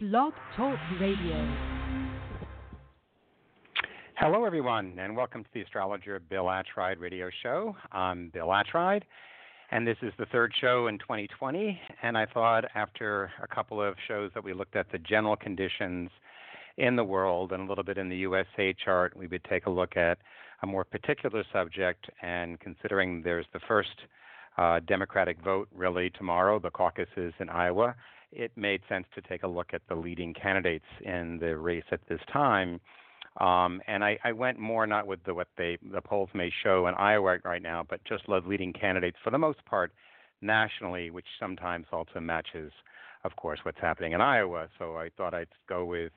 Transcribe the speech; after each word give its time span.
Blog 0.00 0.32
Talk 0.56 0.78
Radio. 1.00 1.56
Hello, 4.14 4.44
everyone, 4.44 4.96
and 4.96 5.16
welcome 5.16 5.42
to 5.42 5.50
the 5.52 5.62
Astrologer 5.62 6.20
Bill 6.20 6.44
Attride 6.44 7.00
radio 7.00 7.28
show. 7.42 7.74
I'm 7.90 8.30
Bill 8.32 8.46
Attride, 8.46 9.02
and 9.72 9.84
this 9.84 9.96
is 10.02 10.12
the 10.16 10.26
third 10.26 10.52
show 10.60 10.86
in 10.86 11.00
2020. 11.00 11.80
And 12.04 12.16
I 12.16 12.26
thought 12.26 12.66
after 12.76 13.32
a 13.42 13.48
couple 13.48 13.82
of 13.82 13.96
shows 14.06 14.30
that 14.34 14.44
we 14.44 14.52
looked 14.52 14.76
at 14.76 14.86
the 14.92 14.98
general 14.98 15.34
conditions 15.34 16.10
in 16.76 16.94
the 16.94 17.02
world 17.02 17.50
and 17.50 17.64
a 17.64 17.66
little 17.66 17.82
bit 17.82 17.98
in 17.98 18.08
the 18.08 18.18
USA 18.18 18.72
chart, 18.84 19.16
we 19.16 19.26
would 19.26 19.42
take 19.50 19.66
a 19.66 19.70
look 19.70 19.96
at 19.96 20.18
a 20.62 20.66
more 20.68 20.84
particular 20.84 21.42
subject. 21.52 22.08
And 22.22 22.60
considering 22.60 23.20
there's 23.20 23.46
the 23.52 23.60
first 23.66 23.98
uh, 24.58 24.78
Democratic 24.86 25.42
vote 25.42 25.66
really 25.74 26.10
tomorrow, 26.10 26.60
the 26.60 26.70
caucuses 26.70 27.34
in 27.40 27.48
Iowa, 27.48 27.96
it 28.32 28.52
made 28.56 28.80
sense 28.88 29.06
to 29.14 29.22
take 29.22 29.42
a 29.42 29.48
look 29.48 29.68
at 29.72 29.82
the 29.88 29.94
leading 29.94 30.34
candidates 30.34 30.84
in 31.04 31.38
the 31.38 31.56
race 31.56 31.84
at 31.92 32.00
this 32.08 32.20
time. 32.32 32.80
Um, 33.40 33.80
and 33.86 34.02
I, 34.02 34.18
I, 34.24 34.32
went 34.32 34.58
more 34.58 34.84
not 34.86 35.06
with 35.06 35.22
the, 35.24 35.32
what 35.32 35.46
they, 35.56 35.78
the 35.92 36.00
polls 36.00 36.28
may 36.34 36.50
show 36.64 36.88
in 36.88 36.94
Iowa 36.94 37.38
right 37.44 37.62
now, 37.62 37.84
but 37.88 38.00
just 38.04 38.24
the 38.26 38.40
leading 38.44 38.72
candidates 38.72 39.16
for 39.22 39.30
the 39.30 39.38
most 39.38 39.64
part 39.64 39.92
nationally, 40.40 41.10
which 41.10 41.26
sometimes 41.38 41.86
also 41.92 42.18
matches, 42.18 42.72
of 43.22 43.36
course, 43.36 43.60
what's 43.62 43.80
happening 43.80 44.12
in 44.12 44.20
Iowa. 44.20 44.68
So 44.78 44.96
I 44.96 45.10
thought 45.16 45.34
I'd 45.34 45.46
go 45.68 45.84
with 45.84 46.10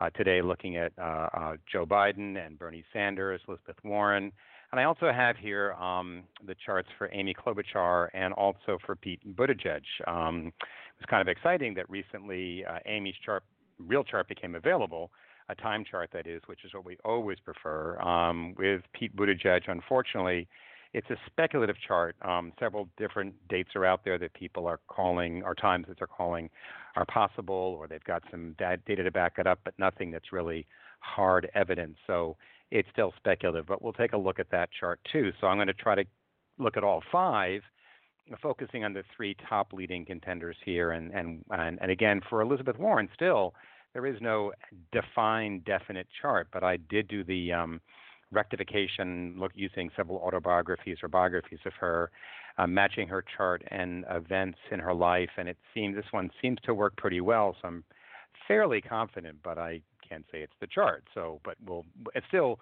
uh, 0.00 0.10
today 0.10 0.42
looking 0.42 0.76
at 0.76 0.92
uh, 0.98 1.28
uh, 1.32 1.56
Joe 1.70 1.86
Biden 1.86 2.44
and 2.44 2.58
Bernie 2.58 2.84
Sanders, 2.92 3.40
Elizabeth 3.48 3.76
Warren, 3.82 4.30
and 4.72 4.80
I 4.80 4.84
also 4.84 5.12
have 5.12 5.36
here 5.36 5.72
um, 5.74 6.24
the 6.46 6.54
charts 6.64 6.88
for 6.98 7.08
Amy 7.12 7.34
Klobuchar 7.34 8.08
and 8.14 8.34
also 8.34 8.78
for 8.84 8.96
Pete 8.96 9.20
Buttigieg. 9.36 9.82
Um, 10.06 10.52
was 10.98 11.06
kind 11.08 11.22
of 11.22 11.28
exciting 11.28 11.74
that 11.74 11.88
recently 11.90 12.64
uh, 12.64 12.78
Amy's 12.86 13.14
chart, 13.24 13.42
real 13.78 14.04
chart, 14.04 14.28
became 14.28 14.54
available, 14.54 15.10
a 15.48 15.54
time 15.54 15.84
chart 15.88 16.10
that 16.12 16.26
is, 16.26 16.42
which 16.46 16.64
is 16.64 16.74
what 16.74 16.84
we 16.84 16.96
always 17.04 17.38
prefer. 17.40 17.98
Um, 18.00 18.54
with 18.58 18.82
Pete 18.92 19.14
Buttigieg, 19.14 19.62
unfortunately, 19.68 20.48
it's 20.92 21.08
a 21.10 21.16
speculative 21.26 21.76
chart. 21.86 22.16
Um, 22.22 22.52
several 22.58 22.88
different 22.96 23.34
dates 23.48 23.70
are 23.76 23.84
out 23.84 24.00
there 24.04 24.18
that 24.18 24.32
people 24.34 24.66
are 24.66 24.80
calling, 24.88 25.42
or 25.42 25.54
times 25.54 25.86
that 25.88 25.98
they're 25.98 26.06
calling, 26.06 26.48
are 26.96 27.04
possible, 27.04 27.76
or 27.78 27.86
they've 27.86 28.02
got 28.04 28.22
some 28.30 28.54
data 28.58 29.02
to 29.02 29.10
back 29.10 29.34
it 29.38 29.46
up, 29.46 29.60
but 29.64 29.74
nothing 29.78 30.10
that's 30.10 30.32
really 30.32 30.66
hard 31.00 31.50
evidence. 31.54 31.96
So 32.06 32.36
it's 32.70 32.88
still 32.92 33.12
speculative, 33.16 33.66
but 33.66 33.82
we'll 33.82 33.92
take 33.92 34.12
a 34.14 34.16
look 34.16 34.38
at 34.40 34.50
that 34.50 34.70
chart 34.78 35.00
too. 35.12 35.32
So 35.40 35.46
I'm 35.46 35.58
going 35.58 35.66
to 35.68 35.74
try 35.74 35.94
to 35.94 36.04
look 36.58 36.76
at 36.76 36.84
all 36.84 37.02
five, 37.12 37.60
focusing 38.42 38.84
on 38.84 38.92
the 38.92 39.04
three 39.16 39.36
top 39.48 39.72
leading 39.72 40.04
contenders 40.04 40.56
here. 40.64 40.92
And, 40.92 41.12
and, 41.12 41.44
and, 41.50 41.78
and 41.80 41.90
again, 41.90 42.20
for 42.28 42.40
Elizabeth 42.40 42.78
Warren, 42.78 43.08
still, 43.14 43.54
there 43.92 44.06
is 44.06 44.20
no 44.20 44.52
defined, 44.92 45.64
definite 45.64 46.06
chart, 46.20 46.48
but 46.52 46.62
I 46.62 46.76
did 46.76 47.08
do 47.08 47.24
the 47.24 47.52
um, 47.52 47.80
rectification 48.30 49.34
look 49.38 49.52
using 49.54 49.90
several 49.96 50.18
autobiographies 50.18 50.98
or 51.02 51.08
biographies 51.08 51.60
of 51.64 51.72
her, 51.80 52.10
uh, 52.58 52.66
matching 52.66 53.08
her 53.08 53.24
chart 53.36 53.62
and 53.70 54.04
events 54.10 54.58
in 54.70 54.80
her 54.80 54.94
life, 54.94 55.30
and 55.38 55.48
it 55.48 55.56
seems 55.72 55.96
this 55.96 56.04
one 56.10 56.30
seems 56.42 56.58
to 56.64 56.74
work 56.74 56.96
pretty 56.96 57.20
well. 57.20 57.56
So 57.62 57.68
I'm 57.68 57.84
fairly 58.48 58.80
confident, 58.80 59.38
but 59.42 59.58
I 59.58 59.80
can't 60.06 60.24
say 60.30 60.40
it's 60.40 60.52
the 60.60 60.66
chart. 60.66 61.04
So, 61.14 61.40
but 61.44 61.56
we'll 61.66 61.84
it's 62.14 62.26
still 62.28 62.58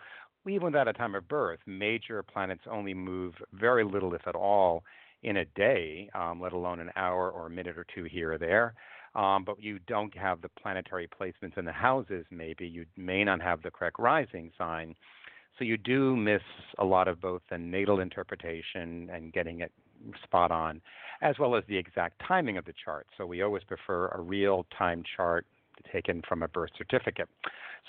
even 0.46 0.66
without 0.66 0.88
a 0.88 0.92
time 0.92 1.14
of 1.14 1.26
birth, 1.26 1.60
major 1.66 2.22
planets 2.22 2.62
only 2.70 2.94
move 2.94 3.34
very 3.54 3.84
little, 3.84 4.14
if 4.14 4.26
at 4.26 4.34
all, 4.34 4.84
in 5.24 5.38
a 5.38 5.44
day, 5.56 6.08
um, 6.14 6.40
let 6.40 6.52
alone 6.52 6.80
an 6.80 6.90
hour 6.96 7.30
or 7.30 7.46
a 7.46 7.50
minute 7.50 7.76
or 7.76 7.86
two 7.94 8.04
here 8.04 8.32
or 8.32 8.38
there. 8.38 8.74
Um, 9.14 9.44
but 9.44 9.60
you 9.62 9.78
don't 9.86 10.16
have 10.16 10.40
the 10.42 10.48
planetary 10.48 11.08
placements 11.08 11.56
in 11.56 11.64
the 11.64 11.72
houses, 11.72 12.26
maybe. 12.30 12.66
You 12.66 12.84
may 12.96 13.24
not 13.24 13.40
have 13.40 13.62
the 13.62 13.70
correct 13.70 13.98
rising 13.98 14.50
sign. 14.58 14.94
So 15.58 15.64
you 15.64 15.76
do 15.76 16.16
miss 16.16 16.42
a 16.78 16.84
lot 16.84 17.06
of 17.08 17.20
both 17.20 17.42
the 17.48 17.58
natal 17.58 18.00
interpretation 18.00 19.08
and 19.12 19.32
getting 19.32 19.60
it 19.60 19.72
spot 20.24 20.50
on, 20.50 20.80
as 21.22 21.38
well 21.38 21.54
as 21.54 21.62
the 21.68 21.76
exact 21.76 22.20
timing 22.26 22.58
of 22.58 22.64
the 22.64 22.74
chart. 22.84 23.06
So 23.16 23.24
we 23.24 23.42
always 23.42 23.62
prefer 23.64 24.08
a 24.08 24.20
real 24.20 24.66
time 24.76 25.02
chart 25.16 25.46
taken 25.92 26.22
from 26.28 26.42
a 26.42 26.48
birth 26.48 26.70
certificate. 26.76 27.28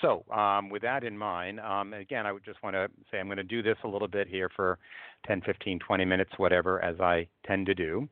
So, 0.00 0.24
um, 0.30 0.68
with 0.68 0.82
that 0.82 1.04
in 1.04 1.16
mind, 1.16 1.58
um, 1.60 1.94
again, 1.94 2.26
I 2.26 2.32
would 2.32 2.44
just 2.44 2.62
want 2.62 2.74
to 2.74 2.88
say 3.10 3.18
I'm 3.18 3.26
going 3.26 3.38
to 3.38 3.42
do 3.42 3.62
this 3.62 3.78
a 3.84 3.88
little 3.88 4.08
bit 4.08 4.28
here 4.28 4.50
for 4.54 4.78
10, 5.26 5.40
15, 5.42 5.78
20 5.78 6.04
minutes, 6.04 6.30
whatever, 6.36 6.82
as 6.82 7.00
I 7.00 7.26
tend 7.46 7.66
to 7.66 7.74
do. 7.74 8.08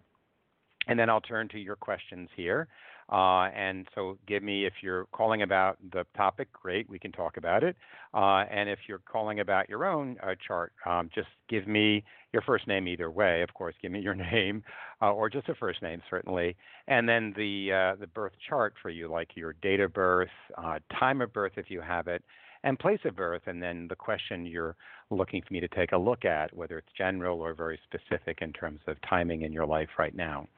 And 0.87 0.99
then 0.99 1.11
I'll 1.11 1.21
turn 1.21 1.49
to 1.49 1.59
your 1.59 1.77
questions 1.77 2.29
here. 2.37 2.69
Uh, 3.11 3.49
and 3.55 3.87
so 3.95 4.19
give 4.27 4.43
me, 4.43 4.65
if 4.65 4.75
you're 4.83 5.07
calling 5.13 5.43
about 5.43 5.79
the 5.93 6.05
topic, 6.17 6.53
great, 6.53 6.89
we 6.89 6.99
can 6.99 7.13
talk 7.13 7.37
about 7.37 7.63
it. 7.63 7.77
Uh, 8.13 8.45
and 8.51 8.69
if 8.69 8.81
you're 8.89 9.01
calling 9.01 9.41
about 9.41 9.69
your 9.69 9.85
own 9.85 10.17
uh, 10.23 10.35
chart, 10.47 10.73
um, 10.87 11.11
just 11.15 11.29
give 11.49 11.67
me 11.67 12.03
your 12.33 12.43
first 12.43 12.67
name 12.67 12.89
either 12.89 13.11
way. 13.11 13.43
Of 13.43 13.53
course, 13.55 13.75
give 13.81 13.93
me 13.93 14.01
your 14.01 14.15
name 14.33 14.63
uh, 15.03 15.13
or 15.13 15.29
just 15.29 15.49
a 15.49 15.55
first 15.55 15.83
name, 15.83 16.03
certainly. 16.09 16.57
And 16.89 17.09
then 17.09 17.33
the, 17.37 17.73
uh, 17.73 18.01
the 18.01 18.07
birth 18.07 18.33
chart 18.49 18.75
for 18.81 18.91
you, 18.91 19.09
like 19.09 19.31
your 19.35 19.55
date 19.63 19.81
of 19.81 19.93
birth, 19.93 20.29
uh, 20.57 20.79
time 20.99 21.21
of 21.21 21.33
birth 21.33 21.53
if 21.57 21.71
you 21.71 21.81
have 21.81 22.09
it, 22.09 22.23
and 22.65 22.79
place 22.79 22.99
of 23.05 23.15
birth, 23.15 23.43
and 23.47 23.63
then 23.63 23.87
the 23.89 23.95
question 23.95 24.47
you're 24.47 24.75
looking 25.11 25.43
for 25.47 25.53
me 25.53 25.61
to 25.61 25.69
take 25.69 25.93
a 25.93 25.97
look 25.97 26.25
at, 26.25 26.53
whether 26.57 26.79
it's 26.79 26.89
general 26.97 27.41
or 27.41 27.55
very 27.55 27.79
specific 27.85 28.39
in 28.41 28.53
terms 28.53 28.81
of 28.89 28.97
timing 29.09 29.43
in 29.43 29.53
your 29.53 29.67
life 29.67 29.91
right 29.99 30.17
now. 30.17 30.49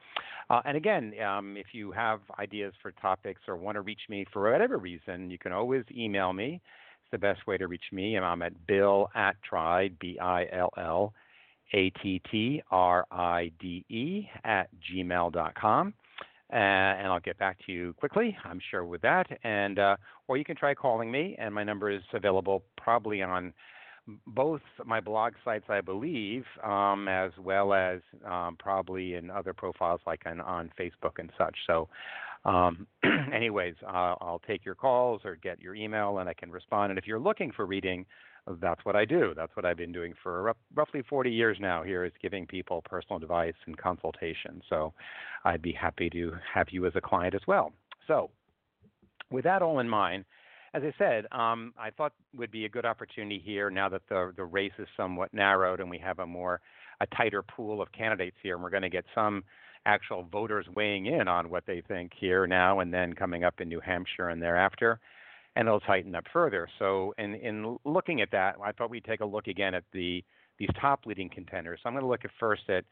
Uh, 0.49 0.61
and 0.63 0.77
again, 0.77 1.13
um, 1.21 1.57
if 1.57 1.67
you 1.73 1.91
have 1.91 2.21
ideas 2.39 2.73
for 2.81 2.93
topics 2.93 3.41
or 3.47 3.57
want 3.57 3.75
to 3.75 3.81
reach 3.81 3.99
me 4.09 4.25
for 4.31 4.49
whatever 4.49 4.77
reason, 4.77 5.29
you 5.29 5.37
can 5.37 5.51
always 5.51 5.83
email 5.95 6.31
me. 6.31 6.61
It's 7.01 7.11
the 7.11 7.17
best 7.17 7.45
way 7.45 7.57
to 7.57 7.67
reach 7.67 7.83
me. 7.91 8.15
And 8.15 8.25
I'm 8.25 8.41
at 8.41 8.65
bill 8.65 9.09
at 9.13 9.35
tride, 9.43 9.97
B 9.99 10.17
I 10.19 10.47
L 10.53 10.69
L 10.77 11.13
A 11.73 11.89
T 12.01 12.21
T 12.31 12.63
R 12.71 13.05
I 13.11 13.51
D 13.59 13.83
E, 13.89 14.29
at 14.45 14.69
gmail.com. 14.89 15.93
And 16.49 17.07
I'll 17.07 17.19
get 17.19 17.37
back 17.37 17.57
to 17.65 17.71
you 17.71 17.93
quickly, 17.97 18.37
I'm 18.45 18.61
sure, 18.71 18.85
with 18.85 19.01
that. 19.01 19.27
And 19.43 19.79
uh, 19.79 19.97
or 20.27 20.37
you 20.37 20.45
can 20.45 20.55
try 20.55 20.73
calling 20.73 21.11
me, 21.11 21.35
and 21.37 21.53
my 21.53 21.63
number 21.63 21.89
is 21.89 22.01
available 22.13 22.63
probably 22.77 23.21
on 23.21 23.53
both 24.25 24.61
my 24.85 24.99
blog 24.99 25.33
sites, 25.43 25.65
I 25.69 25.81
believe, 25.81 26.45
um, 26.63 27.07
as 27.07 27.31
well 27.37 27.73
as 27.73 27.99
um, 28.25 28.55
probably 28.57 29.15
in 29.15 29.29
other 29.29 29.53
profiles 29.53 30.01
like 30.07 30.21
on, 30.25 30.39
on 30.41 30.71
Facebook 30.79 31.19
and 31.19 31.29
such. 31.37 31.55
So, 31.67 31.89
um, 32.45 32.87
anyways, 33.33 33.75
uh, 33.85 34.15
I'll 34.21 34.41
take 34.47 34.63
your 34.63 34.75
calls 34.75 35.21
or 35.25 35.35
get 35.35 35.61
your 35.61 35.75
email 35.75 36.19
and 36.19 36.29
I 36.29 36.33
can 36.33 36.51
respond. 36.51 36.91
And 36.91 36.99
if 36.99 37.05
you're 37.05 37.19
looking 37.19 37.51
for 37.51 37.65
reading, 37.65 38.05
that's 38.61 38.83
what 38.85 38.95
I 38.95 39.05
do. 39.05 39.33
That's 39.35 39.55
what 39.55 39.65
I've 39.65 39.77
been 39.77 39.91
doing 39.91 40.13
for 40.21 40.53
roughly 40.73 41.01
40 41.09 41.29
years 41.29 41.57
now. 41.59 41.83
Here 41.83 42.05
is 42.05 42.13
giving 42.21 42.45
people 42.47 42.81
personal 42.83 43.21
advice 43.21 43.53
and 43.65 43.77
consultation. 43.77 44.61
So, 44.69 44.93
I'd 45.45 45.61
be 45.61 45.71
happy 45.71 46.09
to 46.11 46.33
have 46.53 46.67
you 46.71 46.85
as 46.85 46.93
a 46.95 47.01
client 47.01 47.35
as 47.35 47.41
well. 47.47 47.73
So, 48.07 48.29
with 49.29 49.43
that 49.43 49.61
all 49.61 49.79
in 49.79 49.89
mind, 49.89 50.25
as 50.73 50.83
I 50.83 50.93
said, 50.97 51.25
um, 51.31 51.73
I 51.77 51.89
thought 51.89 52.13
would 52.35 52.51
be 52.51 52.65
a 52.65 52.69
good 52.69 52.85
opportunity 52.85 53.41
here 53.43 53.69
now 53.69 53.89
that 53.89 54.01
the 54.09 54.33
the 54.35 54.45
race 54.45 54.73
is 54.79 54.87
somewhat 54.95 55.33
narrowed 55.33 55.79
and 55.79 55.89
we 55.89 55.97
have 55.97 56.19
a 56.19 56.27
more 56.27 56.61
a 56.99 57.07
tighter 57.07 57.41
pool 57.43 57.81
of 57.81 57.91
candidates 57.91 58.37
here, 58.41 58.55
and 58.55 58.63
we're 58.63 58.69
going 58.69 58.81
to 58.83 58.89
get 58.89 59.05
some 59.13 59.43
actual 59.85 60.23
voters 60.31 60.65
weighing 60.75 61.05
in 61.05 61.27
on 61.27 61.49
what 61.49 61.65
they 61.65 61.81
think 61.87 62.11
here 62.19 62.45
now 62.45 62.79
and 62.79 62.93
then 62.93 63.13
coming 63.13 63.43
up 63.43 63.61
in 63.61 63.69
New 63.69 63.79
Hampshire 63.79 64.29
and 64.29 64.41
thereafter, 64.41 64.99
and 65.57 65.67
it'll 65.67 65.79
tighten 65.79 66.13
up 66.13 66.25
further. 66.31 66.69
So, 66.77 67.15
in 67.17 67.33
in 67.33 67.77
looking 67.83 68.21
at 68.21 68.29
that, 68.31 68.55
I 68.63 68.71
thought 68.71 68.91
we'd 68.91 69.03
take 69.03 69.21
a 69.21 69.25
look 69.25 69.47
again 69.47 69.73
at 69.73 69.83
the 69.91 70.23
these 70.59 70.69
top 70.79 71.01
leading 71.05 71.29
contenders. 71.29 71.79
So 71.81 71.87
I'm 71.87 71.93
going 71.93 72.03
to 72.03 72.09
look 72.09 72.25
at 72.25 72.31
first 72.39 72.69
at 72.69 72.85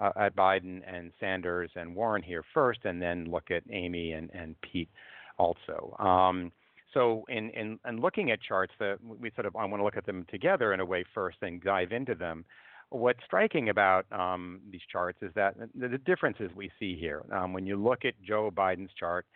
uh, 0.00 0.12
at 0.16 0.36
Biden 0.36 0.80
and 0.86 1.12
Sanders 1.18 1.70
and 1.74 1.94
Warren 1.94 2.22
here 2.22 2.44
first, 2.54 2.80
and 2.84 3.02
then 3.02 3.26
look 3.30 3.50
at 3.50 3.64
Amy 3.70 4.12
and 4.12 4.30
and 4.32 4.54
Pete 4.62 4.88
also. 5.36 5.96
Um, 5.98 6.52
so 6.94 7.24
in, 7.28 7.48
in, 7.50 7.78
in 7.88 8.00
looking 8.00 8.30
at 8.30 8.42
charts, 8.42 8.74
that 8.78 8.98
we 9.02 9.30
sort 9.34 9.46
of 9.46 9.56
I 9.56 9.64
want 9.64 9.80
to 9.80 9.84
look 9.84 9.96
at 9.96 10.06
them 10.06 10.24
together 10.30 10.72
in 10.72 10.80
a 10.80 10.84
way 10.84 11.04
first, 11.14 11.38
then 11.40 11.60
dive 11.64 11.90
into 11.90 12.14
them. 12.14 12.44
What's 12.90 13.20
striking 13.24 13.70
about 13.70 14.04
um, 14.12 14.60
these 14.70 14.82
charts 14.90 15.18
is 15.22 15.32
that 15.34 15.56
the, 15.74 15.88
the 15.88 15.98
differences 15.98 16.50
we 16.54 16.70
see 16.78 16.96
here. 16.96 17.22
Um, 17.32 17.52
when 17.54 17.66
you 17.66 17.82
look 17.82 18.04
at 18.04 18.14
Joe 18.22 18.50
Biden's 18.54 18.92
chart, 18.98 19.26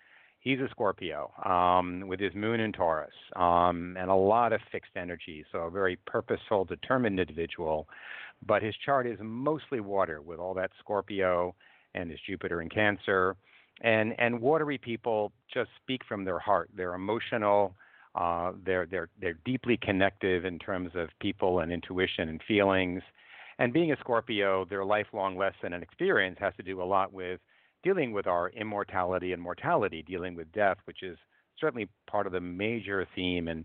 he's 0.47 0.61
a 0.61 0.69
Scorpio 0.71 1.33
um, 1.45 2.05
with 2.07 2.21
his 2.21 2.33
moon 2.37 2.61
in 2.61 2.73
Taurus 2.73 3.11
um, 3.35 3.97
and 3.99 4.09
a 4.09 4.15
lot 4.15 4.53
of 4.53 4.61
fixed 4.71 4.93
energy, 4.95 5.45
so 5.51 5.59
a 5.63 5.71
very 5.71 5.99
purposeful, 6.07 6.65
determined 6.65 7.19
individual. 7.19 7.89
But 8.47 8.63
his 8.63 8.75
chart 8.85 9.09
is 9.09 9.19
mostly 9.21 9.81
water 9.81 10.23
with 10.23 10.39
all 10.39 10.55
that 10.55 10.71
Scorpio 10.79 11.53
and 11.95 12.09
his 12.09 12.21
Jupiter 12.25 12.63
in 12.63 12.69
Cancer 12.69 13.35
and 13.83 14.15
and 14.19 14.41
watery 14.41 14.79
people 14.79 15.33
just 15.53 15.71
speak 15.83 16.03
from 16.09 16.25
their 16.25 16.39
heart. 16.39 16.71
They're 16.77 16.95
emotional. 16.95 17.75
Uh, 18.15 18.53
they're 18.65 18.87
they're 18.87 19.09
they're 19.21 19.39
deeply 19.45 19.77
connective 19.83 20.45
in 20.45 20.61
terms 20.61 20.93
of 20.95 21.09
people 21.21 21.59
and 21.59 21.73
intuition 21.73 22.29
and 22.29 22.41
feelings. 22.47 23.03
And 23.59 23.73
being 23.73 23.91
a 23.91 23.97
Scorpio, 23.99 24.65
their 24.65 24.85
lifelong 24.85 25.37
lesson 25.37 25.73
and 25.73 25.83
experience 25.83 26.37
has 26.41 26.55
to 26.57 26.63
do 26.63 26.81
a 26.81 26.85
lot 26.85 27.13
with 27.13 27.41
dealing 27.87 28.11
with 28.11 28.27
our 28.27 28.49
immortality 28.51 29.33
and 29.33 29.41
mortality, 29.41 30.03
dealing 30.03 30.35
with 30.35 30.51
death, 30.51 30.77
which 30.87 31.05
is 31.05 31.17
certainly 31.61 31.89
part 32.11 32.27
of 32.27 32.33
the 32.33 32.41
major 32.41 33.07
theme 33.15 33.47
in 33.47 33.65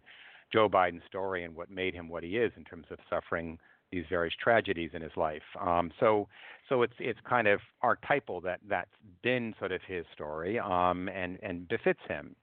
Joe 0.53 0.69
Biden's 0.69 1.01
story 1.07 1.43
and 1.43 1.55
what 1.55 1.71
made 1.71 1.95
him 1.95 2.07
what 2.07 2.21
he 2.21 2.37
is 2.37 2.51
in 2.55 2.63
terms 2.63 2.85
of 2.91 2.99
suffering 3.09 3.57
these 3.91 4.05
various 4.09 4.35
tragedies 4.41 4.91
in 4.93 5.01
his 5.01 5.11
life. 5.17 5.41
Um, 5.59 5.89
so, 5.99 6.27
so 6.69 6.83
it's 6.83 6.93
it's 6.99 7.19
kind 7.27 7.47
of 7.47 7.61
archetypal 7.81 8.41
that 8.41 8.59
that's 8.69 8.91
been 9.23 9.55
sort 9.57 9.71
of 9.71 9.81
his 9.87 10.05
story 10.13 10.59
um, 10.59 11.09
and 11.09 11.39
and 11.41 11.67
befits 11.67 11.99
him. 12.07 12.35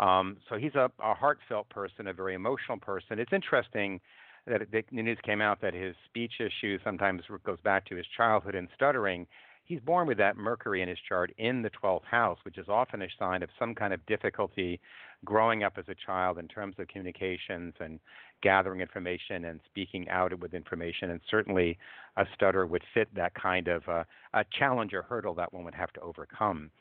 Um, 0.00 0.36
so 0.48 0.56
he's 0.56 0.74
a, 0.74 0.90
a 1.00 1.14
heartfelt 1.14 1.68
person, 1.68 2.08
a 2.08 2.12
very 2.12 2.34
emotional 2.34 2.78
person. 2.78 3.20
It's 3.20 3.32
interesting 3.32 4.00
that 4.48 4.62
the 4.72 4.82
news 4.90 5.18
came 5.24 5.40
out 5.40 5.60
that 5.60 5.74
his 5.74 5.94
speech 6.06 6.40
issue 6.40 6.78
sometimes 6.82 7.22
goes 7.44 7.60
back 7.62 7.86
to 7.86 7.94
his 7.94 8.06
childhood 8.16 8.56
and 8.56 8.68
stuttering. 8.74 9.28
He's 9.70 9.78
born 9.78 10.08
with 10.08 10.18
that 10.18 10.36
Mercury 10.36 10.82
in 10.82 10.88
his 10.88 10.98
chart 11.08 11.32
in 11.38 11.62
the 11.62 11.70
12th 11.70 12.02
house, 12.02 12.38
which 12.42 12.58
is 12.58 12.68
often 12.68 13.02
a 13.02 13.06
sign 13.16 13.40
of 13.40 13.50
some 13.56 13.72
kind 13.72 13.94
of 13.94 14.04
difficulty 14.06 14.80
growing 15.24 15.62
up 15.62 15.74
as 15.78 15.84
a 15.86 15.94
child 15.94 16.38
in 16.38 16.48
terms 16.48 16.74
of 16.80 16.88
communications 16.88 17.74
and 17.78 18.00
gathering 18.42 18.80
information 18.80 19.44
and 19.44 19.60
speaking 19.66 20.08
out 20.08 20.36
with 20.40 20.54
information. 20.54 21.10
And 21.10 21.20
certainly 21.30 21.78
a 22.16 22.24
stutter 22.34 22.66
would 22.66 22.82
fit 22.92 23.14
that 23.14 23.32
kind 23.34 23.68
of 23.68 23.88
uh, 23.88 24.02
a 24.34 24.44
challenge 24.58 24.92
or 24.92 25.02
hurdle 25.02 25.34
that 25.34 25.52
one 25.52 25.62
would 25.62 25.76
have 25.76 25.92
to 25.92 26.00
overcome. 26.00 26.72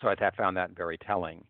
So 0.00 0.08
I 0.08 0.16
found 0.36 0.56
that 0.56 0.72
very 0.72 0.98
telling. 0.98 1.44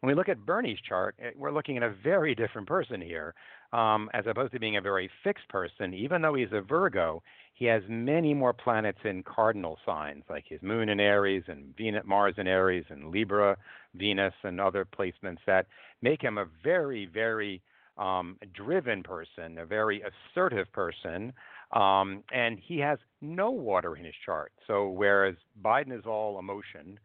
When 0.00 0.08
we 0.08 0.14
look 0.14 0.28
at 0.28 0.46
Bernie's 0.46 0.78
chart, 0.88 1.16
eh, 1.20 1.30
we're 1.34 1.50
looking 1.50 1.76
at 1.78 1.82
a 1.82 1.90
very 2.04 2.32
different 2.36 2.68
person 2.68 3.00
here. 3.00 3.34
Um, 3.76 4.08
as 4.14 4.24
opposed 4.26 4.52
to 4.52 4.58
being 4.58 4.78
a 4.78 4.80
very 4.80 5.10
fixed 5.22 5.48
person, 5.48 5.92
even 5.92 6.22
though 6.22 6.32
he's 6.32 6.52
a 6.52 6.62
Virgo, 6.62 7.22
he 7.52 7.66
has 7.66 7.82
many 7.88 8.32
more 8.32 8.54
planets 8.54 8.98
in 9.04 9.22
cardinal 9.22 9.76
signs, 9.84 10.24
like 10.30 10.44
his 10.48 10.62
moon 10.62 10.88
in 10.88 10.98
Aries 10.98 11.44
and 11.46 11.76
Venus, 11.76 12.04
Mars 12.06 12.34
in 12.38 12.46
Aries 12.46 12.86
and 12.88 13.10
Libra, 13.10 13.56
Venus, 13.94 14.32
and 14.44 14.60
other 14.60 14.86
placements 14.86 15.42
that 15.46 15.66
make 16.00 16.22
him 16.22 16.38
a 16.38 16.46
very, 16.64 17.04
very 17.04 17.60
um, 17.98 18.38
driven 18.54 19.02
person, 19.02 19.58
a 19.58 19.66
very 19.66 20.02
assertive 20.02 20.72
person, 20.72 21.32
um, 21.72 22.22
and 22.32 22.58
he 22.58 22.78
has 22.78 22.98
no 23.20 23.50
water 23.50 23.94
in 23.96 24.04
his 24.04 24.14
chart. 24.24 24.52
So 24.66 24.88
whereas 24.88 25.36
Biden 25.62 25.92
is 25.92 26.06
all 26.06 26.38
emotion, 26.38 26.98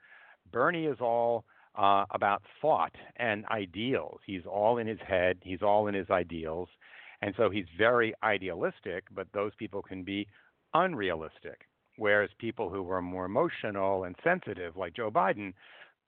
Bernie 0.54 0.86
is 0.86 1.02
all 1.02 1.44
uh, 1.76 2.06
about 2.12 2.44
thought 2.62 2.94
and 3.18 3.46
ideals. 3.48 4.20
He's 4.26 4.46
all 4.46 4.78
in 4.78 4.88
his 4.88 5.00
head, 5.08 5.38
he's 5.44 5.62
all 5.62 5.88
in 5.88 5.96
his 5.96 6.10
ideals. 6.10 6.70
And 7.22 7.34
so 7.38 7.50
he's 7.50 7.66
very 7.78 8.14
idealistic, 8.24 9.04
but 9.12 9.28
those 9.34 9.52
people 9.58 9.82
can 9.82 10.04
be 10.04 10.28
unrealistic. 10.74 11.68
Whereas 11.98 12.30
people 12.40 12.70
who 12.70 12.90
are 12.90 13.02
more 13.02 13.26
emotional 13.26 14.06
and 14.06 14.16
sensitive, 14.24 14.76
like 14.76 14.96
Joe 14.96 15.12
Biden, 15.12 15.54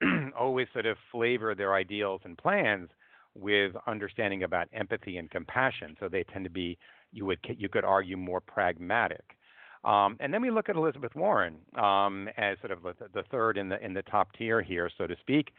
always 0.38 0.66
sort 0.72 0.86
of 0.86 0.96
flavor 1.12 1.54
their 1.54 1.74
ideals 1.74 2.22
and 2.24 2.36
plans 2.36 2.88
with 3.34 3.72
understanding 3.86 4.42
about 4.42 4.68
empathy 4.72 5.18
and 5.18 5.30
compassion. 5.30 5.96
So 6.00 6.08
they 6.08 6.24
tend 6.24 6.44
to 6.44 6.50
be, 6.50 6.78
you 7.12 7.26
would 7.26 7.38
you 7.56 7.68
could 7.68 7.84
argue, 7.84 8.16
more 8.16 8.40
pragmatic. 8.40 9.36
Um, 9.84 10.16
and 10.20 10.32
then 10.32 10.40
we 10.40 10.50
look 10.50 10.68
at 10.68 10.76
Elizabeth 10.76 11.14
Warren 11.14 11.56
um, 11.76 12.28
as 12.38 12.56
sort 12.60 12.72
of 12.72 12.82
the, 12.82 13.22
third 13.30 13.58
in 13.58 13.68
the 13.68 13.84
in 13.84 13.92
the 13.92 14.02
top 14.02 14.32
tier 14.32 14.62
here, 14.62 14.90
so 14.96 15.06
to 15.06 15.14
speak, 15.20 15.52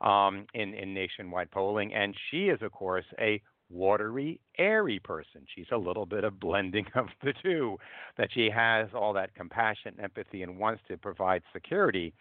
um, 0.00 0.46
in 0.54 0.74
in 0.74 0.94
nationwide 0.94 1.50
polling, 1.50 1.92
and 1.92 2.14
she 2.30 2.44
is 2.48 2.62
of 2.62 2.72
course 2.72 3.04
a 3.18 3.42
watery, 3.72 4.38
airy 4.58 4.98
person. 4.98 5.46
She's 5.54 5.66
a 5.72 5.76
little 5.76 6.06
bit 6.06 6.24
of 6.24 6.38
blending 6.38 6.86
of 6.94 7.06
the 7.24 7.32
two, 7.42 7.78
that 8.18 8.28
she 8.32 8.50
has 8.50 8.88
all 8.94 9.12
that 9.14 9.34
compassion, 9.34 9.94
empathy, 10.00 10.42
and 10.42 10.58
wants 10.58 10.82
to 10.88 10.96
provide 10.96 11.42
security 11.52 12.12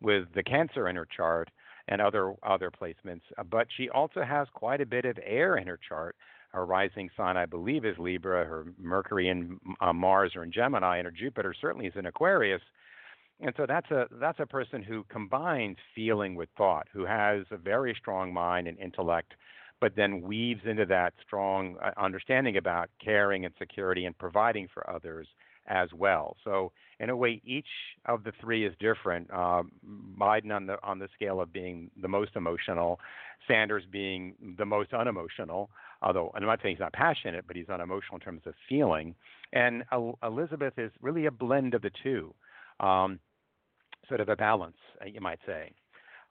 with 0.00 0.26
the 0.34 0.42
cancer 0.42 0.88
in 0.88 0.96
her 0.96 1.06
chart 1.06 1.50
and 1.88 2.00
other 2.00 2.34
other 2.42 2.70
placements. 2.70 3.22
But 3.50 3.66
she 3.76 3.88
also 3.88 4.22
has 4.22 4.46
quite 4.52 4.80
a 4.80 4.86
bit 4.86 5.04
of 5.04 5.18
air 5.24 5.56
in 5.56 5.66
her 5.66 5.78
chart 5.88 6.16
her 6.52 6.64
rising 6.64 7.10
sign, 7.16 7.36
I 7.36 7.46
believe, 7.46 7.84
is 7.84 7.98
Libra. 7.98 8.44
Her 8.44 8.64
Mercury 8.78 9.28
and 9.28 9.58
uh, 9.80 9.92
Mars 9.92 10.34
are 10.34 10.44
in 10.44 10.52
Gemini, 10.52 10.98
and 10.98 11.04
her 11.04 11.10
Jupiter 11.10 11.54
certainly 11.58 11.86
is 11.86 11.94
in 11.96 12.06
Aquarius. 12.06 12.62
And 13.40 13.54
so 13.56 13.66
that's 13.66 13.90
a 13.90 14.06
that's 14.20 14.40
a 14.40 14.46
person 14.46 14.82
who 14.82 15.04
combines 15.08 15.76
feeling 15.94 16.34
with 16.34 16.48
thought, 16.56 16.88
who 16.92 17.04
has 17.04 17.44
a 17.50 17.56
very 17.56 17.94
strong 17.98 18.32
mind 18.32 18.66
and 18.66 18.78
intellect, 18.78 19.34
but 19.80 19.94
then 19.94 20.22
weaves 20.22 20.62
into 20.64 20.86
that 20.86 21.14
strong 21.24 21.76
uh, 21.82 21.90
understanding 21.96 22.56
about 22.56 22.90
caring 23.04 23.44
and 23.44 23.54
security 23.58 24.06
and 24.06 24.18
providing 24.18 24.68
for 24.72 24.88
others 24.90 25.28
as 25.68 25.90
well. 25.94 26.36
So 26.42 26.72
in 26.98 27.10
a 27.10 27.16
way, 27.16 27.40
each 27.44 27.68
of 28.06 28.24
the 28.24 28.32
three 28.40 28.66
is 28.66 28.74
different. 28.80 29.30
Uh, 29.30 29.62
Biden 30.18 30.50
on 30.50 30.66
the 30.66 30.78
on 30.82 30.98
the 30.98 31.08
scale 31.14 31.40
of 31.40 31.52
being 31.52 31.90
the 32.00 32.08
most 32.08 32.34
emotional, 32.34 32.98
Sanders 33.46 33.84
being 33.90 34.34
the 34.58 34.66
most 34.66 34.92
unemotional 34.92 35.70
although 36.02 36.30
I'm 36.34 36.44
not 36.44 36.60
saying 36.62 36.76
he's 36.76 36.80
not 36.80 36.92
passionate, 36.92 37.46
but 37.46 37.56
he's 37.56 37.68
not 37.68 37.80
emotional 37.80 38.16
in 38.16 38.20
terms 38.20 38.42
of 38.46 38.54
feeling. 38.68 39.14
And 39.52 39.84
Elizabeth 40.22 40.74
is 40.78 40.92
really 41.00 41.26
a 41.26 41.30
blend 41.30 41.74
of 41.74 41.82
the 41.82 41.90
two, 42.02 42.34
um, 42.80 43.18
sort 44.08 44.20
of 44.20 44.28
a 44.28 44.36
balance, 44.36 44.76
uh, 45.00 45.06
you 45.06 45.20
might 45.20 45.38
say. 45.46 45.72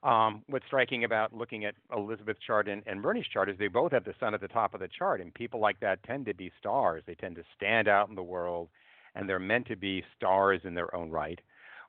Um, 0.04 0.42
what's 0.46 0.64
striking 0.66 1.02
about 1.02 1.32
looking 1.32 1.64
at 1.64 1.74
Elizabeth's 1.94 2.38
chart 2.46 2.68
and, 2.68 2.84
and 2.86 3.02
Bernie's 3.02 3.26
chart 3.32 3.50
is 3.50 3.56
they 3.58 3.66
both 3.66 3.90
have 3.90 4.04
the 4.04 4.14
sun 4.20 4.32
at 4.32 4.40
the 4.40 4.48
top 4.48 4.72
of 4.72 4.80
the 4.80 4.88
chart, 4.96 5.20
and 5.20 5.34
people 5.34 5.58
like 5.58 5.80
that 5.80 6.02
tend 6.04 6.26
to 6.26 6.34
be 6.34 6.52
stars. 6.60 7.02
They 7.06 7.16
tend 7.16 7.34
to 7.34 7.42
stand 7.56 7.88
out 7.88 8.08
in 8.08 8.14
the 8.14 8.22
world, 8.22 8.68
and 9.16 9.28
they're 9.28 9.40
meant 9.40 9.66
to 9.68 9.76
be 9.76 10.04
stars 10.16 10.60
in 10.64 10.74
their 10.74 10.94
own 10.94 11.10
right. 11.10 11.40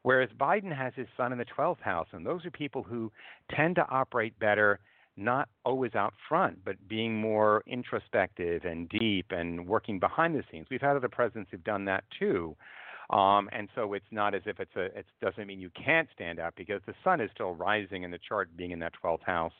Whereas 0.01 0.29
Biden 0.39 0.75
has 0.75 0.93
his 0.95 1.07
sun 1.17 1.31
in 1.31 1.37
the 1.37 1.45
12th 1.45 1.81
house, 1.81 2.07
and 2.11 2.25
those 2.25 2.45
are 2.45 2.51
people 2.51 2.81
who 2.81 3.11
tend 3.55 3.75
to 3.75 3.87
operate 3.89 4.39
better 4.39 4.79
not 5.17 5.49
always 5.65 5.95
out 5.95 6.13
front, 6.27 6.63
but 6.63 6.75
being 6.87 7.19
more 7.19 7.63
introspective 7.67 8.63
and 8.65 8.89
deep 8.89 9.27
and 9.31 9.67
working 9.67 9.99
behind 9.99 10.35
the 10.35 10.43
scenes. 10.51 10.67
We've 10.69 10.81
had 10.81 10.95
other 10.95 11.09
presidents 11.09 11.49
who've 11.51 11.63
done 11.63 11.85
that 11.85 12.03
too. 12.17 12.55
Um, 13.09 13.49
and 13.51 13.69
so 13.73 13.93
it's 13.93 14.05
not 14.11 14.35
as 14.35 14.43
if 14.45 14.59
it's 14.59 14.75
a, 14.75 14.85
it 14.97 15.05
doesn't 15.21 15.47
mean 15.47 15.59
you 15.59 15.71
can't 15.71 16.07
stand 16.13 16.39
out 16.39 16.53
because 16.55 16.81
the 16.85 16.93
sun 17.03 17.21
is 17.21 17.29
still 17.33 17.55
rising 17.55 18.03
in 18.03 18.11
the 18.11 18.19
chart 18.19 18.55
being 18.55 18.71
in 18.71 18.79
that 18.79 18.93
12th 19.03 19.23
house. 19.23 19.53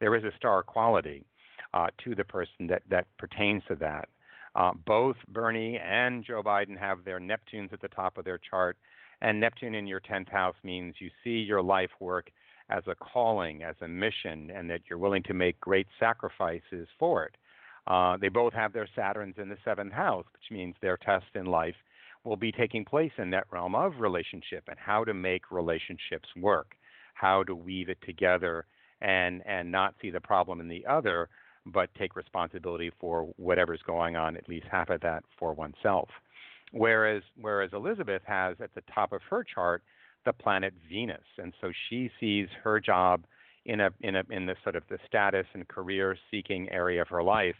There 0.00 0.14
is 0.16 0.24
a 0.24 0.34
star 0.36 0.62
quality 0.62 1.26
uh, 1.74 1.88
to 2.04 2.14
the 2.14 2.24
person 2.24 2.66
that, 2.68 2.82
that 2.88 3.06
pertains 3.18 3.62
to 3.68 3.74
that. 3.76 4.08
Uh, 4.54 4.72
both 4.86 5.16
Bernie 5.28 5.78
and 5.78 6.24
Joe 6.24 6.42
Biden 6.42 6.78
have 6.78 7.04
their 7.04 7.20
Neptunes 7.20 7.72
at 7.72 7.80
the 7.82 7.88
top 7.88 8.16
of 8.16 8.24
their 8.24 8.38
chart. 8.38 8.78
And 9.20 9.40
Neptune 9.40 9.74
in 9.74 9.86
your 9.86 10.00
10th 10.00 10.30
house 10.30 10.56
means 10.62 10.94
you 10.98 11.10
see 11.22 11.30
your 11.30 11.62
life 11.62 11.90
work 12.00 12.30
as 12.70 12.82
a 12.86 12.94
calling, 12.94 13.62
as 13.62 13.76
a 13.80 13.88
mission, 13.88 14.50
and 14.50 14.68
that 14.70 14.80
you're 14.88 14.98
willing 14.98 15.22
to 15.24 15.34
make 15.34 15.60
great 15.60 15.86
sacrifices 16.00 16.88
for 16.98 17.24
it. 17.24 17.34
Uh, 17.86 18.16
they 18.16 18.28
both 18.28 18.54
have 18.54 18.72
their 18.72 18.88
Saturns 18.96 19.38
in 19.38 19.48
the 19.48 19.58
seventh 19.64 19.92
house, 19.92 20.24
which 20.32 20.50
means 20.50 20.74
their 20.80 20.96
test 20.96 21.26
in 21.34 21.44
life 21.46 21.74
will 22.24 22.36
be 22.36 22.50
taking 22.50 22.84
place 22.84 23.12
in 23.18 23.30
that 23.30 23.46
realm 23.50 23.74
of 23.74 24.00
relationship 24.00 24.64
and 24.68 24.78
how 24.78 25.04
to 25.04 25.12
make 25.12 25.50
relationships 25.50 26.28
work, 26.36 26.74
how 27.12 27.42
to 27.42 27.54
weave 27.54 27.88
it 27.90 27.98
together 28.04 28.64
and 29.00 29.42
and 29.46 29.70
not 29.70 29.94
see 30.00 30.10
the 30.10 30.20
problem 30.20 30.60
in 30.60 30.68
the 30.68 30.86
other, 30.86 31.28
but 31.66 31.90
take 31.98 32.16
responsibility 32.16 32.90
for 32.98 33.28
whatever's 33.36 33.82
going 33.86 34.16
on, 34.16 34.36
at 34.36 34.48
least 34.48 34.66
half 34.70 34.88
of 34.88 35.00
that 35.02 35.22
for 35.38 35.52
oneself. 35.52 36.08
Whereas 36.72 37.22
whereas 37.38 37.70
Elizabeth 37.74 38.22
has 38.26 38.56
at 38.60 38.74
the 38.74 38.82
top 38.94 39.12
of 39.12 39.20
her 39.28 39.44
chart 39.44 39.82
the 40.24 40.32
planet 40.32 40.74
Venus, 40.88 41.24
and 41.38 41.52
so 41.60 41.70
she 41.88 42.10
sees 42.20 42.48
her 42.62 42.80
job 42.80 43.24
in 43.64 43.80
a 43.80 43.90
in 44.00 44.16
a 44.16 44.22
in 44.30 44.46
the 44.46 44.56
sort 44.62 44.76
of 44.76 44.82
the 44.88 44.98
status 45.06 45.46
and 45.54 45.66
career 45.68 46.16
seeking 46.30 46.68
area 46.70 47.02
of 47.02 47.08
her 47.08 47.22
life 47.22 47.56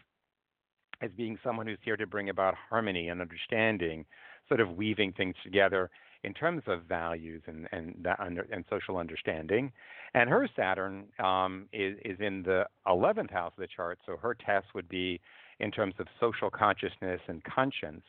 as 1.03 1.11
being 1.17 1.39
someone 1.43 1.67
who's 1.67 1.79
here 1.83 1.97
to 1.97 2.07
bring 2.07 2.29
about 2.29 2.55
harmony 2.71 3.09
and 3.09 3.21
understanding, 3.21 4.05
sort 4.49 4.61
of 4.61 4.77
weaving 4.77 5.13
things 5.13 5.35
together 5.43 5.91
in 6.23 6.33
terms 6.33 6.63
of 6.67 6.85
values 6.85 7.43
and 7.47 7.69
and 7.73 8.07
under, 8.19 8.47
and 8.51 8.65
social 8.71 8.97
understanding. 8.97 9.73
And 10.15 10.31
her 10.31 10.49
Saturn 10.57 11.07
um, 11.19 11.69
is 11.73 11.97
is 12.05 12.19
in 12.21 12.43
the 12.43 12.67
11th 12.87 13.31
house 13.31 13.53
of 13.57 13.61
the 13.61 13.69
chart, 13.75 13.99
so 14.07 14.17
her 14.17 14.35
test 14.35 14.67
would 14.75 14.89
be 14.89 15.21
in 15.61 15.71
terms 15.71 15.95
of 15.99 16.07
social 16.21 16.51
consciousness 16.51 17.21
and 17.29 17.43
conscience 17.45 18.05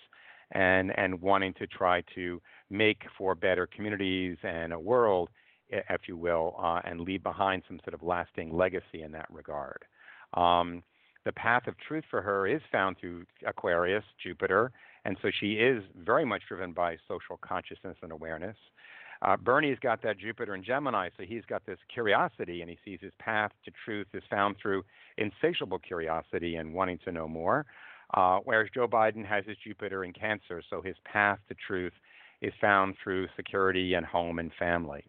and 0.52 0.98
and 0.98 1.22
wanting 1.22 1.54
to 1.56 1.68
try 1.68 2.02
to 2.16 2.42
make 2.70 3.04
for 3.18 3.36
better 3.36 3.68
communities 3.68 4.38
and 4.44 4.74
a 4.74 4.80
world, 4.80 5.30
if 5.70 6.02
you 6.08 6.18
will, 6.18 6.56
uh, 6.62 6.82
and 6.84 7.02
leave 7.02 7.24
behind 7.24 7.64
some 7.68 7.80
sort 7.84 7.94
of 7.94 8.04
lasting 8.04 8.56
legacy 8.56 9.02
in 9.04 9.12
that 9.12 9.28
regard. 9.30 9.84
Um, 10.34 10.84
the 11.26 11.32
path 11.32 11.68
of 11.68 11.76
truth 11.78 12.04
for 12.10 12.22
her 12.22 12.48
is 12.48 12.62
found 12.72 12.98
through 13.00 13.26
Aquarius, 13.46 14.04
Jupiter, 14.22 14.72
and 15.06 15.18
so 15.22 15.30
she 15.40 15.54
is 15.54 15.84
very 15.98 16.26
much 16.26 16.44
driven 16.48 16.72
by 16.72 16.98
social 17.08 17.38
consciousness 17.38 17.98
and 18.02 18.12
awareness. 18.12 18.56
Uh, 19.22 19.38
Bernie's 19.38 19.80
got 19.80 20.02
that 20.04 20.20
Jupiter 20.20 20.54
in 20.56 20.64
Gemini, 20.64 21.10
so 21.18 21.24
he's 21.24 21.46
got 21.46 21.66
this 21.66 21.80
curiosity, 21.92 22.62
and 22.62 22.70
he 22.70 22.78
sees 22.84 23.00
his 23.02 23.14
path 23.18 23.52
to 23.64 23.72
truth 23.86 24.08
is 24.14 24.24
found 24.30 24.56
through 24.62 24.84
insatiable 25.18 25.80
curiosity 25.80 26.58
and 26.58 26.74
wanting 26.74 27.00
to 27.06 27.12
know 27.12 27.28
more. 27.28 27.66
Uh, 28.14 28.40
whereas 28.44 28.70
Joe 28.74 28.88
Biden 28.88 29.26
has 29.26 29.46
his 29.46 29.58
Jupiter 29.64 30.04
in 30.04 30.14
Cancer, 30.14 30.62
so 30.70 30.82
his 30.82 30.96
path 31.06 31.40
to 31.50 31.56
truth 31.56 31.94
is 32.42 32.54
found 32.62 32.96
through 33.02 33.28
security 33.36 33.94
and 33.94 34.06
home 34.06 34.40
and 34.40 34.52
family. 34.60 35.04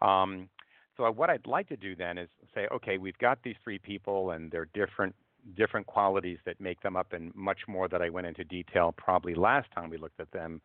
Um, 0.00 0.48
So 0.96 1.10
what 1.10 1.28
I'd 1.30 1.46
like 1.46 1.68
to 1.68 1.76
do 1.76 1.94
then 1.94 2.16
is 2.18 2.28
say, 2.54 2.66
okay, 2.72 2.96
we've 2.98 3.18
got 3.18 3.38
these 3.42 3.56
three 3.62 3.78
people 3.78 4.30
and 4.30 4.50
they're 4.50 4.68
different 4.72 5.14
different 5.56 5.86
qualities 5.86 6.38
that 6.44 6.60
make 6.60 6.80
them 6.80 6.96
up 6.96 7.12
and 7.12 7.32
much 7.34 7.60
more 7.68 7.88
that 7.88 8.02
I 8.02 8.08
went 8.08 8.26
into 8.26 8.42
detail 8.44 8.92
probably 8.96 9.34
last 9.34 9.70
time 9.72 9.90
we 9.90 9.98
looked 9.98 10.18
at 10.18 10.30
them. 10.32 10.60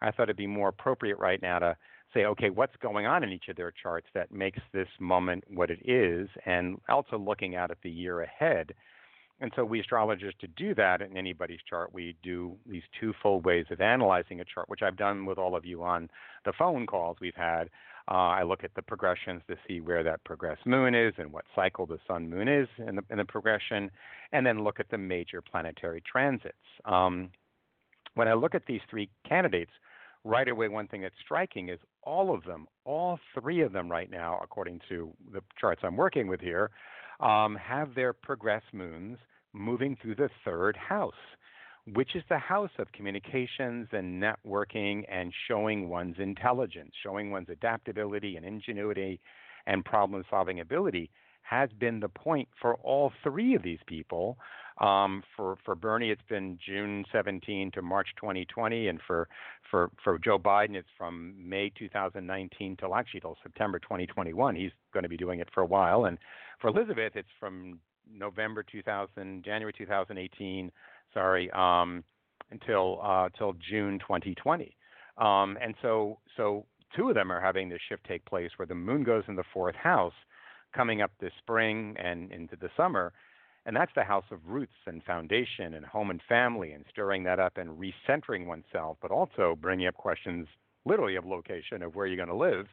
I 0.00 0.10
thought 0.10 0.24
it'd 0.24 0.36
be 0.36 0.46
more 0.46 0.68
appropriate 0.70 1.18
right 1.18 1.40
now 1.40 1.60
to 1.60 1.76
say, 2.12 2.24
okay, 2.24 2.50
what's 2.50 2.76
going 2.78 3.06
on 3.06 3.22
in 3.22 3.30
each 3.30 3.48
of 3.48 3.56
their 3.56 3.70
charts 3.70 4.08
that 4.14 4.32
makes 4.32 4.58
this 4.72 4.88
moment 4.98 5.44
what 5.48 5.70
it 5.70 5.78
is, 5.88 6.28
and 6.46 6.80
also 6.88 7.16
looking 7.16 7.54
out 7.54 7.70
at 7.70 7.78
the 7.82 7.90
year 7.90 8.22
ahead. 8.22 8.74
And 9.40 9.52
so 9.56 9.64
we 9.64 9.80
astrologers 9.80 10.34
to 10.40 10.46
do 10.46 10.74
that 10.76 11.02
in 11.02 11.16
anybody's 11.16 11.60
chart, 11.68 11.92
we 11.92 12.14
do 12.22 12.56
these 12.66 12.84
two 13.00 13.12
full 13.20 13.40
ways 13.40 13.66
of 13.70 13.80
analyzing 13.80 14.40
a 14.40 14.44
chart, 14.44 14.68
which 14.68 14.82
I've 14.82 14.96
done 14.96 15.26
with 15.26 15.38
all 15.38 15.56
of 15.56 15.64
you 15.64 15.82
on 15.82 16.08
the 16.44 16.52
phone 16.56 16.86
calls 16.86 17.16
we've 17.20 17.34
had. 17.34 17.68
Uh, 18.08 18.14
I 18.14 18.42
look 18.42 18.62
at 18.62 18.74
the 18.74 18.82
progressions 18.82 19.42
to 19.48 19.56
see 19.66 19.80
where 19.80 20.04
that 20.04 20.22
progressed 20.24 20.66
moon 20.66 20.94
is 20.94 21.14
and 21.18 21.32
what 21.32 21.46
cycle 21.54 21.86
the 21.86 21.98
sun 22.06 22.28
moon 22.28 22.48
is 22.48 22.68
in 22.78 22.96
the, 22.96 23.02
in 23.10 23.18
the 23.18 23.24
progression, 23.24 23.90
and 24.32 24.46
then 24.46 24.62
look 24.62 24.78
at 24.78 24.90
the 24.90 24.98
major 24.98 25.42
planetary 25.42 26.02
transits. 26.10 26.54
Um, 26.84 27.30
when 28.14 28.28
I 28.28 28.34
look 28.34 28.54
at 28.54 28.66
these 28.66 28.82
three 28.88 29.08
candidates, 29.28 29.72
right 30.24 30.48
away, 30.48 30.68
one 30.68 30.86
thing 30.86 31.02
that's 31.02 31.14
striking 31.22 31.68
is 31.68 31.78
all 32.02 32.34
of 32.34 32.44
them, 32.44 32.66
all 32.84 33.18
three 33.38 33.62
of 33.62 33.72
them 33.72 33.90
right 33.90 34.10
now, 34.10 34.38
according 34.42 34.80
to 34.88 35.12
the 35.32 35.40
charts 35.58 35.82
I'm 35.84 35.96
working 35.96 36.28
with 36.28 36.40
here, 36.40 36.70
um, 37.24 37.56
have 37.56 37.94
their 37.94 38.12
progress 38.12 38.62
moons 38.72 39.18
moving 39.52 39.96
through 40.00 40.14
the 40.16 40.28
third 40.44 40.76
house, 40.76 41.14
which 41.94 42.14
is 42.14 42.22
the 42.28 42.38
house 42.38 42.70
of 42.78 42.92
communications 42.92 43.88
and 43.92 44.22
networking 44.22 45.04
and 45.10 45.32
showing 45.48 45.88
one's 45.88 46.16
intelligence, 46.18 46.92
showing 47.02 47.30
one's 47.30 47.48
adaptability 47.48 48.36
and 48.36 48.44
ingenuity 48.44 49.20
and 49.66 49.84
problem 49.84 50.22
solving 50.30 50.60
ability 50.60 51.10
has 51.42 51.70
been 51.78 52.00
the 52.00 52.08
point 52.08 52.48
for 52.60 52.74
all 52.76 53.12
three 53.22 53.54
of 53.54 53.62
these 53.62 53.78
people. 53.86 54.38
Um, 54.78 55.22
for 55.36 55.56
for 55.64 55.74
Bernie, 55.76 56.10
it's 56.10 56.22
been 56.28 56.58
June 56.64 57.04
17 57.12 57.70
to 57.74 57.82
March 57.82 58.08
2020, 58.16 58.88
and 58.88 59.00
for 59.06 59.28
for 59.70 59.90
for 60.02 60.18
Joe 60.18 60.38
Biden, 60.38 60.74
it's 60.74 60.88
from 60.98 61.34
May 61.38 61.70
2019 61.78 62.76
till 62.76 62.94
actually 62.94 63.20
till 63.20 63.36
September 63.42 63.78
2021. 63.78 64.56
He's 64.56 64.72
going 64.92 65.04
to 65.04 65.08
be 65.08 65.16
doing 65.16 65.38
it 65.38 65.48
for 65.54 65.60
a 65.60 65.66
while, 65.66 66.06
and 66.06 66.18
for 66.60 66.68
Elizabeth, 66.68 67.12
it's 67.14 67.28
from 67.38 67.78
November 68.12 68.62
2000, 68.62 69.44
January 69.44 69.72
2018, 69.76 70.70
sorry, 71.12 71.50
um, 71.52 72.02
until 72.50 73.00
uh, 73.02 73.28
till 73.38 73.54
June 73.70 73.98
2020. 74.00 74.76
Um, 75.18 75.56
and 75.62 75.76
so 75.82 76.18
so 76.36 76.66
two 76.96 77.08
of 77.08 77.14
them 77.14 77.30
are 77.30 77.40
having 77.40 77.68
this 77.68 77.80
shift 77.88 78.04
take 78.04 78.24
place 78.24 78.50
where 78.56 78.66
the 78.66 78.74
moon 78.74 79.04
goes 79.04 79.22
in 79.28 79.36
the 79.36 79.44
fourth 79.52 79.76
house 79.76 80.14
coming 80.74 81.00
up 81.00 81.12
this 81.20 81.32
spring 81.38 81.94
and 81.98 82.32
into 82.32 82.56
the 82.56 82.68
summer. 82.76 83.12
And 83.66 83.74
that's 83.74 83.92
the 83.94 84.04
house 84.04 84.24
of 84.30 84.40
roots 84.46 84.74
and 84.86 85.02
foundation 85.04 85.74
and 85.74 85.86
home 85.86 86.10
and 86.10 86.20
family 86.28 86.72
and 86.72 86.84
stirring 86.90 87.24
that 87.24 87.40
up 87.40 87.56
and 87.56 87.78
recentering 87.78 88.46
oneself, 88.46 88.98
but 89.00 89.10
also 89.10 89.56
bringing 89.60 89.86
up 89.86 89.94
questions 89.94 90.46
literally 90.84 91.16
of 91.16 91.24
location 91.24 91.82
of 91.82 91.94
where 91.94 92.06
you're 92.06 92.16
going 92.16 92.28
to 92.28 92.34
live 92.34 92.66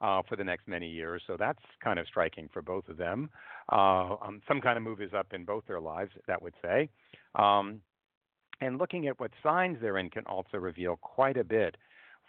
uh, 0.00 0.22
for 0.28 0.36
the 0.36 0.44
next 0.44 0.68
many 0.68 0.88
years. 0.88 1.22
So 1.26 1.36
that's 1.38 1.62
kind 1.82 1.98
of 1.98 2.06
striking 2.06 2.48
for 2.52 2.62
both 2.62 2.88
of 2.88 2.96
them. 2.96 3.30
Uh, 3.72 4.14
um, 4.22 4.40
some 4.46 4.60
kind 4.60 4.76
of 4.76 4.84
move 4.84 5.00
is 5.00 5.12
up 5.12 5.32
in 5.32 5.44
both 5.44 5.64
their 5.66 5.80
lives, 5.80 6.12
that 6.26 6.40
would 6.40 6.54
say. 6.62 6.88
Um, 7.34 7.80
and 8.60 8.78
looking 8.78 9.06
at 9.06 9.18
what 9.20 9.30
signs 9.42 9.78
they're 9.80 9.98
in 9.98 10.10
can 10.10 10.24
also 10.26 10.58
reveal 10.58 10.96
quite 10.96 11.36
a 11.36 11.44
bit. 11.44 11.76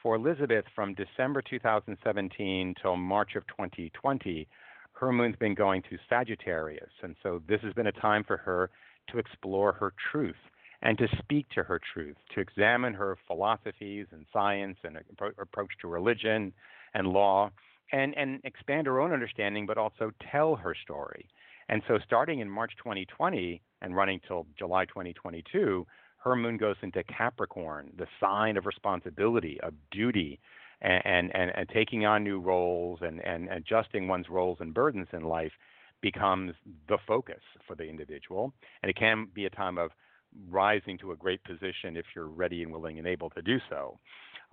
For 0.02 0.16
Elizabeth, 0.16 0.64
from 0.74 0.96
December 0.96 1.42
2017 1.42 2.76
till 2.82 2.96
March 2.96 3.36
of 3.36 3.46
2020, 3.48 4.48
her 5.00 5.12
moon's 5.14 5.36
been 5.38 5.56
going 5.56 5.82
to 5.84 5.98
Sagittarius. 6.10 6.92
And 7.02 7.16
so 7.24 7.42
this 7.48 7.62
has 7.62 7.74
been 7.74 7.88
a 7.88 7.92
time 7.92 8.24
for 8.24 8.38
her 8.38 8.70
to 9.12 9.18
explore 9.18 9.72
her 9.74 9.94
truth 10.12 10.36
and 10.82 10.98
to 10.98 11.08
speak 11.20 11.48
to 11.50 11.64
her 11.64 11.80
truth, 11.94 12.16
to 12.36 12.42
examine 12.42 12.94
her 12.94 13.18
philosophies 13.28 14.08
and 14.12 14.26
science 14.32 14.78
and 14.84 14.98
approach 15.42 15.70
to 15.82 15.88
religion 15.88 16.54
and 16.94 17.08
law, 17.08 17.50
and, 17.92 18.16
and 18.18 18.40
expand 18.44 18.88
her 18.88 19.00
own 19.00 19.12
understanding, 19.12 19.66
but 19.66 19.78
also 19.78 20.12
tell 20.32 20.56
her 20.56 20.76
story. 20.84 21.26
And 21.70 21.82
so, 21.88 22.00
starting 22.06 22.40
in 22.40 22.50
March 22.50 22.74
2020 22.78 23.62
and 23.82 23.96
running 23.96 24.20
till 24.28 24.48
July 24.58 24.86
2022, 24.86 25.86
her 26.24 26.36
moon 26.36 26.58
goes 26.58 26.76
into 26.82 27.04
Capricorn, 27.04 27.92
the 27.98 28.08
sign 28.20 28.58
of 28.58 28.66
responsibility, 28.66 29.60
of 29.62 29.74
duty, 29.92 30.40
and, 30.82 31.36
and, 31.36 31.52
and 31.56 31.70
taking 31.70 32.06
on 32.06 32.24
new 32.24 32.40
roles 32.40 33.00
and, 33.02 33.20
and 33.26 33.50
adjusting 33.50 34.08
one's 34.08 34.30
roles 34.30 34.58
and 34.62 34.74
burdens 34.74 35.08
in 35.14 35.24
life 35.24 35.52
becomes 36.02 36.54
the 36.88 36.98
focus 37.08 37.42
for 37.68 37.76
the 37.76 37.84
individual. 37.84 38.54
And 38.82 38.90
it 38.90 38.96
can 38.96 39.28
be 39.34 39.46
a 39.46 39.50
time 39.50 39.78
of 39.78 39.92
rising 40.50 40.98
to 41.00 41.12
a 41.12 41.16
great 41.16 41.44
position 41.44 41.98
if 41.98 42.06
you're 42.16 42.28
ready 42.28 42.64
and 42.64 42.72
willing 42.72 42.98
and 42.98 43.08
able 43.08 43.30
to 43.32 43.42
do 43.42 43.58
so. 43.70 43.98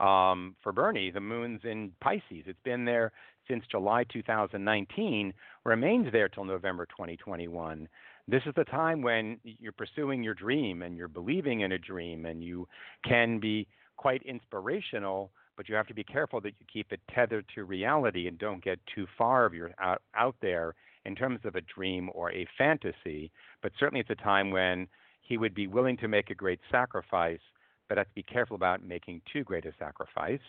Um, 0.02 0.56
for 0.62 0.72
Bernie, 0.72 1.10
the 1.10 1.20
moon's 1.20 1.60
in 1.64 1.92
Pisces. 2.00 2.44
It's 2.46 2.58
been 2.64 2.84
there 2.84 3.12
since 3.48 3.64
July 3.70 4.04
2019, 4.12 5.32
remains 5.64 6.12
there 6.12 6.28
till 6.28 6.44
November 6.44 6.86
2021. 6.86 7.88
This 8.28 8.42
is 8.44 8.52
the 8.56 8.64
time 8.64 9.02
when 9.02 9.38
you're 9.44 9.72
pursuing 9.72 10.22
your 10.22 10.34
dream 10.34 10.82
and 10.82 10.96
you're 10.96 11.08
believing 11.08 11.60
in 11.60 11.72
a 11.72 11.78
dream 11.78 12.26
and 12.26 12.42
you 12.42 12.66
can 13.06 13.38
be 13.38 13.68
quite 13.96 14.22
inspirational 14.24 15.30
but 15.56 15.68
you 15.68 15.74
have 15.74 15.86
to 15.86 15.94
be 15.94 16.04
careful 16.04 16.40
that 16.40 16.54
you 16.58 16.66
keep 16.72 16.92
it 16.92 17.00
tethered 17.12 17.46
to 17.54 17.64
reality 17.64 18.28
and 18.28 18.38
don't 18.38 18.62
get 18.62 18.78
too 18.94 19.06
far 19.16 19.46
of 19.46 19.54
your 19.54 19.72
out, 19.80 20.02
out 20.14 20.36
there 20.40 20.74
in 21.04 21.14
terms 21.14 21.40
of 21.44 21.54
a 21.54 21.60
dream 21.60 22.10
or 22.14 22.30
a 22.32 22.46
fantasy. 22.58 23.30
But 23.62 23.72
certainly, 23.78 24.00
it's 24.00 24.10
a 24.10 24.22
time 24.22 24.50
when 24.50 24.88
he 25.22 25.38
would 25.38 25.54
be 25.54 25.66
willing 25.66 25.96
to 25.98 26.08
make 26.08 26.30
a 26.30 26.34
great 26.34 26.60
sacrifice, 26.70 27.40
but 27.88 27.98
have 27.98 28.06
to 28.08 28.14
be 28.14 28.22
careful 28.22 28.56
about 28.56 28.84
making 28.84 29.22
too 29.32 29.44
great 29.44 29.64
a 29.64 29.72
sacrifice. 29.78 30.40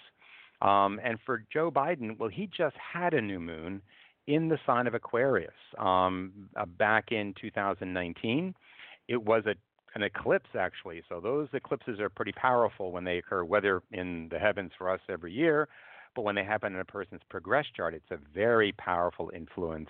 Um, 0.61 0.99
and 1.03 1.19
for 1.25 1.43
Joe 1.51 1.71
Biden, 1.71 2.17
well, 2.17 2.29
he 2.29 2.49
just 2.55 2.75
had 2.77 3.13
a 3.13 3.21
new 3.21 3.39
moon 3.39 3.81
in 4.27 4.49
the 4.49 4.57
sign 4.65 4.87
of 4.87 4.93
Aquarius 4.93 5.51
um, 5.77 6.31
uh, 6.55 6.65
back 6.65 7.11
in 7.11 7.33
2019. 7.39 8.53
It 9.07 9.23
was 9.23 9.43
a 9.45 9.55
an 9.97 10.03
eclipse 10.03 10.49
actually. 10.57 11.01
So 11.09 11.19
those 11.19 11.47
eclipses 11.53 11.99
are 11.99 12.09
pretty 12.09 12.31
powerful 12.33 12.91
when 12.91 13.03
they 13.03 13.17
occur, 13.17 13.43
whether 13.43 13.81
in 13.91 14.29
the 14.29 14.37
heavens 14.37 14.71
for 14.77 14.89
us 14.89 15.01
every 15.09 15.33
year, 15.33 15.67
but 16.15 16.21
when 16.21 16.35
they 16.35 16.43
happen 16.43 16.73
in 16.73 16.79
a 16.79 16.85
person's 16.85 17.21
progress 17.29 17.65
chart, 17.75 17.95
it's 17.95 18.11
a 18.11 18.19
very 18.33 18.73
powerful 18.73 19.31
influence. 19.35 19.89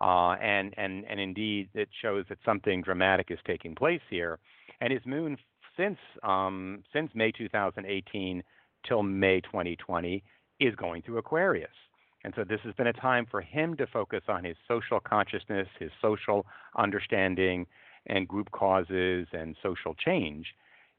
Uh, 0.00 0.34
and 0.40 0.72
and 0.78 1.04
and 1.10 1.20
indeed, 1.20 1.68
it 1.74 1.88
shows 2.00 2.24
that 2.28 2.38
something 2.44 2.80
dramatic 2.80 3.26
is 3.30 3.38
taking 3.44 3.74
place 3.74 4.00
here. 4.08 4.38
And 4.80 4.92
his 4.92 5.04
moon 5.04 5.36
since 5.76 5.98
um, 6.22 6.84
since 6.92 7.10
May 7.14 7.32
2018 7.32 8.42
till 8.86 9.02
May 9.02 9.40
2020 9.40 10.22
is 10.60 10.74
going 10.76 11.02
through 11.02 11.18
Aquarius. 11.18 11.68
And 12.22 12.32
so 12.36 12.44
this 12.44 12.60
has 12.64 12.74
been 12.74 12.86
a 12.86 12.92
time 12.92 13.26
for 13.30 13.40
him 13.40 13.76
to 13.78 13.86
focus 13.86 14.22
on 14.28 14.44
his 14.44 14.56
social 14.68 15.00
consciousness, 15.00 15.68
his 15.78 15.90
social 16.00 16.46
understanding, 16.76 17.66
and 18.06 18.28
group 18.28 18.50
causes 18.52 19.26
and 19.32 19.56
social 19.62 19.94
change, 19.94 20.46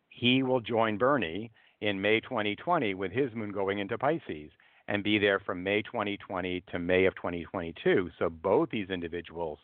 he 0.10 0.44
will 0.44 0.60
join 0.60 0.98
Bernie 0.98 1.52
in 1.82 2.02
May 2.02 2.20
2020 2.20 2.94
with 2.94 3.12
his 3.12 3.34
moon 3.34 3.52
going 3.52 3.80
into 3.80 3.98
Pisces 3.98 4.52
and 4.88 5.04
be 5.04 5.18
there 5.18 5.40
from 5.40 5.64
May 5.64 5.82
2020 5.82 6.64
to 6.72 6.80
May 6.80 7.06
of 7.06 7.16
2022. 7.16 8.10
So 8.20 8.30
both 8.30 8.70
these 8.70 8.90
individuals 8.90 9.60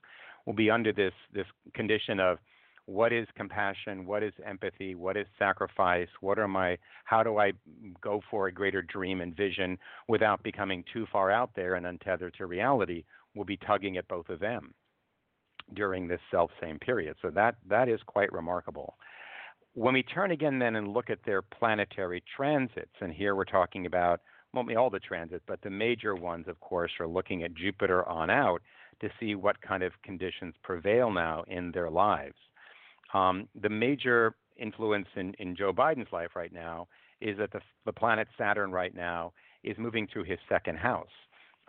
will 0.46 0.53
be 0.53 0.72
under 0.72 0.94
this 0.94 1.13
this 1.34 1.46
condition 1.74 2.20
of 2.20 2.39
what 2.86 3.12
is 3.12 3.27
compassion, 3.36 4.06
what 4.06 4.24
is 4.24 4.32
empathy, 4.46 4.96
what 4.96 5.17
is 5.17 5.27
sacrifice, 5.38 6.08
what 6.22 6.39
are 6.39 6.48
my 6.48 6.77
how 7.03 7.22
do 7.22 7.38
I 7.38 7.51
go 8.01 8.22
for 8.32 8.48
a 8.48 8.51
greater 8.51 8.82
dream 8.82 9.20
and 9.22 9.36
vision 9.36 9.77
without 10.08 10.41
becoming 10.41 10.86
too 10.91 11.06
far 11.12 11.29
out 11.29 11.51
there 11.56 11.75
and 11.75 11.86
untethered 11.86 12.34
to 12.36 12.46
reality 12.46 13.03
will 13.36 13.46
be 13.46 13.58
tugging 13.58 13.98
at 13.98 14.08
both 14.08 14.29
of 14.29 14.39
them 14.39 14.74
during 15.74 16.08
this 16.08 16.22
self 16.32 16.52
same 16.62 16.80
period. 16.80 17.16
So 17.22 17.30
that 17.32 17.56
that 17.68 17.90
is 17.90 18.00
quite 18.06 18.32
remarkable. 18.32 18.96
When 19.74 19.94
we 19.94 20.04
turn 20.04 20.32
again 20.32 20.60
then 20.60 20.76
and 20.76 20.88
look 20.88 21.10
at 21.10 21.20
their 21.26 21.42
planetary 21.42 22.24
transits, 22.36 22.94
and 23.00 23.14
here 23.14 23.36
we're 23.36 23.46
talking 23.46 23.86
about 23.86 24.22
well, 24.54 24.66
all 24.78 24.90
the 24.90 25.00
transits, 25.00 25.44
but 25.48 25.62
the 25.62 25.70
major 25.70 26.16
ones, 26.16 26.48
of 26.48 26.60
course, 26.62 26.92
are 27.00 27.08
looking 27.08 27.44
at 27.44 27.54
Jupiter 27.54 28.08
on 28.08 28.30
out 28.30 28.62
to 29.02 29.10
see 29.20 29.36
what 29.36 29.62
kind 29.62 29.84
of 29.84 29.92
conditions 30.04 30.56
prevail 30.64 31.12
now 31.12 31.44
in 31.48 31.72
their 31.72 31.90
lives. 31.90 32.36
Um, 33.14 33.48
the 33.62 33.70
major 33.70 34.36
influence 34.58 35.08
in, 35.16 35.34
in 35.36 35.56
Joe 35.56 35.72
Biden's 35.72 36.12
life 36.12 36.32
right 36.36 36.52
now 36.52 36.88
is 37.22 37.38
that 37.38 37.52
the, 37.52 37.62
the 37.86 37.94
planet 37.94 38.28
Saturn 38.38 38.72
right 38.72 38.96
now 38.96 39.34
is 39.64 39.78
moving 39.78 40.08
through 40.12 40.24
his 40.24 40.40
second 40.50 40.78
house 40.78 41.08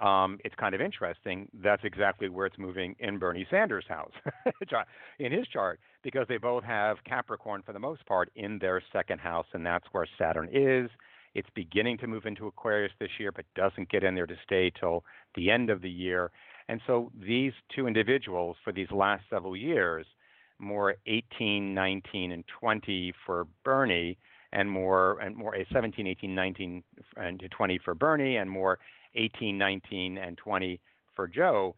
um, 0.01 0.39
it's 0.45 0.55
kind 0.55 0.75
of 0.75 0.81
interesting. 0.81 1.49
That's 1.53 1.83
exactly 1.85 2.29
where 2.29 2.47
it's 2.47 2.59
moving 2.59 2.95
in 3.01 3.19
Bernie 3.19 3.47
Sanders' 3.51 3.85
house, 3.89 4.13
in 5.19 5.33
his 5.33 5.47
chart, 5.49 5.81
because 6.03 6.27
they 6.29 6.37
both 6.37 6.65
have 6.65 6.99
Capricorn 7.05 7.63
for 7.65 7.73
the 7.73 7.79
most 7.79 8.07
part 8.07 8.31
in 8.37 8.59
their 8.59 8.83
second 8.93 9.19
house, 9.19 9.47
and 9.53 9.67
that's 9.67 9.87
where 9.93 10.07
Saturn 10.19 10.49
is. 10.53 10.91
It's 11.35 11.49
beginning 11.55 11.99
to 11.99 12.07
move 12.07 12.27
into 12.27 12.47
Aquarius 12.47 12.93
this 13.01 13.11
year, 13.19 13.33
but 13.33 13.45
doesn't 13.55 13.91
get 13.91 14.05
in 14.05 14.15
there 14.15 14.27
to 14.27 14.37
stay 14.45 14.71
till 14.79 15.05
the 15.35 15.51
end 15.51 15.71
of 15.71 15.83
the 15.83 15.91
year. 15.91 16.31
And 16.69 16.81
so 16.87 17.11
these 17.19 17.53
two 17.75 17.87
individuals 17.87 18.57
for 18.63 18.73
these 18.73 18.91
last 18.91 19.25
several 19.31 19.57
years, 19.57 20.07
more 20.59 20.97
18, 21.07 21.75
19, 21.75 22.33
and 22.33 22.45
20 22.61 23.13
for 23.25 23.47
Bernie, 23.65 24.19
and 24.53 24.71
more 24.71 25.19
and 25.21 25.37
more 25.37 25.55
a 25.55 25.67
17, 25.73 26.07
18, 26.07 26.35
19, 26.35 26.83
and 27.17 27.43
20 27.51 27.79
for 27.85 27.95
Bernie, 27.95 28.37
and 28.37 28.51
more 28.51 28.79
18, 29.15 29.57
19, 29.57 30.19
and 30.19 30.37
20 30.39 30.81
for 31.15 31.27
Joe. 31.27 31.75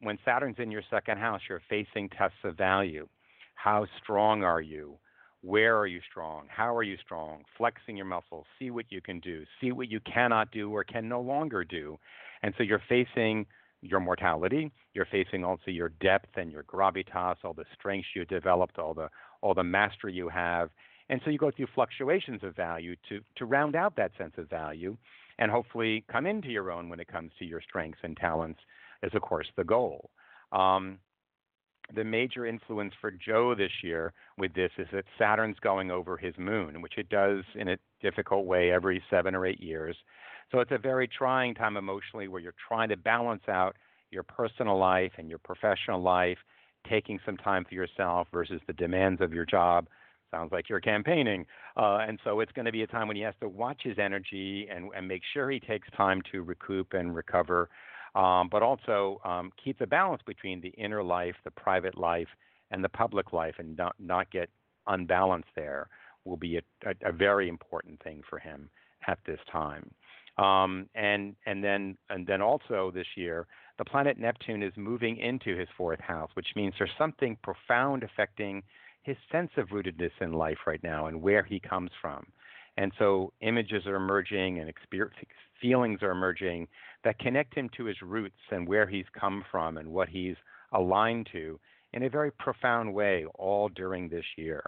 When 0.00 0.18
Saturn's 0.24 0.56
in 0.58 0.70
your 0.70 0.82
second 0.90 1.18
house, 1.18 1.40
you're 1.48 1.62
facing 1.68 2.08
tests 2.08 2.38
of 2.44 2.56
value. 2.56 3.06
How 3.54 3.86
strong 4.02 4.42
are 4.42 4.60
you? 4.60 4.96
Where 5.42 5.78
are 5.78 5.86
you 5.86 6.00
strong? 6.10 6.46
How 6.48 6.74
are 6.74 6.82
you 6.82 6.96
strong? 7.02 7.44
Flexing 7.56 7.96
your 7.96 8.06
muscles. 8.06 8.46
See 8.58 8.70
what 8.70 8.86
you 8.90 9.00
can 9.00 9.20
do. 9.20 9.44
See 9.60 9.72
what 9.72 9.90
you 9.90 10.00
cannot 10.00 10.50
do 10.50 10.70
or 10.70 10.84
can 10.84 11.08
no 11.08 11.20
longer 11.20 11.64
do. 11.64 11.98
And 12.42 12.54
so 12.56 12.62
you're 12.62 12.82
facing 12.88 13.46
your 13.82 14.00
mortality. 14.00 14.70
You're 14.94 15.06
facing 15.10 15.44
also 15.44 15.70
your 15.70 15.90
depth 16.00 16.36
and 16.36 16.50
your 16.52 16.64
gravitas, 16.64 17.36
all 17.44 17.54
the 17.54 17.64
strengths 17.78 18.08
you 18.14 18.24
developed, 18.26 18.78
all 18.78 18.94
the 18.94 19.08
all 19.40 19.54
the 19.54 19.64
mastery 19.64 20.12
you 20.12 20.28
have. 20.28 20.68
And 21.08 21.20
so 21.24 21.30
you 21.30 21.38
go 21.38 21.50
through 21.50 21.68
fluctuations 21.74 22.42
of 22.42 22.54
value 22.54 22.96
to 23.08 23.20
to 23.36 23.44
round 23.46 23.76
out 23.76 23.96
that 23.96 24.12
sense 24.18 24.34
of 24.36 24.50
value 24.50 24.96
and 25.40 25.50
hopefully 25.50 26.04
come 26.12 26.26
into 26.26 26.48
your 26.48 26.70
own 26.70 26.88
when 26.88 27.00
it 27.00 27.08
comes 27.08 27.32
to 27.38 27.44
your 27.44 27.60
strengths 27.62 28.00
and 28.04 28.16
talents 28.16 28.60
is 29.02 29.12
of 29.14 29.22
course 29.22 29.48
the 29.56 29.64
goal. 29.64 30.10
Um, 30.52 30.98
the 31.94 32.04
major 32.04 32.46
influence 32.46 32.92
for 33.00 33.10
Joe 33.10 33.54
this 33.56 33.72
year 33.82 34.12
with 34.38 34.54
this 34.54 34.70
is 34.78 34.86
that 34.92 35.04
Saturn's 35.18 35.58
going 35.60 35.90
over 35.90 36.16
his 36.16 36.34
moon, 36.38 36.82
which 36.82 36.98
it 36.98 37.08
does 37.08 37.42
in 37.56 37.68
a 37.68 37.78
difficult 38.00 38.46
way 38.46 38.70
every 38.70 39.02
seven 39.10 39.34
or 39.34 39.44
eight 39.44 39.60
years. 39.60 39.96
So 40.52 40.60
it's 40.60 40.70
a 40.70 40.78
very 40.78 41.08
trying 41.08 41.54
time 41.54 41.76
emotionally 41.76 42.28
where 42.28 42.40
you're 42.40 42.54
trying 42.68 42.90
to 42.90 42.96
balance 42.96 43.42
out 43.48 43.76
your 44.10 44.22
personal 44.22 44.78
life 44.78 45.12
and 45.18 45.28
your 45.28 45.38
professional 45.38 46.02
life, 46.02 46.38
taking 46.88 47.18
some 47.24 47.36
time 47.36 47.64
for 47.68 47.74
yourself 47.74 48.28
versus 48.32 48.60
the 48.66 48.72
demands 48.72 49.20
of 49.20 49.32
your 49.32 49.46
job. 49.46 49.88
Sounds 50.30 50.52
like 50.52 50.68
you're 50.68 50.80
campaigning. 50.80 51.44
Uh, 51.76 51.98
and 52.06 52.18
so 52.24 52.40
it's 52.40 52.52
going 52.52 52.66
to 52.66 52.72
be 52.72 52.82
a 52.82 52.86
time 52.86 53.08
when 53.08 53.16
he 53.16 53.22
has 53.22 53.34
to 53.40 53.48
watch 53.48 53.80
his 53.82 53.98
energy 53.98 54.68
and, 54.70 54.90
and 54.96 55.06
make 55.08 55.22
sure 55.32 55.50
he 55.50 55.60
takes 55.60 55.88
time 55.96 56.22
to 56.30 56.42
recoup 56.42 56.92
and 56.92 57.14
recover 57.14 57.68
um, 58.14 58.48
but 58.50 58.62
also 58.62 59.20
um, 59.24 59.52
keep 59.62 59.78
the 59.78 59.86
balance 59.86 60.22
between 60.26 60.60
the 60.60 60.70
inner 60.70 61.02
life, 61.02 61.36
the 61.44 61.50
private 61.50 61.96
life, 61.96 62.28
and 62.70 62.82
the 62.82 62.88
public 62.88 63.32
life, 63.32 63.54
and 63.58 63.76
not, 63.76 63.94
not 63.98 64.30
get 64.30 64.48
unbalanced 64.86 65.48
there 65.54 65.88
will 66.24 66.36
be 66.36 66.56
a, 66.56 66.62
a, 66.86 67.08
a 67.10 67.12
very 67.12 67.48
important 67.48 68.02
thing 68.02 68.22
for 68.28 68.38
him 68.38 68.68
at 69.06 69.18
this 69.26 69.38
time. 69.50 69.90
Um, 70.38 70.88
and 70.94 71.36
and 71.46 71.62
then 71.62 71.98
and 72.08 72.26
then 72.26 72.40
also 72.40 72.90
this 72.94 73.06
year, 73.16 73.46
the 73.78 73.84
planet 73.84 74.18
Neptune 74.18 74.62
is 74.62 74.72
moving 74.76 75.18
into 75.18 75.56
his 75.56 75.68
fourth 75.76 76.00
house, 76.00 76.30
which 76.34 76.48
means 76.56 76.72
there's 76.78 76.90
something 76.96 77.36
profound 77.42 78.04
affecting 78.04 78.62
his 79.02 79.16
sense 79.32 79.50
of 79.56 79.68
rootedness 79.68 80.10
in 80.20 80.32
life 80.32 80.58
right 80.66 80.82
now 80.82 81.06
and 81.06 81.22
where 81.22 81.42
he 81.42 81.60
comes 81.60 81.90
from. 82.00 82.26
And 82.76 82.92
so 82.98 83.32
images 83.40 83.86
are 83.86 83.96
emerging 83.96 84.58
and 84.58 84.72
feelings 85.60 86.02
are 86.02 86.10
emerging 86.10 86.68
that 87.04 87.18
connect 87.18 87.54
him 87.54 87.68
to 87.76 87.84
his 87.84 88.00
roots 88.02 88.40
and 88.50 88.66
where 88.66 88.86
he's 88.86 89.06
come 89.18 89.44
from 89.50 89.76
and 89.76 89.88
what 89.88 90.08
he's 90.08 90.36
aligned 90.72 91.28
to 91.32 91.58
in 91.92 92.04
a 92.04 92.08
very 92.08 92.30
profound 92.30 92.92
way 92.94 93.24
all 93.34 93.68
during 93.68 94.08
this 94.08 94.24
year. 94.36 94.62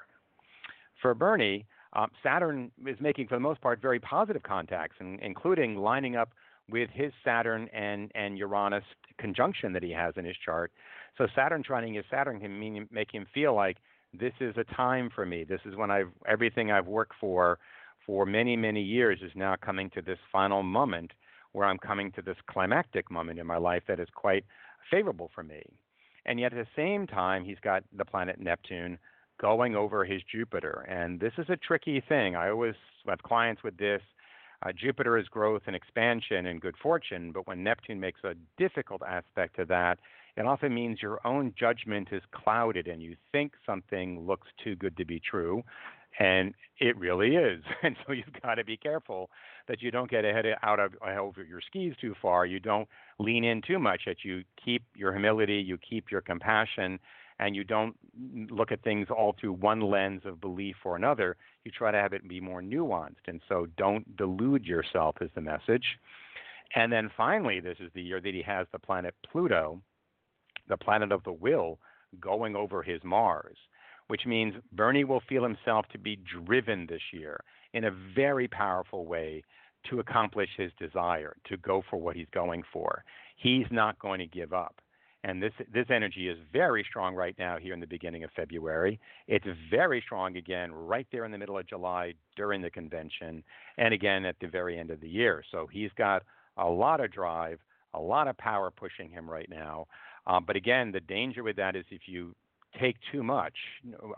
For 1.00 1.14
Bernie, 1.14 1.66
um, 1.94 2.10
Saturn 2.22 2.70
is 2.86 2.96
making, 3.00 3.28
for 3.28 3.36
the 3.36 3.40
most 3.40 3.60
part, 3.60 3.80
very 3.80 4.00
positive 4.00 4.42
contacts, 4.42 4.96
and, 4.98 5.20
including 5.20 5.76
lining 5.76 6.16
up 6.16 6.30
with 6.70 6.88
his 6.90 7.12
Saturn 7.24 7.68
and, 7.72 8.10
and 8.14 8.38
Uranus 8.38 8.84
conjunction 9.18 9.72
that 9.72 9.82
he 9.82 9.90
has 9.90 10.14
in 10.16 10.24
his 10.24 10.36
chart. 10.44 10.72
So 11.18 11.26
Saturn 11.34 11.62
trining 11.62 11.96
his 11.96 12.04
Saturn 12.10 12.40
can 12.40 12.58
mean, 12.58 12.88
make 12.90 13.12
him 13.12 13.26
feel 13.34 13.54
like 13.54 13.76
this 14.18 14.32
is 14.40 14.54
a 14.56 14.64
time 14.64 15.10
for 15.14 15.24
me. 15.24 15.44
This 15.44 15.60
is 15.64 15.76
when 15.76 15.90
I've 15.90 16.10
everything 16.28 16.70
I've 16.70 16.86
worked 16.86 17.14
for 17.20 17.58
for 18.06 18.26
many 18.26 18.56
many 18.56 18.82
years 18.82 19.20
is 19.22 19.32
now 19.34 19.56
coming 19.56 19.90
to 19.90 20.02
this 20.02 20.18
final 20.30 20.62
moment 20.62 21.12
where 21.52 21.66
I'm 21.66 21.78
coming 21.78 22.10
to 22.12 22.22
this 22.22 22.36
climactic 22.48 23.10
moment 23.10 23.38
in 23.38 23.46
my 23.46 23.58
life 23.58 23.82
that 23.88 24.00
is 24.00 24.08
quite 24.14 24.44
favorable 24.90 25.30
for 25.34 25.42
me. 25.42 25.62
And 26.24 26.40
yet 26.40 26.52
at 26.52 26.64
the 26.64 26.70
same 26.74 27.06
time, 27.06 27.44
he's 27.44 27.58
got 27.62 27.84
the 27.96 28.04
planet 28.04 28.40
Neptune 28.40 28.98
going 29.40 29.74
over 29.74 30.04
his 30.04 30.22
Jupiter. 30.30 30.86
And 30.88 31.20
this 31.20 31.32
is 31.36 31.46
a 31.48 31.56
tricky 31.56 32.02
thing. 32.08 32.36
I 32.36 32.48
always 32.48 32.74
have 33.06 33.22
clients 33.22 33.62
with 33.62 33.76
this. 33.76 34.00
Uh, 34.64 34.70
Jupiter 34.72 35.18
is 35.18 35.26
growth 35.26 35.62
and 35.66 35.74
expansion 35.74 36.46
and 36.46 36.60
good 36.60 36.76
fortune, 36.80 37.32
but 37.32 37.46
when 37.48 37.64
Neptune 37.64 37.98
makes 37.98 38.20
a 38.22 38.34
difficult 38.56 39.02
aspect 39.02 39.56
to 39.56 39.64
that, 39.66 39.98
it 40.36 40.46
often 40.46 40.74
means 40.74 41.02
your 41.02 41.24
own 41.26 41.52
judgment 41.58 42.08
is 42.10 42.22
clouded 42.32 42.88
and 42.88 43.02
you 43.02 43.16
think 43.32 43.52
something 43.66 44.26
looks 44.26 44.48
too 44.62 44.76
good 44.76 44.96
to 44.96 45.04
be 45.04 45.20
true, 45.20 45.62
and 46.18 46.54
it 46.78 46.96
really 46.96 47.36
is. 47.36 47.62
And 47.82 47.96
so 48.06 48.12
you've 48.12 48.42
got 48.42 48.54
to 48.54 48.64
be 48.64 48.76
careful 48.76 49.30
that 49.68 49.82
you 49.82 49.90
don't 49.90 50.10
get 50.10 50.24
ahead 50.24 50.46
of, 50.46 50.54
out 50.62 50.80
of 50.80 50.92
over 51.02 51.42
your 51.42 51.60
skis 51.60 51.94
too 52.00 52.14
far. 52.20 52.46
You 52.46 52.60
don't 52.60 52.88
lean 53.18 53.44
in 53.44 53.60
too 53.62 53.78
much. 53.78 54.02
That 54.06 54.24
you 54.24 54.44
keep 54.62 54.82
your 54.96 55.12
humility, 55.12 55.56
you 55.56 55.78
keep 55.78 56.10
your 56.10 56.20
compassion, 56.20 56.98
and 57.38 57.56
you 57.56 57.64
don't 57.64 57.96
look 58.50 58.72
at 58.72 58.82
things 58.82 59.08
all 59.10 59.34
through 59.38 59.54
one 59.54 59.80
lens 59.80 60.22
of 60.24 60.40
belief 60.40 60.76
or 60.84 60.96
another. 60.96 61.36
You 61.64 61.70
try 61.70 61.90
to 61.90 61.98
have 61.98 62.12
it 62.12 62.28
be 62.28 62.40
more 62.40 62.62
nuanced. 62.62 63.26
And 63.26 63.40
so 63.48 63.66
don't 63.76 64.16
delude 64.16 64.64
yourself 64.64 65.16
is 65.20 65.30
the 65.34 65.40
message. 65.40 65.84
And 66.74 66.92
then 66.92 67.10
finally, 67.16 67.60
this 67.60 67.76
is 67.80 67.90
the 67.94 68.02
year 68.02 68.20
that 68.20 68.34
he 68.34 68.42
has 68.42 68.66
the 68.72 68.78
planet 68.78 69.14
Pluto, 69.30 69.80
the 70.68 70.76
planet 70.76 71.12
of 71.12 71.24
the 71.24 71.32
will, 71.32 71.78
going 72.20 72.56
over 72.56 72.82
his 72.82 73.00
Mars 73.04 73.56
which 74.12 74.26
means 74.26 74.54
Bernie 74.72 75.04
will 75.04 75.22
feel 75.26 75.42
himself 75.42 75.86
to 75.92 75.98
be 75.98 76.16
driven 76.16 76.86
this 76.86 77.00
year 77.14 77.40
in 77.72 77.84
a 77.84 77.90
very 78.14 78.46
powerful 78.46 79.06
way 79.06 79.42
to 79.88 80.00
accomplish 80.00 80.50
his 80.56 80.70
desire, 80.78 81.34
to 81.48 81.56
go 81.56 81.82
for 81.88 81.96
what 81.96 82.14
he's 82.14 82.28
going 82.32 82.62
for. 82.72 83.04
He's 83.36 83.64
not 83.70 83.98
going 83.98 84.18
to 84.20 84.26
give 84.26 84.52
up. 84.52 84.80
And 85.24 85.42
this 85.42 85.52
this 85.72 85.86
energy 85.88 86.28
is 86.28 86.36
very 86.52 86.84
strong 86.88 87.14
right 87.14 87.34
now 87.38 87.56
here 87.56 87.72
in 87.72 87.80
the 87.80 87.86
beginning 87.86 88.22
of 88.22 88.30
February. 88.36 89.00
It's 89.28 89.46
very 89.70 90.02
strong 90.04 90.36
again 90.36 90.72
right 90.72 91.06
there 91.10 91.24
in 91.24 91.30
the 91.30 91.38
middle 91.38 91.56
of 91.56 91.66
July 91.66 92.12
during 92.36 92.60
the 92.60 92.70
convention 92.70 93.42
and 93.78 93.94
again 93.94 94.24
at 94.24 94.36
the 94.40 94.48
very 94.48 94.78
end 94.78 94.90
of 94.90 95.00
the 95.00 95.08
year. 95.08 95.42
So 95.52 95.68
he's 95.72 95.92
got 95.96 96.22
a 96.56 96.68
lot 96.68 97.00
of 97.00 97.12
drive, 97.12 97.60
a 97.94 98.00
lot 98.00 98.28
of 98.28 98.36
power 98.36 98.70
pushing 98.70 99.10
him 99.10 99.30
right 99.30 99.48
now. 99.48 99.86
Uh, 100.26 100.40
but 100.40 100.56
again, 100.56 100.92
the 100.92 101.00
danger 101.00 101.42
with 101.42 101.56
that 101.56 101.76
is 101.76 101.84
if 101.90 102.02
you 102.06 102.34
take 102.80 102.96
too 103.10 103.22
much, 103.22 103.54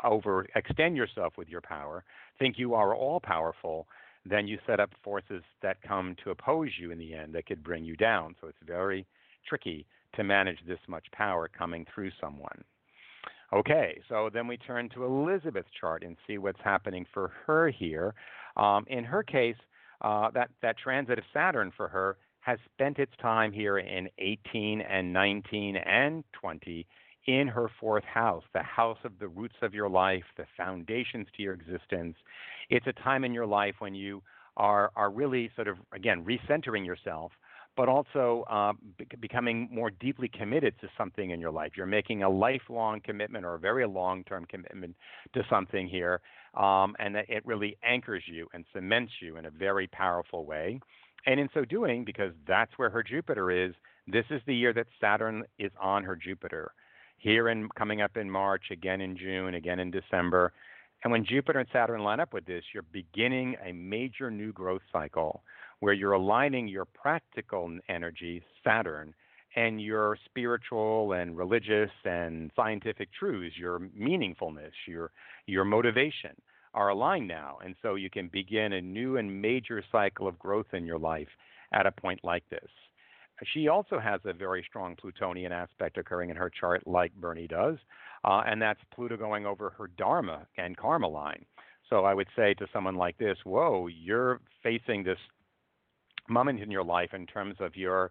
overextend 0.04 0.96
yourself 0.96 1.34
with 1.36 1.48
your 1.48 1.60
power, 1.60 2.04
think 2.38 2.58
you 2.58 2.74
are 2.74 2.94
all 2.94 3.20
powerful, 3.20 3.86
then 4.24 4.46
you 4.46 4.58
set 4.66 4.80
up 4.80 4.90
forces 5.02 5.42
that 5.62 5.82
come 5.82 6.16
to 6.22 6.30
oppose 6.30 6.70
you 6.78 6.90
in 6.90 6.98
the 6.98 7.14
end 7.14 7.34
that 7.34 7.46
could 7.46 7.62
bring 7.62 7.84
you 7.84 7.96
down. 7.96 8.34
So 8.40 8.48
it's 8.48 8.58
very 8.64 9.06
tricky 9.48 9.86
to 10.14 10.24
manage 10.24 10.58
this 10.66 10.78
much 10.88 11.06
power 11.12 11.48
coming 11.48 11.86
through 11.94 12.10
someone. 12.20 12.64
Okay, 13.52 14.00
so 14.08 14.30
then 14.32 14.46
we 14.46 14.56
turn 14.56 14.88
to 14.90 15.04
Elizabeth's 15.04 15.68
chart 15.78 16.02
and 16.02 16.16
see 16.26 16.38
what's 16.38 16.60
happening 16.64 17.06
for 17.12 17.32
her 17.46 17.70
here. 17.70 18.14
Um, 18.56 18.84
in 18.88 19.04
her 19.04 19.22
case, 19.22 19.56
uh, 20.00 20.30
that, 20.32 20.50
that 20.62 20.76
transit 20.78 21.18
of 21.18 21.24
Saturn 21.32 21.72
for 21.76 21.88
her 21.88 22.16
has 22.44 22.58
spent 22.74 22.98
its 22.98 23.12
time 23.20 23.52
here 23.52 23.78
in 23.78 24.08
18 24.18 24.82
and 24.82 25.12
19 25.12 25.76
and 25.76 26.24
20 26.32 26.86
in 27.26 27.48
her 27.48 27.70
fourth 27.80 28.04
house, 28.04 28.44
the 28.52 28.62
house 28.62 28.98
of 29.02 29.12
the 29.18 29.28
roots 29.28 29.56
of 29.62 29.72
your 29.72 29.88
life, 29.88 30.24
the 30.36 30.44
foundations 30.56 31.26
to 31.34 31.42
your 31.42 31.54
existence. 31.54 32.16
It's 32.68 32.86
a 32.86 32.92
time 32.92 33.24
in 33.24 33.32
your 33.32 33.46
life 33.46 33.76
when 33.78 33.94
you 33.94 34.22
are 34.56 34.92
are 34.94 35.10
really 35.10 35.50
sort 35.56 35.68
of 35.68 35.78
again 35.92 36.22
recentering 36.22 36.84
yourself, 36.84 37.32
but 37.78 37.88
also 37.88 38.44
uh, 38.50 38.74
be- 38.98 39.06
becoming 39.20 39.68
more 39.72 39.90
deeply 39.90 40.28
committed 40.28 40.78
to 40.82 40.88
something 40.98 41.30
in 41.30 41.40
your 41.40 41.50
life. 41.50 41.72
You're 41.76 41.86
making 41.86 42.22
a 42.22 42.28
lifelong 42.28 43.00
commitment 43.00 43.46
or 43.46 43.54
a 43.54 43.58
very 43.58 43.86
long-term 43.86 44.44
commitment 44.44 44.94
to 45.32 45.42
something 45.48 45.88
here, 45.88 46.20
um, 46.52 46.94
and 46.98 47.16
it 47.16 47.44
really 47.46 47.78
anchors 47.82 48.22
you 48.26 48.48
and 48.52 48.66
cements 48.74 49.12
you 49.20 49.38
in 49.38 49.46
a 49.46 49.50
very 49.50 49.86
powerful 49.88 50.44
way. 50.44 50.78
And 51.26 51.40
in 51.40 51.48
so 51.54 51.64
doing, 51.64 52.04
because 52.04 52.32
that's 52.46 52.72
where 52.76 52.90
her 52.90 53.02
Jupiter 53.02 53.50
is, 53.50 53.74
this 54.06 54.26
is 54.30 54.42
the 54.46 54.54
year 54.54 54.72
that 54.74 54.86
Saturn 55.00 55.44
is 55.58 55.72
on 55.80 56.04
her 56.04 56.16
Jupiter 56.16 56.72
here 57.18 57.48
in 57.48 57.68
coming 57.70 58.02
up 58.02 58.16
in 58.16 58.30
March, 58.30 58.64
again 58.70 59.00
in 59.00 59.16
June, 59.16 59.54
again 59.54 59.80
in 59.80 59.90
December. 59.90 60.52
And 61.02 61.10
when 61.10 61.24
Jupiter 61.24 61.60
and 61.60 61.68
Saturn 61.72 62.02
line 62.02 62.20
up 62.20 62.34
with 62.34 62.44
this, 62.44 62.64
you're 62.72 62.84
beginning 62.92 63.56
a 63.64 63.72
major 63.72 64.30
new 64.30 64.52
growth 64.52 64.82
cycle 64.92 65.42
where 65.80 65.94
you're 65.94 66.12
aligning 66.12 66.68
your 66.68 66.84
practical 66.84 67.78
energy, 67.88 68.42
Saturn, 68.62 69.14
and 69.56 69.80
your 69.80 70.18
spiritual 70.24 71.12
and 71.12 71.36
religious 71.36 71.90
and 72.04 72.50
scientific 72.56 73.08
truths, 73.12 73.56
your 73.56 73.80
meaningfulness, 73.98 74.72
your 74.86 75.12
your 75.46 75.64
motivation, 75.64 76.32
are 76.74 76.90
aligned 76.90 77.28
now. 77.28 77.58
And 77.64 77.74
so 77.82 77.94
you 77.94 78.10
can 78.10 78.28
begin 78.28 78.74
a 78.74 78.80
new 78.80 79.16
and 79.16 79.40
major 79.40 79.82
cycle 79.90 80.28
of 80.28 80.38
growth 80.38 80.66
in 80.72 80.84
your 80.84 80.98
life 80.98 81.28
at 81.72 81.86
a 81.86 81.92
point 81.92 82.20
like 82.22 82.48
this. 82.50 82.68
She 83.52 83.68
also 83.68 83.98
has 83.98 84.20
a 84.24 84.32
very 84.32 84.64
strong 84.68 84.94
Plutonian 84.96 85.52
aspect 85.52 85.98
occurring 85.98 86.30
in 86.30 86.36
her 86.36 86.50
chart, 86.50 86.86
like 86.86 87.12
Bernie 87.14 87.48
does, 87.48 87.78
uh, 88.24 88.42
and 88.46 88.62
that's 88.62 88.80
Pluto 88.94 89.16
going 89.16 89.44
over 89.44 89.70
her 89.70 89.88
Dharma 89.88 90.46
and 90.56 90.76
Karma 90.76 91.08
line. 91.08 91.44
So 91.90 92.04
I 92.04 92.14
would 92.14 92.28
say 92.36 92.54
to 92.54 92.66
someone 92.72 92.94
like 92.94 93.18
this, 93.18 93.36
whoa, 93.44 93.88
you're 93.88 94.40
facing 94.62 95.02
this 95.02 95.18
moment 96.28 96.60
in 96.60 96.70
your 96.70 96.84
life 96.84 97.10
in 97.12 97.26
terms 97.26 97.56
of 97.60 97.76
your 97.76 98.10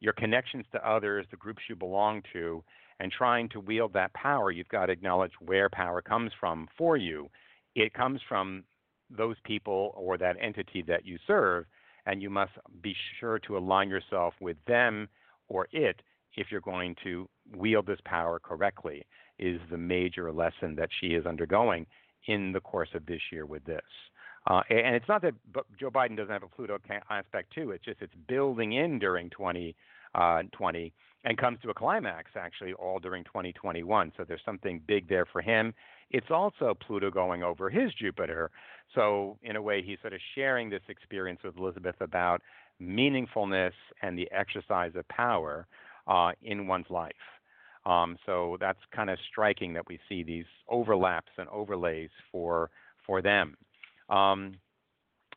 your 0.00 0.12
connections 0.12 0.64
to 0.70 0.88
others, 0.88 1.26
the 1.30 1.36
groups 1.36 1.62
you 1.68 1.74
belong 1.74 2.22
to, 2.32 2.62
and 3.00 3.10
trying 3.10 3.48
to 3.48 3.58
wield 3.58 3.92
that 3.94 4.12
power, 4.14 4.52
you've 4.52 4.68
got 4.68 4.86
to 4.86 4.92
acknowledge 4.92 5.32
where 5.40 5.68
power 5.68 6.00
comes 6.00 6.30
from 6.38 6.68
for 6.78 6.96
you. 6.96 7.28
It 7.78 7.94
comes 7.94 8.20
from 8.28 8.64
those 9.10 9.36
people 9.44 9.94
or 9.96 10.18
that 10.18 10.36
entity 10.40 10.82
that 10.82 11.06
you 11.06 11.18
serve, 11.26 11.64
and 12.06 12.20
you 12.20 12.30
must 12.30 12.52
be 12.82 12.94
sure 13.20 13.38
to 13.40 13.56
align 13.56 13.88
yourself 13.88 14.34
with 14.40 14.56
them 14.66 15.08
or 15.48 15.68
it 15.72 16.00
if 16.36 16.48
you're 16.50 16.60
going 16.60 16.94
to 17.02 17.28
wield 17.56 17.86
this 17.86 17.98
power 18.04 18.38
correctly, 18.38 19.04
is 19.38 19.60
the 19.70 19.76
major 19.76 20.30
lesson 20.32 20.74
that 20.76 20.90
she 21.00 21.08
is 21.08 21.26
undergoing 21.26 21.86
in 22.26 22.52
the 22.52 22.60
course 22.60 22.90
of 22.94 23.06
this 23.06 23.20
year 23.32 23.46
with 23.46 23.64
this. 23.64 23.80
Uh, 24.46 24.62
and 24.70 24.94
it's 24.94 25.08
not 25.08 25.22
that 25.22 25.34
Joe 25.78 25.90
Biden 25.90 26.16
doesn't 26.16 26.32
have 26.32 26.42
a 26.42 26.48
Pluto 26.48 26.78
aspect 27.10 27.52
too. 27.52 27.70
It's 27.70 27.84
just 27.84 28.00
it's 28.02 28.14
building 28.28 28.72
in 28.72 28.98
during 28.98 29.30
2020 29.30 29.72
uh, 30.14 31.28
and 31.28 31.38
comes 31.38 31.58
to 31.62 31.70
a 31.70 31.74
climax 31.74 32.30
actually 32.36 32.72
all 32.74 32.98
during 32.98 33.24
2021. 33.24 34.12
So 34.16 34.24
there's 34.26 34.40
something 34.44 34.80
big 34.86 35.08
there 35.08 35.26
for 35.26 35.42
him. 35.42 35.74
It's 36.10 36.30
also 36.30 36.74
Pluto 36.74 37.10
going 37.10 37.42
over 37.42 37.68
his 37.68 37.92
Jupiter. 37.94 38.50
So 38.94 39.38
in 39.42 39.56
a 39.56 39.62
way, 39.62 39.82
he's 39.82 39.98
sort 40.00 40.14
of 40.14 40.20
sharing 40.34 40.70
this 40.70 40.82
experience 40.88 41.40
with 41.44 41.56
Elizabeth 41.58 41.96
about 42.00 42.40
meaningfulness 42.80 43.72
and 44.02 44.18
the 44.18 44.28
exercise 44.32 44.92
of 44.94 45.06
power 45.08 45.66
uh, 46.06 46.32
in 46.42 46.66
one's 46.66 46.88
life. 46.88 47.12
Um, 47.84 48.16
so 48.26 48.56
that's 48.60 48.78
kind 48.94 49.10
of 49.10 49.18
striking 49.30 49.72
that 49.74 49.86
we 49.88 49.98
see 50.08 50.22
these 50.22 50.44
overlaps 50.68 51.32
and 51.38 51.48
overlays 51.48 52.10
for 52.30 52.70
for 53.06 53.22
them. 53.22 53.56
Um, 54.10 54.54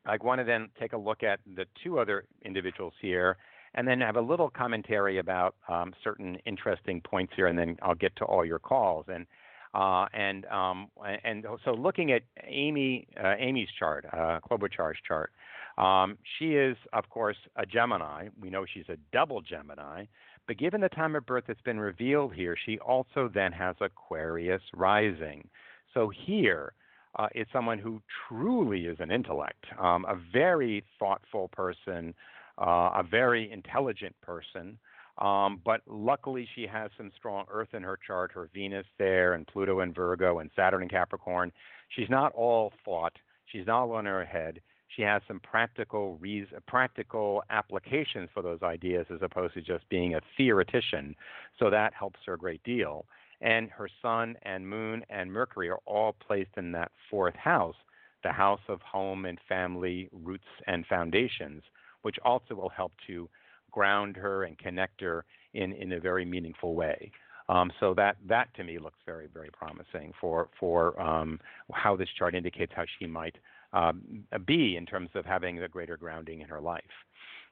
I 0.06 0.18
want 0.22 0.40
to 0.40 0.46
then 0.46 0.70
take 0.80 0.94
a 0.94 0.98
look 0.98 1.24
at 1.24 1.40
the 1.56 1.66
two 1.84 2.00
other 2.00 2.26
individuals 2.44 2.94
here, 3.02 3.38
and 3.76 3.88
then 3.88 4.02
have 4.02 4.18
a 4.18 4.22
little 4.22 4.50
commentary 4.50 5.20
about 5.20 5.56
um, 5.70 5.94
certain 6.04 6.38
interesting 6.46 7.02
points 7.02 7.34
here, 7.36 7.48
and 7.48 7.58
then 7.58 7.78
I'll 7.82 7.96
get 7.96 8.16
to 8.18 8.26
all 8.26 8.44
your 8.44 8.60
calls. 8.60 9.06
And 9.08 9.26
uh, 9.74 10.06
and 10.14 10.46
um, 10.46 10.90
and 11.24 11.46
so 11.64 11.72
looking 11.72 12.12
at 12.12 12.24
Amy 12.46 13.08
uh, 13.22 13.36
Amy's 13.38 13.70
chart, 13.78 14.06
uh, 14.12 14.40
Klobuchar's 14.50 14.98
chart, 15.08 15.32
um, 15.78 16.18
she 16.38 16.56
is 16.56 16.78
of 16.94 17.10
course 17.10 17.38
a 17.56 17.66
Gemini. 17.66 18.28
We 18.40 18.50
know 18.50 18.66
she's 18.72 18.90
a 18.90 18.98
double 19.14 19.42
Gemini, 19.42 20.06
but 20.48 20.58
given 20.58 20.82
the 20.82 20.90
time 20.90 21.16
of 21.16 21.26
birth 21.26 21.46
that's 21.48 21.62
been 21.62 21.80
revealed 21.80 22.34
here, 22.34 22.56
she 22.66 22.80
also 22.80 23.30
then 23.34 23.52
has 23.54 23.76
Aquarius 23.80 24.62
rising. 24.74 25.48
So 25.94 26.12
here 26.26 26.74
uh, 27.18 27.28
is 27.36 27.48
someone 27.52 27.78
who 27.80 28.02
truly 28.28 28.86
is 28.86 28.98
an 29.00 29.12
intellect, 29.12 29.66
um, 29.80 30.06
a 30.06 30.18
very 30.32 30.84
thoughtful 31.00 31.50
person, 31.50 32.14
uh, 32.58 32.92
a 32.96 33.04
very 33.10 33.52
intelligent 33.52 34.16
person. 34.22 34.78
Um, 35.18 35.62
but 35.64 35.82
luckily, 35.88 36.48
she 36.56 36.66
has 36.68 36.92
some 36.98 37.12
strong 37.18 37.46
Earth 37.52 37.74
in 37.74 37.84
her 37.84 37.98
chart, 38.06 38.32
her 38.34 38.50
Venus 38.54 38.86
there, 38.98 39.34
and 39.34 39.46
Pluto 39.48 39.82
in 39.82 39.94
Virgo, 39.94 40.40
and 40.40 40.50
Saturn 40.56 40.84
in 40.84 40.90
Capricorn. 40.90 41.52
She's 41.90 42.10
not 42.10 42.34
all 42.34 42.72
thought. 42.86 43.14
She's 43.46 43.68
not 43.68 43.84
all 43.84 44.00
in 44.00 44.06
her 44.06 44.26
head. 44.26 44.62
She 44.96 45.02
has 45.04 45.22
some 45.28 45.40
practical 45.40 46.20
practical 46.68 47.44
applications 47.50 48.30
for 48.34 48.42
those 48.42 48.62
ideas, 48.62 49.06
as 49.14 49.20
opposed 49.22 49.54
to 49.54 49.62
just 49.62 49.88
being 49.90 50.16
a 50.16 50.22
theoretician. 50.38 51.16
So 51.60 51.70
that 51.70 51.94
helps 51.94 52.20
her 52.26 52.34
a 52.34 52.38
great 52.38 52.64
deal 52.64 53.06
and 53.42 53.70
her 53.72 53.90
sun 54.02 54.36
and 54.44 54.68
moon 54.68 55.04
and 55.10 55.32
Mercury 55.32 55.70
are 55.70 55.80
all 55.86 56.14
placed 56.14 56.52
in 56.58 56.72
that 56.74 56.92
fourth 57.10 57.36
house, 57.36 57.76
the 58.24 58.32
house 58.32 58.62
of 58.68 58.82
home 58.82 59.26
and 59.26 59.40
family 59.50 60.10
roots 60.12 60.46
and 60.68 60.86
foundations, 60.86 61.64
which 62.04 62.18
also 62.24 62.56
will 62.56 62.70
help 62.70 62.94
to 63.08 63.28
ground 63.72 64.16
her 64.16 64.44
and 64.44 64.58
connect 64.58 65.02
her 65.02 65.26
in, 65.54 65.74
in 65.74 65.94
a 65.94 66.00
very 66.00 66.26
meaningful 66.26 66.76
way. 66.76 67.12
Um, 67.50 67.72
so 67.80 67.94
that 67.96 68.16
that 68.28 68.54
to 68.56 68.64
me 68.64 68.80
looks 68.80 69.00
very 69.06 69.28
very 69.28 69.50
promising 69.52 70.14
for 70.22 70.50
for 70.60 71.00
um, 71.02 71.40
how 71.74 71.96
this 71.96 72.08
chart 72.18 72.34
indicates 72.34 72.72
how 72.74 72.86
she 72.98 73.08
might 73.08 73.36
um, 73.74 74.24
be 74.46 74.78
in 74.78 74.86
terms 74.86 75.10
of 75.16 75.26
having 75.26 75.62
a 75.62 75.68
greater 75.68 75.98
grounding 75.98 76.42
in 76.42 76.48
her 76.48 76.62
life. 76.62 76.84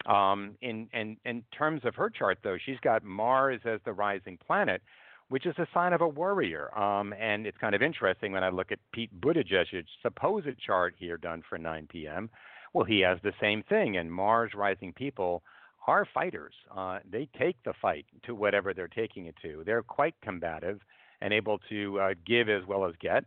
Um, 0.06 0.56
in, 0.62 0.88
in 0.94 1.18
in 1.26 1.44
terms 1.58 1.82
of 1.84 1.96
her 1.96 2.10
chart, 2.10 2.40
though, 2.44 2.58
she's 2.66 2.80
got 2.82 3.04
Mars 3.04 3.60
as 3.66 3.80
the 3.84 3.92
rising 3.92 4.38
planet, 4.38 4.82
which 5.28 5.46
is 5.46 5.56
a 5.58 5.68
sign 5.74 5.92
of 5.92 6.02
a 6.02 6.08
worrier. 6.08 6.78
Um, 6.78 7.14
and 7.20 7.46
it's 7.46 7.58
kind 7.58 7.76
of 7.76 7.82
interesting 7.82 8.32
when 8.32 8.44
I 8.44 8.50
look 8.50 8.72
at 8.72 8.80
Pete 8.94 9.12
Buttigieg's 9.20 9.88
supposed 10.02 10.48
chart 10.66 10.96
here 10.98 11.18
done 11.18 11.44
for 11.48 11.58
9 11.58 11.88
p.m. 11.92 12.30
Well, 12.74 12.86
he 12.86 13.02
has 13.02 13.18
the 13.24 13.34
same 13.42 13.64
thing, 13.64 13.98
and 13.98 14.12
Mars 14.12 14.52
rising 14.56 14.94
people 14.94 15.44
are 15.88 16.08
fighters. 16.14 16.54
Uh, 16.76 17.00
they 17.10 17.28
take 17.38 17.56
the 17.64 17.74
fight 17.82 18.06
to 18.26 18.36
whatever 18.36 18.74
they're 18.74 18.88
taking 18.88 19.26
it 19.26 19.36
to. 19.42 19.64
They're 19.66 19.84
quite 19.84 20.16
combative 20.22 20.80
and 21.22 21.34
able 21.34 21.60
to 21.70 22.00
uh, 22.00 22.14
give 22.26 22.50
as 22.50 22.66
well 22.68 22.86
as 22.86 22.94
get. 23.02 23.26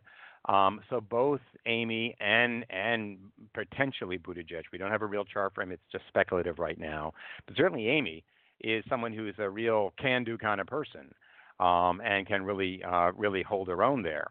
Um, 0.49 0.81
so 0.91 1.01
both 1.01 1.41
Amy 1.67 2.17
and 2.21 2.65
and 2.69 3.19
potentially 3.55 4.19
Buttigieg, 4.19 4.65
we 4.73 4.79
don't 4.79 4.91
have 4.91 5.03
a 5.03 5.07
real 5.07 5.25
chart 5.25 5.55
for 5.55 5.63
him. 5.63 5.71
It's 5.71 5.83
just 5.93 6.05
speculative 6.09 6.59
right 6.59 6.79
now. 6.79 7.13
But 7.47 7.57
certainly 7.57 7.89
Amy 7.89 8.25
is 8.61 8.85
someone 8.89 9.13
who 9.13 9.29
is 9.29 9.35
a 9.39 9.49
real 9.49 9.93
can-do 10.01 10.39
kind 10.39 10.61
of 10.61 10.67
person 10.67 11.15
um, 11.61 12.01
and 12.05 12.27
can 12.27 12.43
really 12.43 12.83
uh, 12.83 13.13
really 13.13 13.43
hold 13.43 13.69
her 13.69 13.83
own 13.83 14.03
there. 14.03 14.29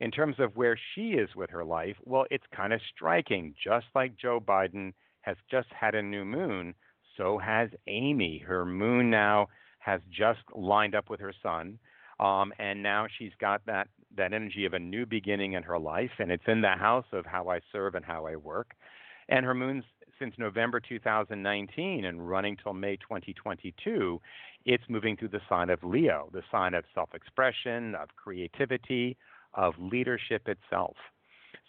In 0.00 0.10
terms 0.10 0.36
of 0.40 0.56
where 0.56 0.76
she 0.94 1.10
is 1.10 1.28
with 1.36 1.50
her 1.50 1.64
life, 1.64 1.96
well, 2.04 2.26
it's 2.30 2.44
kind 2.54 2.72
of 2.72 2.80
striking. 2.92 3.54
Just 3.62 3.86
like 3.94 4.16
Joe 4.16 4.40
Biden 4.40 4.94
has 5.20 5.36
just 5.48 5.68
had 5.78 5.94
a 5.94 6.02
new 6.02 6.24
moon, 6.24 6.74
so 7.16 7.38
has 7.38 7.70
Amy. 7.86 8.38
Her 8.38 8.64
moon 8.64 9.10
now 9.10 9.48
has 9.78 10.00
just 10.10 10.40
lined 10.54 10.94
up 10.94 11.10
with 11.10 11.20
her 11.20 11.32
sun, 11.42 11.78
um, 12.20 12.52
and 12.58 12.82
now 12.82 13.06
she's 13.18 13.32
got 13.40 13.64
that 13.66 13.88
that 14.16 14.32
energy 14.32 14.66
of 14.66 14.74
a 14.74 14.78
new 14.78 15.06
beginning 15.06 15.54
in 15.54 15.62
her 15.62 15.78
life, 15.78 16.10
and 16.18 16.30
it's 16.30 16.44
in 16.46 16.60
the 16.60 16.68
house 16.68 17.06
of 17.12 17.24
how 17.24 17.48
I 17.48 17.60
serve 17.72 17.94
and 17.94 18.04
how 18.04 18.26
I 18.26 18.36
work. 18.36 18.74
And 19.28 19.44
her 19.46 19.54
moon's 19.54 19.84
since 20.18 20.34
November 20.38 20.78
2019 20.78 22.04
and 22.04 22.28
running 22.28 22.56
till 22.62 22.74
May 22.74 22.96
2022, 22.96 24.20
it's 24.64 24.84
moving 24.88 25.16
through 25.16 25.28
the 25.28 25.40
sign 25.48 25.70
of 25.70 25.82
Leo, 25.82 26.28
the 26.32 26.42
sign 26.50 26.74
of 26.74 26.84
self 26.94 27.14
expression, 27.14 27.94
of 27.94 28.08
creativity, 28.16 29.16
of 29.54 29.74
leadership 29.78 30.46
itself. 30.46 30.96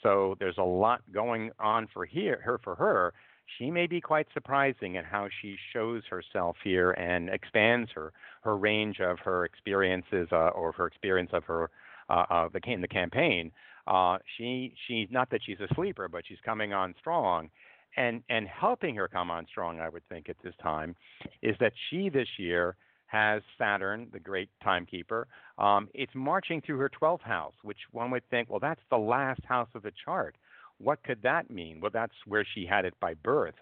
So 0.03 0.35
there's 0.39 0.57
a 0.57 0.63
lot 0.63 1.01
going 1.11 1.51
on 1.59 1.87
for 1.93 2.05
here, 2.05 2.41
her 2.43 2.59
for 2.63 2.75
her. 2.75 3.13
She 3.57 3.69
may 3.69 3.87
be 3.87 4.01
quite 4.01 4.27
surprising 4.33 4.95
in 4.95 5.03
how 5.05 5.27
she 5.41 5.57
shows 5.73 6.03
herself 6.09 6.57
here 6.63 6.91
and 6.91 7.29
expands 7.29 7.91
her 7.95 8.13
her 8.41 8.57
range 8.57 8.99
of 8.99 9.19
her 9.19 9.45
experiences 9.45 10.27
uh, 10.31 10.49
or 10.49 10.71
her 10.73 10.87
experience 10.87 11.29
of 11.33 11.43
her 11.45 11.69
uh, 12.09 12.49
the, 12.49 12.59
the 12.81 12.87
campaign. 12.87 13.51
Uh, 13.87 14.17
she 14.37 14.73
she's 14.87 15.07
not 15.11 15.29
that 15.29 15.41
she's 15.45 15.59
a 15.59 15.73
sleeper, 15.75 16.07
but 16.07 16.23
she's 16.27 16.39
coming 16.43 16.73
on 16.73 16.95
strong, 16.99 17.49
and 17.97 18.23
and 18.29 18.47
helping 18.47 18.95
her 18.95 19.07
come 19.07 19.29
on 19.29 19.45
strong, 19.47 19.79
I 19.79 19.89
would 19.89 20.07
think 20.09 20.29
at 20.29 20.37
this 20.43 20.55
time, 20.61 20.95
is 21.41 21.55
that 21.59 21.73
she 21.89 22.09
this 22.09 22.27
year 22.37 22.75
has 23.07 23.43
Saturn, 23.59 24.07
the 24.11 24.19
great 24.19 24.49
timekeeper. 24.63 25.27
Um, 25.59 25.87
it's 25.93 26.13
marching 26.15 26.61
through 26.61 26.79
her 26.79 26.89
12th 26.89 27.21
house, 27.21 27.53
which 27.61 27.77
one 27.91 28.09
would 28.09 28.27
think, 28.31 28.49
well, 28.49 28.59
that's 28.59 28.81
the 28.89 28.97
last 28.97 29.41
house 29.45 29.67
of 29.75 29.83
the 29.83 29.91
chart. 30.03 30.35
What 30.79 31.03
could 31.03 31.21
that 31.21 31.49
mean? 31.49 31.79
Well, 31.79 31.91
that's 31.93 32.15
where 32.25 32.45
she 32.45 32.65
had 32.65 32.85
it 32.85 32.99
by 32.99 33.13
birth. 33.13 33.55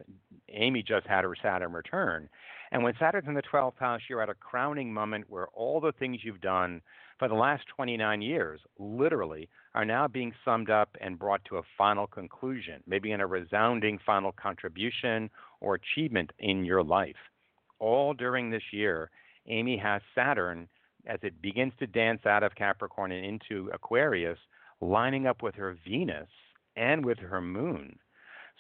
Amy 0.50 0.82
just 0.82 1.06
had 1.08 1.24
her 1.24 1.36
Saturn 1.41 1.71
return. 1.74 2.30
And 2.71 2.84
when 2.84 2.93
Saturn's 2.97 3.28
in 3.28 3.34
the 3.34 3.41
12th 3.41 3.78
house, 3.78 4.02
you're 4.10 4.21
at 4.21 4.30
a 4.30 4.34
crowning 4.34 4.93
moment 4.93 5.30
where 5.30 5.47
all 5.47 5.80
the 5.82 5.91
things 5.91 6.24
you've 6.24 6.41
done 6.41 6.82
for 7.19 7.28
the 7.28 7.36
last 7.36 7.63
29 7.76 8.21
years, 8.21 8.62
literally, 8.80 9.50
are 9.76 9.86
now 9.86 10.08
being 10.08 10.34
summed 10.43 10.69
up 10.69 10.95
and 11.00 11.19
brought 11.19 11.43
to 11.45 11.58
a 11.58 11.63
final 11.78 12.08
conclusion, 12.08 12.82
maybe 12.88 13.12
in 13.12 13.21
a 13.21 13.28
resounding 13.28 14.00
final 14.06 14.32
contribution 14.32 15.30
or 15.60 15.76
achievement 15.76 16.32
in 16.39 16.65
your 16.65 16.84
life. 16.84 17.15
All 17.80 18.13
during 18.13 18.50
this 18.50 18.63
year, 18.71 19.12
Amy 19.47 19.78
has 19.78 20.02
Saturn 20.15 20.67
as 21.06 21.19
it 21.24 21.41
begins 21.41 21.74
to 21.80 21.88
dance 21.88 22.26
out 22.26 22.43
of 22.43 22.56
Capricorn 22.56 23.12
and 23.12 23.26
into 23.26 23.69
Aquarius, 23.74 24.38
lining 24.80 25.28
up 25.28 25.43
with 25.43 25.56
her 25.56 25.78
Venus 25.88 26.30
and 26.76 27.06
with 27.06 27.20
her 27.20 27.42
moon. 27.42 28.00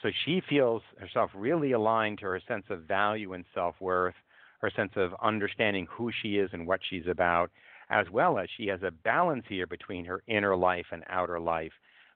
So 0.01 0.09
she 0.25 0.41
feels 0.49 0.81
herself 0.99 1.31
really 1.35 1.73
aligned 1.73 2.19
to 2.19 2.25
her 2.25 2.41
sense 2.47 2.65
of 2.69 2.83
value 2.83 3.33
and 3.33 3.45
self 3.53 3.75
worth, 3.79 4.15
her 4.61 4.71
sense 4.75 4.93
of 4.95 5.13
understanding 5.21 5.87
who 5.89 6.11
she 6.21 6.37
is 6.37 6.49
and 6.53 6.65
what 6.67 6.79
she's 6.89 7.07
about, 7.07 7.51
as 7.89 8.09
well 8.09 8.39
as 8.39 8.49
she 8.57 8.67
has 8.67 8.81
a 8.83 8.91
balance 8.91 9.45
here 9.47 9.67
between 9.67 10.05
her 10.05 10.23
inner 10.27 10.55
life 10.55 10.87
and 10.91 11.03
outer 11.09 11.39
life, 11.39 11.73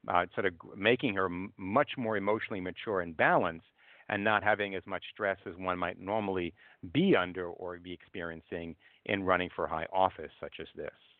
uh, 0.08 0.26
sort 0.34 0.46
of 0.48 0.54
making 0.76 1.16
her 1.16 1.26
m- 1.26 1.54
much 1.58 1.92
more 1.98 2.18
emotionally 2.18 2.62
mature 2.62 3.02
and 3.02 3.16
balanced 3.18 3.68
and 4.10 4.24
not 4.24 4.44
having 4.44 4.76
as 4.76 4.84
much 4.86 5.04
stress 5.12 5.38
as 5.46 5.56
one 5.58 5.78
might 5.78 6.00
normally 6.00 6.54
be 6.94 7.16
under 7.16 7.48
or 7.48 7.78
be 7.80 7.92
experiencing 7.94 8.76
in 9.06 9.24
running 9.24 9.50
for 9.56 9.68
high 9.68 9.88
office 9.92 10.32
such 10.40 10.56
as 10.60 10.68
this. 10.76 11.14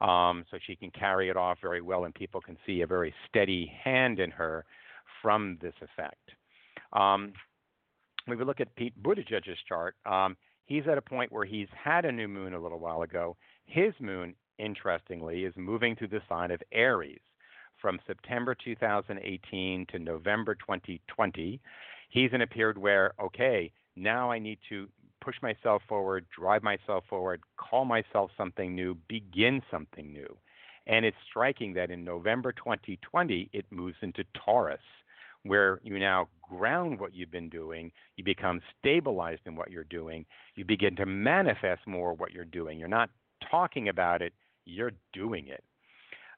Um, 0.00 0.44
so 0.50 0.58
she 0.64 0.76
can 0.76 0.90
carry 0.90 1.28
it 1.28 1.36
off 1.36 1.58
very 1.60 1.80
well, 1.80 2.04
and 2.04 2.14
people 2.14 2.40
can 2.40 2.56
see 2.64 2.82
a 2.82 2.86
very 2.86 3.12
steady 3.28 3.72
hand 3.82 4.20
in 4.20 4.30
her 4.30 4.64
from 5.20 5.58
this 5.60 5.74
effect. 5.82 6.30
Um, 6.92 7.32
when 8.26 8.38
we 8.38 8.44
look 8.44 8.60
at 8.60 8.74
Pete 8.76 9.00
Buttigieg's 9.02 9.58
chart, 9.68 9.96
um, 10.06 10.36
he's 10.66 10.86
at 10.86 10.98
a 10.98 11.02
point 11.02 11.32
where 11.32 11.44
he's 11.44 11.68
had 11.72 12.04
a 12.04 12.12
new 12.12 12.28
moon 12.28 12.54
a 12.54 12.60
little 12.60 12.78
while 12.78 13.02
ago. 13.02 13.36
His 13.66 13.92
moon, 14.00 14.34
interestingly, 14.58 15.44
is 15.44 15.54
moving 15.56 15.96
through 15.96 16.08
the 16.08 16.22
sign 16.28 16.50
of 16.50 16.62
Aries 16.72 17.20
from 17.80 17.98
September 18.06 18.54
2018 18.64 19.86
to 19.90 19.98
November 19.98 20.54
2020. 20.54 21.60
He's 22.10 22.30
in 22.32 22.42
a 22.42 22.46
period 22.46 22.78
where, 22.78 23.12
okay, 23.20 23.72
now 23.96 24.30
I 24.30 24.38
need 24.38 24.58
to 24.68 24.88
push 25.28 25.42
myself 25.42 25.82
forward, 25.86 26.24
drive 26.34 26.62
myself 26.62 27.04
forward, 27.06 27.42
call 27.58 27.84
myself 27.84 28.30
something 28.34 28.74
new, 28.74 28.96
begin 29.08 29.60
something 29.70 30.10
new. 30.10 30.38
And 30.86 31.04
it's 31.04 31.18
striking 31.28 31.74
that 31.74 31.90
in 31.90 32.02
November 32.02 32.50
2020, 32.52 33.50
it 33.52 33.66
moves 33.70 33.96
into 34.00 34.24
Taurus, 34.32 34.80
where 35.42 35.80
you 35.82 35.98
now 35.98 36.28
ground 36.48 36.98
what 36.98 37.14
you've 37.14 37.30
been 37.30 37.50
doing, 37.50 37.92
you 38.16 38.24
become 38.24 38.62
stabilized 38.78 39.42
in 39.44 39.54
what 39.54 39.70
you're 39.70 39.84
doing, 39.84 40.24
you 40.54 40.64
begin 40.64 40.96
to 40.96 41.04
manifest 41.04 41.86
more 41.86 42.14
what 42.14 42.32
you're 42.32 42.46
doing. 42.46 42.78
You're 42.78 42.88
not 42.88 43.10
talking 43.50 43.90
about 43.90 44.22
it, 44.22 44.32
you're 44.64 44.92
doing 45.12 45.48
it 45.48 45.62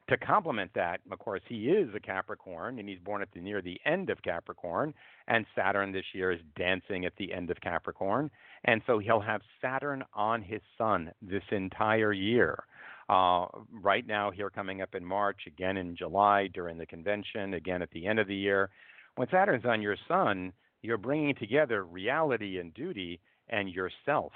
to 0.08 0.16
complement 0.16 0.72
that, 0.74 1.00
of 1.10 1.18
course, 1.18 1.42
he 1.48 1.68
is 1.68 1.88
a 1.94 2.00
Capricorn 2.00 2.78
and 2.78 2.88
he's 2.88 2.98
born 2.98 3.22
at 3.22 3.28
the 3.32 3.40
near 3.40 3.62
the 3.62 3.80
end 3.86 4.10
of 4.10 4.22
Capricorn, 4.22 4.92
and 5.28 5.46
Saturn 5.54 5.92
this 5.92 6.04
year 6.12 6.32
is 6.32 6.40
dancing 6.56 7.04
at 7.04 7.12
the 7.16 7.32
end 7.32 7.50
of 7.50 7.60
Capricorn, 7.60 8.30
and 8.64 8.82
so 8.86 8.98
he'll 8.98 9.20
have 9.20 9.40
Saturn 9.60 10.04
on 10.14 10.42
his 10.42 10.60
Sun 10.76 11.12
this 11.22 11.44
entire 11.52 12.12
year. 12.12 12.64
Uh, 13.08 13.46
right 13.82 14.06
now, 14.06 14.30
here 14.30 14.50
coming 14.50 14.82
up 14.82 14.94
in 14.94 15.04
March, 15.04 15.40
again 15.46 15.76
in 15.76 15.96
July 15.96 16.48
during 16.52 16.78
the 16.78 16.86
convention, 16.86 17.54
again 17.54 17.82
at 17.82 17.90
the 17.90 18.06
end 18.06 18.18
of 18.18 18.28
the 18.28 18.36
year. 18.36 18.70
When 19.16 19.28
Saturn's 19.30 19.64
on 19.64 19.82
your 19.82 19.96
Sun, 20.06 20.52
you're 20.82 20.96
bringing 20.96 21.34
together 21.34 21.84
reality 21.84 22.58
and 22.58 22.72
duty 22.72 23.20
and 23.48 23.68
yourself. 23.68 24.32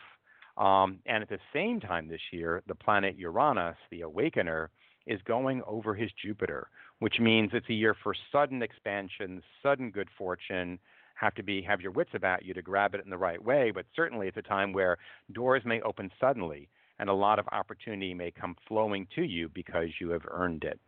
Um, 0.57 1.00
and 1.07 1.22
at 1.22 1.29
the 1.29 1.38
same 1.53 1.81
time 1.81 2.09
this 2.09 2.20
year, 2.33 2.62
the 2.66 2.74
planet 2.74 3.16
Uranus, 3.16 3.77
the 3.90 4.03
awakener, 4.03 4.70
is 5.07 5.21
going 5.23 5.62
over 5.67 5.95
his 5.95 6.11
Jupiter, 6.23 6.69
which 6.99 7.21
means 7.21 7.51
it's 7.53 7.69
a 7.69 7.75
year 7.75 7.95
for 8.03 8.14
sudden 8.33 8.62
expansion, 8.62 9.43
sudden 9.62 9.90
good 9.90 10.09
fortune. 10.17 10.79
Have 11.17 11.35
to 11.35 11.43
be 11.43 11.62
have 11.62 11.81
your 11.81 11.93
wits 11.93 12.11
about 12.14 12.45
you 12.45 12.55
to 12.55 12.62
grab 12.62 12.95
it 12.95 13.05
in 13.05 13.11
the 13.11 13.17
right 13.17 13.43
way, 13.43 13.71
but 13.71 13.87
certainly 13.95 14.29
it's 14.29 14.37
a 14.37 14.43
time 14.43 14.73
where 14.73 14.99
doors 15.33 15.62
may 15.64 15.81
open 15.83 16.11
suddenly 16.21 16.69
and 16.99 17.09
a 17.09 17.14
lot 17.14 17.38
of 17.38 17.47
opportunity 17.53 18.14
may 18.14 18.31
come 18.31 18.57
flowing 18.69 19.07
to 19.14 19.23
you 19.23 19.49
because 19.49 19.88
you 20.01 20.11
have 20.11 20.23
earned 20.31 20.64
it. 20.64 20.79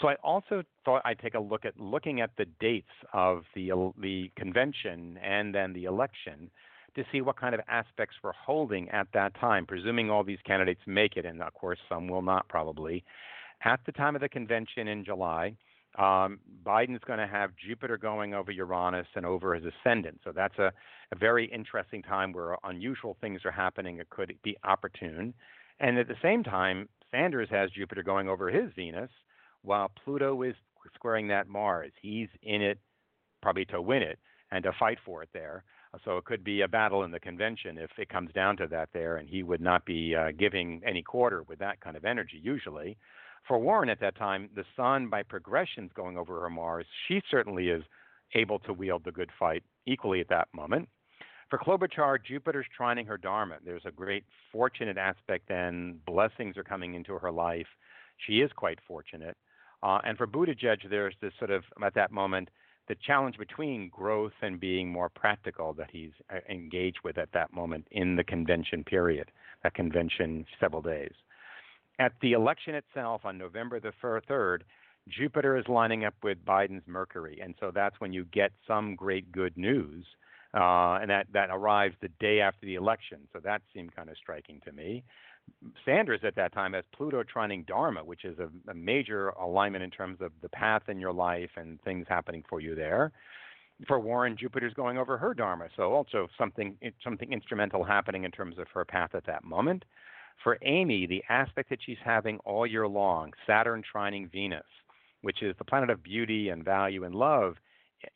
So 0.00 0.08
I 0.08 0.14
also 0.22 0.62
thought 0.84 1.02
I'd 1.04 1.18
take 1.18 1.34
a 1.34 1.40
look 1.40 1.64
at 1.64 1.78
looking 1.78 2.20
at 2.20 2.30
the 2.38 2.46
dates 2.60 2.88
of 3.12 3.44
the 3.54 3.92
the 3.98 4.30
convention 4.36 5.18
and 5.22 5.54
then 5.54 5.72
the 5.72 5.84
election 5.84 6.50
to 6.94 7.04
see 7.12 7.20
what 7.20 7.36
kind 7.38 7.54
of 7.54 7.60
aspects 7.68 8.16
we're 8.22 8.32
holding 8.32 8.88
at 8.90 9.08
that 9.14 9.34
time, 9.40 9.66
presuming 9.66 10.10
all 10.10 10.24
these 10.24 10.38
candidates 10.44 10.80
make 10.86 11.16
it, 11.16 11.24
and 11.24 11.42
of 11.42 11.54
course 11.54 11.78
some 11.88 12.08
will 12.08 12.22
not 12.22 12.48
probably. 12.48 13.04
At 13.64 13.80
the 13.86 13.92
time 13.92 14.14
of 14.14 14.22
the 14.22 14.28
convention 14.28 14.88
in 14.88 15.04
July, 15.04 15.56
um, 15.98 16.38
Biden's 16.64 17.04
going 17.04 17.18
to 17.18 17.26
have 17.26 17.50
Jupiter 17.56 17.98
going 17.98 18.32
over 18.32 18.52
Uranus 18.52 19.06
and 19.16 19.26
over 19.26 19.54
his 19.54 19.64
ascendant. 19.64 20.20
So 20.24 20.32
that's 20.32 20.58
a, 20.58 20.72
a 21.12 21.16
very 21.16 21.46
interesting 21.46 22.02
time 22.02 22.32
where 22.32 22.56
unusual 22.64 23.16
things 23.20 23.40
are 23.44 23.50
happening. 23.50 23.98
It 23.98 24.08
could 24.08 24.34
be 24.42 24.56
opportune. 24.64 25.34
And 25.80 25.98
at 25.98 26.08
the 26.08 26.14
same 26.22 26.44
time, 26.44 26.88
Sanders 27.10 27.48
has 27.50 27.70
Jupiter 27.70 28.02
going 28.02 28.28
over 28.28 28.50
his 28.50 28.70
Venus, 28.76 29.10
while 29.62 29.90
Pluto 30.04 30.40
is 30.42 30.54
squaring 30.94 31.28
that 31.28 31.48
Mars. 31.48 31.92
He's 32.00 32.28
in 32.42 32.62
it 32.62 32.78
probably 33.42 33.64
to 33.66 33.82
win 33.82 34.02
it 34.02 34.18
and 34.50 34.62
to 34.64 34.72
fight 34.78 34.98
for 35.04 35.22
it 35.22 35.28
there. 35.32 35.64
So 36.04 36.16
it 36.18 36.24
could 36.24 36.44
be 36.44 36.60
a 36.60 36.68
battle 36.68 37.02
in 37.02 37.10
the 37.10 37.20
convention 37.20 37.76
if 37.76 37.90
it 37.98 38.08
comes 38.08 38.32
down 38.32 38.56
to 38.58 38.66
that 38.68 38.90
there, 38.92 39.16
and 39.16 39.28
he 39.28 39.42
would 39.42 39.60
not 39.60 39.84
be 39.84 40.14
uh, 40.14 40.30
giving 40.38 40.80
any 40.86 41.02
quarter 41.02 41.42
with 41.42 41.58
that 41.58 41.80
kind 41.80 41.96
of 41.96 42.04
energy 42.04 42.40
usually. 42.42 42.96
For 43.48 43.58
Warren 43.58 43.88
at 43.88 44.00
that 44.00 44.16
time, 44.16 44.50
the 44.54 44.64
sun 44.76 45.08
by 45.08 45.22
progressions 45.22 45.90
going 45.94 46.16
over 46.16 46.40
her 46.40 46.50
Mars, 46.50 46.86
she 47.08 47.20
certainly 47.30 47.68
is 47.68 47.82
able 48.34 48.58
to 48.60 48.72
wield 48.72 49.02
the 49.04 49.12
good 49.12 49.30
fight 49.38 49.64
equally 49.86 50.20
at 50.20 50.28
that 50.28 50.48
moment. 50.52 50.88
For 51.48 51.58
Klobuchar, 51.58 52.18
Jupiter's 52.24 52.66
trining 52.78 53.06
her 53.08 53.18
Dharma. 53.18 53.56
There's 53.64 53.84
a 53.84 53.90
great 53.90 54.24
fortunate 54.52 54.96
aspect 54.96 55.48
then. 55.48 55.98
Blessings 56.06 56.56
are 56.56 56.62
coming 56.62 56.94
into 56.94 57.14
her 57.14 57.32
life. 57.32 57.66
She 58.18 58.34
is 58.40 58.52
quite 58.54 58.78
fortunate. 58.86 59.36
Uh, 59.82 59.98
and 60.04 60.16
for 60.16 60.28
Buttigieg, 60.28 60.88
there's 60.88 61.14
this 61.20 61.32
sort 61.38 61.50
of, 61.50 61.64
at 61.82 61.94
that 61.94 62.12
moment, 62.12 62.50
the 62.90 62.96
challenge 63.06 63.38
between 63.38 63.88
growth 63.88 64.32
and 64.42 64.58
being 64.58 64.90
more 64.90 65.08
practical 65.08 65.72
that 65.72 65.88
he's 65.92 66.10
uh, 66.28 66.38
engaged 66.50 66.98
with 67.04 67.18
at 67.18 67.30
that 67.32 67.52
moment 67.52 67.86
in 67.92 68.16
the 68.16 68.24
convention 68.24 68.82
period, 68.82 69.30
that 69.62 69.74
convention 69.74 70.44
several 70.58 70.82
days. 70.82 71.12
At 72.00 72.14
the 72.20 72.32
election 72.32 72.74
itself 72.74 73.20
on 73.24 73.38
November 73.38 73.78
the 73.78 73.92
3rd, 74.02 74.62
Jupiter 75.08 75.56
is 75.56 75.64
lining 75.68 76.04
up 76.04 76.14
with 76.24 76.44
Biden's 76.44 76.82
Mercury, 76.88 77.38
and 77.40 77.54
so 77.60 77.70
that's 77.72 77.94
when 78.00 78.12
you 78.12 78.24
get 78.24 78.50
some 78.66 78.96
great 78.96 79.30
good 79.30 79.56
news, 79.56 80.04
uh, 80.52 80.98
and 81.00 81.08
that, 81.10 81.28
that 81.32 81.48
arrives 81.52 81.94
the 82.02 82.10
day 82.18 82.40
after 82.40 82.66
the 82.66 82.74
election. 82.74 83.20
So 83.32 83.38
that 83.44 83.62
seemed 83.72 83.94
kind 83.94 84.10
of 84.10 84.16
striking 84.16 84.60
to 84.64 84.72
me. 84.72 85.04
Sanders 85.84 86.20
at 86.24 86.34
that 86.36 86.52
time 86.52 86.72
has 86.72 86.84
Pluto 86.94 87.22
trining 87.22 87.66
Dharma, 87.66 88.04
which 88.04 88.24
is 88.24 88.38
a, 88.38 88.48
a, 88.70 88.74
major 88.74 89.30
alignment 89.30 89.84
in 89.84 89.90
terms 89.90 90.18
of 90.20 90.32
the 90.42 90.48
path 90.48 90.82
in 90.88 90.98
your 90.98 91.12
life 91.12 91.50
and 91.56 91.80
things 91.82 92.06
happening 92.08 92.44
for 92.48 92.60
you 92.60 92.74
there. 92.74 93.12
For 93.86 93.98
Warren, 93.98 94.36
Jupiter's 94.38 94.74
going 94.74 94.98
over 94.98 95.16
her 95.16 95.32
Dharma, 95.34 95.68
so 95.76 95.92
also 95.92 96.28
something 96.36 96.76
something 97.02 97.32
instrumental 97.32 97.82
happening 97.82 98.24
in 98.24 98.30
terms 98.30 98.58
of 98.58 98.66
her 98.74 98.84
path 98.84 99.14
at 99.14 99.24
that 99.26 99.42
moment. 99.44 99.84
For 100.42 100.58
Amy, 100.62 101.06
the 101.06 101.22
aspect 101.28 101.70
that 101.70 101.78
she's 101.84 101.98
having 102.04 102.38
all 102.40 102.66
year 102.66 102.86
long, 102.86 103.32
Saturn 103.46 103.82
trining 103.82 104.30
Venus, 104.30 104.66
which 105.22 105.42
is 105.42 105.54
the 105.58 105.64
planet 105.64 105.90
of 105.90 106.02
beauty 106.02 106.50
and 106.50 106.64
value 106.64 107.04
and 107.04 107.14
love, 107.14 107.56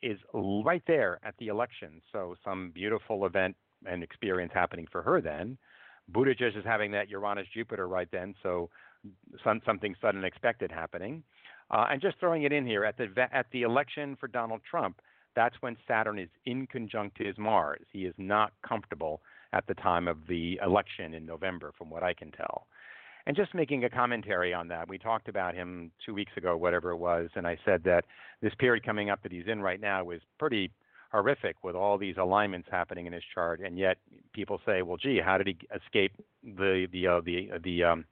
is 0.02 0.18
right 0.32 0.82
there 0.86 1.18
at 1.24 1.34
the 1.38 1.48
election. 1.48 2.00
So 2.12 2.34
some 2.44 2.70
beautiful 2.74 3.26
event 3.26 3.56
and 3.86 4.02
experience 4.02 4.52
happening 4.54 4.86
for 4.90 5.02
her 5.02 5.20
then. 5.20 5.58
Buttigieg 6.12 6.56
is 6.56 6.64
having 6.64 6.92
that 6.92 7.08
Uranus 7.08 7.46
Jupiter 7.52 7.88
right 7.88 8.08
then, 8.12 8.34
so 8.42 8.70
some, 9.42 9.60
something 9.64 9.94
sudden 10.00 10.24
expected 10.24 10.70
happening. 10.70 11.22
Uh, 11.70 11.86
and 11.90 12.00
just 12.00 12.18
throwing 12.20 12.42
it 12.42 12.52
in 12.52 12.66
here 12.66 12.84
at 12.84 12.96
the 12.98 13.08
at 13.32 13.46
the 13.52 13.62
election 13.62 14.16
for 14.20 14.28
Donald 14.28 14.60
Trump, 14.68 15.00
that's 15.34 15.56
when 15.60 15.76
Saturn 15.88 16.18
is 16.18 16.28
in 16.44 16.66
conjunct 16.66 17.18
his 17.18 17.36
Mars. 17.38 17.80
He 17.90 18.04
is 18.04 18.14
not 18.18 18.52
comfortable 18.66 19.22
at 19.52 19.66
the 19.66 19.74
time 19.74 20.06
of 20.06 20.18
the 20.28 20.60
election 20.64 21.14
in 21.14 21.24
November, 21.24 21.72
from 21.78 21.88
what 21.88 22.02
I 22.02 22.12
can 22.12 22.30
tell. 22.32 22.66
And 23.26 23.34
just 23.34 23.54
making 23.54 23.84
a 23.84 23.90
commentary 23.90 24.52
on 24.52 24.68
that, 24.68 24.88
we 24.88 24.98
talked 24.98 25.28
about 25.28 25.54
him 25.54 25.90
two 26.04 26.12
weeks 26.12 26.32
ago, 26.36 26.56
whatever 26.56 26.90
it 26.90 26.98
was, 26.98 27.30
and 27.34 27.46
I 27.46 27.56
said 27.64 27.82
that 27.84 28.04
this 28.42 28.52
period 28.58 28.84
coming 28.84 29.08
up 29.08 29.22
that 29.22 29.32
he's 29.32 29.46
in 29.46 29.62
right 29.62 29.80
now 29.80 30.10
is 30.10 30.20
pretty 30.38 30.70
horrific 31.14 31.62
with 31.62 31.76
all 31.76 31.96
these 31.96 32.16
alignments 32.18 32.68
happening 32.70 33.06
in 33.06 33.12
his 33.12 33.22
chart, 33.32 33.60
and 33.60 33.78
yet 33.78 33.98
people 34.32 34.60
say, 34.66 34.82
well, 34.82 34.96
gee, 34.96 35.20
how 35.24 35.38
did 35.38 35.46
he 35.46 35.56
escape 35.74 36.12
the 36.42 36.88
the 36.90 37.06
uh, 37.06 37.20
the 37.24 37.50
uh, 37.54 37.58
the 37.62 37.84
um, 37.84 38.04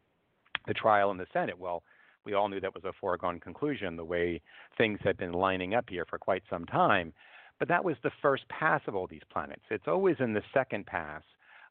the 0.69 0.75
trial 0.75 1.11
in 1.11 1.17
the 1.17 1.27
Senate? 1.33 1.59
Well, 1.59 1.83
we 2.25 2.35
all 2.35 2.49
knew 2.49 2.61
that 2.61 2.75
was 2.75 2.85
a 2.85 2.93
foregone 3.01 3.41
conclusion 3.41 3.97
the 3.97 4.05
way 4.05 4.41
things 4.79 5.01
had 5.03 5.17
been 5.17 5.33
lining 5.33 5.75
up 5.75 5.87
here 5.89 6.07
for 6.09 6.19
quite 6.19 6.45
some 6.49 6.65
time. 6.67 7.13
But 7.59 7.69
that 7.69 7.85
was 7.85 7.97
the 8.05 8.13
first 8.23 8.45
pass 8.49 8.81
of 8.87 8.95
all 8.95 9.09
these 9.09 9.27
planets. 9.33 9.63
It's 9.71 9.89
always 9.89 10.17
in 10.21 10.33
the 10.33 10.43
second 10.55 10.87
pass 10.87 11.23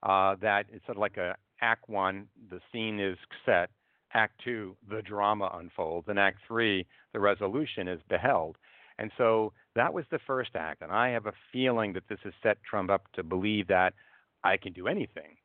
uh, 0.03 0.35
that 0.41 0.65
it's 0.69 0.85
sort 0.85 0.97
of 0.97 1.01
like 1.01 1.17
a 1.17 1.35
Act 1.61 1.87
One, 1.87 2.27
the 2.49 2.59
scene 2.71 2.99
is 2.99 3.17
set. 3.45 3.69
Act 4.13 4.41
Two, 4.43 4.75
the 4.89 5.01
drama 5.01 5.49
unfolds, 5.53 6.09
and 6.09 6.19
Act 6.19 6.39
Three, 6.45 6.85
the 7.13 7.21
resolution 7.21 7.87
is 7.87 8.01
beheld. 8.09 8.57
And 9.01 9.09
so 9.17 9.51
that 9.75 9.95
was 9.95 10.05
the 10.11 10.19
first 10.27 10.51
act. 10.53 10.83
And 10.83 10.91
I 10.91 11.09
have 11.09 11.25
a 11.25 11.33
feeling 11.51 11.91
that 11.93 12.03
this 12.07 12.19
has 12.23 12.33
set 12.43 12.57
Trump 12.63 12.91
up 12.91 13.11
to 13.13 13.23
believe 13.23 13.67
that 13.67 13.95
I 14.43 14.57
can 14.57 14.73
do 14.73 14.87
anything, 14.87 15.37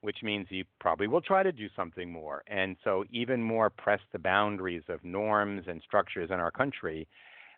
which 0.00 0.18
means 0.24 0.48
he 0.50 0.64
probably 0.80 1.06
will 1.06 1.20
try 1.20 1.44
to 1.44 1.52
do 1.52 1.68
something 1.76 2.10
more. 2.10 2.42
And 2.48 2.76
so 2.82 3.04
even 3.12 3.40
more 3.40 3.70
press 3.70 4.00
the 4.12 4.18
boundaries 4.18 4.82
of 4.88 5.04
norms 5.04 5.66
and 5.68 5.80
structures 5.86 6.30
in 6.32 6.40
our 6.40 6.50
country, 6.50 7.06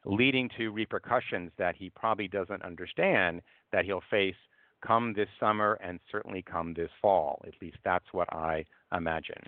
leading 0.04 0.50
to 0.58 0.68
repercussions 0.68 1.52
that 1.56 1.74
he 1.74 1.88
probably 1.88 2.28
doesn't 2.28 2.62
understand 2.62 3.40
that 3.72 3.86
he'll 3.86 4.02
face 4.10 4.36
come 4.86 5.14
this 5.14 5.28
summer 5.40 5.78
and 5.82 6.00
certainly 6.12 6.42
come 6.42 6.74
this 6.74 6.90
fall. 7.00 7.42
At 7.46 7.54
least 7.62 7.78
that's 7.82 8.12
what 8.12 8.30
I 8.30 8.66
imagine. 8.94 9.42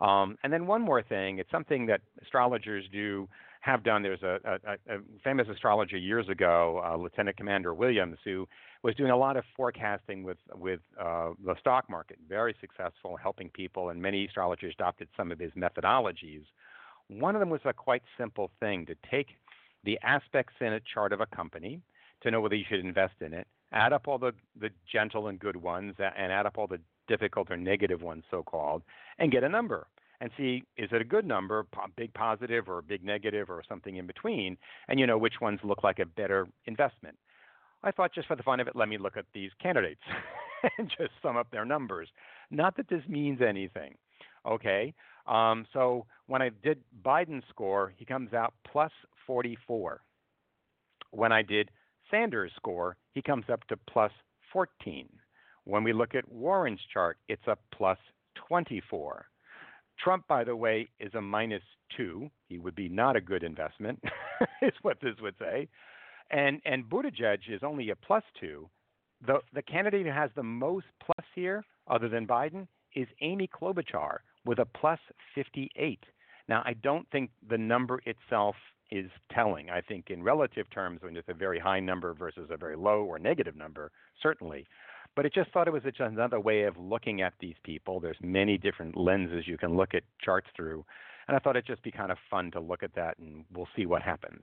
Um, 0.00 0.36
and 0.42 0.52
then 0.52 0.66
one 0.66 0.82
more 0.82 1.04
thing, 1.04 1.38
it's 1.38 1.52
something 1.52 1.86
that 1.86 2.00
astrologers 2.20 2.84
do 2.90 3.28
have 3.66 3.82
done. 3.82 4.02
There's 4.02 4.22
a, 4.22 4.38
a, 4.44 4.94
a 4.94 4.98
famous 5.24 5.48
astrologer 5.52 5.96
years 5.96 6.28
ago, 6.28 6.80
uh, 6.84 6.96
Lieutenant 6.96 7.36
Commander 7.36 7.74
Williams, 7.74 8.18
who 8.24 8.46
was 8.84 8.94
doing 8.94 9.10
a 9.10 9.16
lot 9.16 9.36
of 9.36 9.44
forecasting 9.56 10.22
with 10.22 10.38
with 10.54 10.80
uh, 11.00 11.30
the 11.44 11.56
stock 11.58 11.90
market. 11.90 12.16
Very 12.28 12.54
successful, 12.60 13.16
helping 13.20 13.50
people, 13.50 13.90
and 13.90 14.00
many 14.00 14.24
astrologers 14.24 14.72
adopted 14.78 15.08
some 15.16 15.32
of 15.32 15.40
his 15.40 15.50
methodologies. 15.52 16.44
One 17.08 17.34
of 17.34 17.40
them 17.40 17.50
was 17.50 17.60
a 17.64 17.72
quite 17.72 18.02
simple 18.16 18.50
thing 18.60 18.86
to 18.86 18.94
take 19.10 19.28
the 19.84 19.98
aspects 20.02 20.54
in 20.60 20.72
a 20.72 20.80
chart 20.94 21.12
of 21.12 21.20
a 21.20 21.26
company 21.26 21.80
to 22.22 22.30
know 22.30 22.40
whether 22.40 22.54
you 22.54 22.64
should 22.68 22.80
invest 22.80 23.14
in 23.20 23.32
it, 23.34 23.46
add 23.72 23.92
up 23.92 24.08
all 24.08 24.18
the, 24.18 24.32
the 24.58 24.70
gentle 24.90 25.26
and 25.26 25.38
good 25.38 25.56
ones, 25.56 25.94
and 25.98 26.32
add 26.32 26.46
up 26.46 26.56
all 26.56 26.66
the 26.66 26.80
difficult 27.08 27.50
or 27.50 27.56
negative 27.56 28.02
ones, 28.02 28.24
so 28.30 28.42
called, 28.42 28.82
and 29.18 29.30
get 29.30 29.44
a 29.44 29.48
number 29.48 29.86
and 30.20 30.30
see 30.36 30.62
is 30.76 30.88
it 30.92 31.00
a 31.00 31.04
good 31.04 31.26
number, 31.26 31.66
big 31.96 32.12
positive 32.14 32.68
or 32.68 32.82
big 32.82 33.04
negative 33.04 33.50
or 33.50 33.62
something 33.68 33.96
in 33.96 34.06
between, 34.06 34.56
and 34.88 34.98
you 34.98 35.06
know 35.06 35.18
which 35.18 35.40
ones 35.40 35.60
look 35.62 35.82
like 35.82 35.98
a 35.98 36.06
better 36.06 36.46
investment. 36.66 37.16
I 37.82 37.90
thought 37.90 38.14
just 38.14 38.26
for 38.26 38.36
the 38.36 38.42
fun 38.42 38.60
of 38.60 38.68
it, 38.68 38.76
let 38.76 38.88
me 38.88 38.98
look 38.98 39.16
at 39.16 39.26
these 39.34 39.50
candidates 39.62 40.00
and 40.78 40.88
just 40.88 41.12
sum 41.22 41.36
up 41.36 41.50
their 41.50 41.64
numbers. 41.64 42.08
Not 42.50 42.76
that 42.76 42.88
this 42.88 43.02
means 43.08 43.40
anything. 43.40 43.94
Okay, 44.46 44.94
um, 45.26 45.66
so 45.72 46.06
when 46.26 46.40
I 46.42 46.50
did 46.62 46.80
Biden's 47.04 47.44
score, 47.50 47.92
he 47.96 48.04
comes 48.04 48.32
out 48.32 48.54
plus 48.70 48.92
44. 49.26 50.00
When 51.10 51.32
I 51.32 51.42
did 51.42 51.70
Sanders' 52.10 52.52
score, 52.56 52.96
he 53.12 53.22
comes 53.22 53.44
up 53.52 53.66
to 53.68 53.76
plus 53.88 54.12
14. 54.52 55.08
When 55.64 55.82
we 55.82 55.92
look 55.92 56.14
at 56.14 56.30
Warren's 56.30 56.80
chart, 56.92 57.18
it's 57.28 57.46
a 57.48 57.56
plus 57.74 57.98
24. 58.48 59.26
Trump, 60.02 60.26
by 60.28 60.44
the 60.44 60.56
way, 60.56 60.88
is 61.00 61.14
a 61.14 61.20
minus 61.20 61.62
two. 61.96 62.30
He 62.48 62.58
would 62.58 62.74
be 62.74 62.88
not 62.88 63.16
a 63.16 63.20
good 63.20 63.42
investment, 63.42 64.02
is 64.62 64.74
what 64.82 64.98
this 65.00 65.14
would 65.20 65.34
say. 65.38 65.68
And 66.30 66.60
and 66.64 66.84
Buttigieg 66.84 67.38
is 67.48 67.62
only 67.62 67.90
a 67.90 67.96
plus 67.96 68.24
two. 68.38 68.68
The 69.26 69.40
the 69.52 69.62
candidate 69.62 70.06
who 70.06 70.12
has 70.12 70.30
the 70.34 70.42
most 70.42 70.86
plus 71.04 71.26
here, 71.34 71.64
other 71.88 72.08
than 72.08 72.26
Biden, 72.26 72.66
is 72.94 73.06
Amy 73.20 73.48
Klobuchar 73.48 74.18
with 74.44 74.58
a 74.58 74.64
plus 74.64 74.98
58. 75.34 76.00
Now, 76.48 76.62
I 76.64 76.74
don't 76.74 77.08
think 77.10 77.30
the 77.48 77.58
number 77.58 78.00
itself 78.06 78.54
is 78.90 79.10
telling. 79.32 79.68
I 79.68 79.80
think 79.80 80.10
in 80.10 80.22
relative 80.22 80.70
terms, 80.70 81.02
when 81.02 81.16
it's 81.16 81.28
a 81.28 81.34
very 81.34 81.58
high 81.58 81.80
number 81.80 82.14
versus 82.14 82.48
a 82.50 82.56
very 82.56 82.76
low 82.76 83.02
or 83.02 83.18
negative 83.18 83.56
number, 83.56 83.90
certainly. 84.22 84.66
But 85.16 85.24
it 85.24 85.32
just 85.32 85.50
thought 85.50 85.66
it 85.66 85.72
was 85.72 85.82
just 85.82 85.98
another 85.98 86.38
way 86.38 86.64
of 86.64 86.76
looking 86.76 87.22
at 87.22 87.32
these 87.40 87.54
people. 87.64 87.98
There's 88.00 88.18
many 88.22 88.58
different 88.58 88.96
lenses 88.96 89.48
you 89.48 89.56
can 89.56 89.74
look 89.74 89.94
at 89.94 90.02
charts 90.22 90.46
through. 90.54 90.84
And 91.26 91.34
I 91.36 91.40
thought 91.40 91.56
it'd 91.56 91.66
just 91.66 91.82
be 91.82 91.90
kind 91.90 92.12
of 92.12 92.18
fun 92.30 92.50
to 92.52 92.60
look 92.60 92.82
at 92.82 92.94
that 92.94 93.18
and 93.18 93.44
we'll 93.52 93.66
see 93.74 93.86
what 93.86 94.02
happens. 94.02 94.42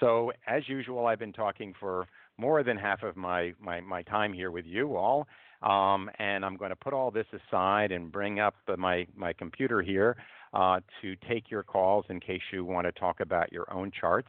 So, 0.00 0.32
as 0.46 0.68
usual, 0.68 1.06
I've 1.06 1.18
been 1.18 1.32
talking 1.32 1.72
for 1.78 2.08
more 2.36 2.62
than 2.62 2.76
half 2.76 3.02
of 3.02 3.16
my, 3.16 3.52
my, 3.60 3.80
my 3.80 4.02
time 4.02 4.32
here 4.32 4.50
with 4.50 4.66
you 4.66 4.96
all. 4.96 5.28
Um, 5.62 6.10
and 6.18 6.44
I'm 6.44 6.56
going 6.56 6.70
to 6.70 6.76
put 6.76 6.92
all 6.92 7.10
this 7.10 7.26
aside 7.32 7.92
and 7.92 8.10
bring 8.10 8.40
up 8.40 8.54
my, 8.76 9.06
my 9.14 9.32
computer 9.32 9.80
here 9.80 10.16
uh, 10.54 10.80
to 11.02 11.16
take 11.28 11.50
your 11.50 11.62
calls 11.62 12.04
in 12.08 12.18
case 12.18 12.40
you 12.52 12.64
want 12.64 12.86
to 12.86 12.92
talk 12.92 13.20
about 13.20 13.52
your 13.52 13.72
own 13.72 13.92
charts. 13.98 14.28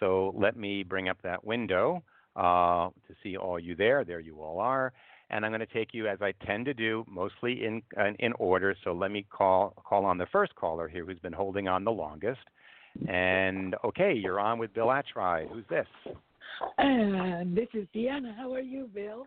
So 0.00 0.34
let 0.36 0.56
me 0.56 0.82
bring 0.82 1.08
up 1.08 1.18
that 1.22 1.44
window 1.44 2.02
uh, 2.34 2.88
to 2.88 3.14
see 3.22 3.36
all 3.36 3.58
you 3.58 3.76
there. 3.76 4.04
There 4.04 4.20
you 4.20 4.40
all 4.42 4.58
are 4.58 4.92
and 5.32 5.44
I'm 5.44 5.50
going 5.50 5.60
to 5.60 5.66
take 5.66 5.88
you 5.92 6.06
as 6.06 6.18
I 6.20 6.32
tend 6.46 6.66
to 6.66 6.74
do, 6.74 7.04
mostly 7.08 7.64
in 7.64 7.82
uh, 7.98 8.10
in 8.18 8.32
order. 8.34 8.76
So 8.84 8.92
let 8.92 9.10
me 9.10 9.26
call 9.30 9.74
call 9.84 10.04
on 10.04 10.18
the 10.18 10.26
first 10.26 10.54
caller 10.54 10.88
here, 10.88 11.04
who's 11.04 11.18
been 11.18 11.32
holding 11.32 11.68
on 11.68 11.84
the 11.84 11.90
longest. 11.90 12.40
And 13.08 13.74
okay, 13.84 14.12
you're 14.12 14.38
on 14.38 14.58
with 14.58 14.74
Bill 14.74 14.88
Attride. 14.88 15.48
Who's 15.50 15.64
this? 15.70 15.86
And 16.78 17.56
this 17.56 17.68
is 17.72 17.86
Deanna. 17.94 18.36
How 18.36 18.52
are 18.52 18.60
you, 18.60 18.88
Bill? 18.94 19.26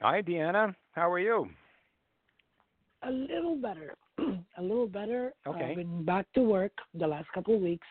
Hi, 0.00 0.22
Deanna. 0.22 0.74
How 0.92 1.12
are 1.12 1.18
you? 1.18 1.48
A 3.02 3.10
little 3.10 3.56
better. 3.56 3.94
a 4.58 4.62
little 4.62 4.86
better. 4.86 5.32
Okay. 5.46 5.70
I've 5.70 5.76
been 5.76 6.04
back 6.04 6.26
to 6.34 6.40
work 6.40 6.72
the 6.94 7.06
last 7.06 7.26
couple 7.34 7.54
of 7.54 7.60
weeks. 7.60 7.86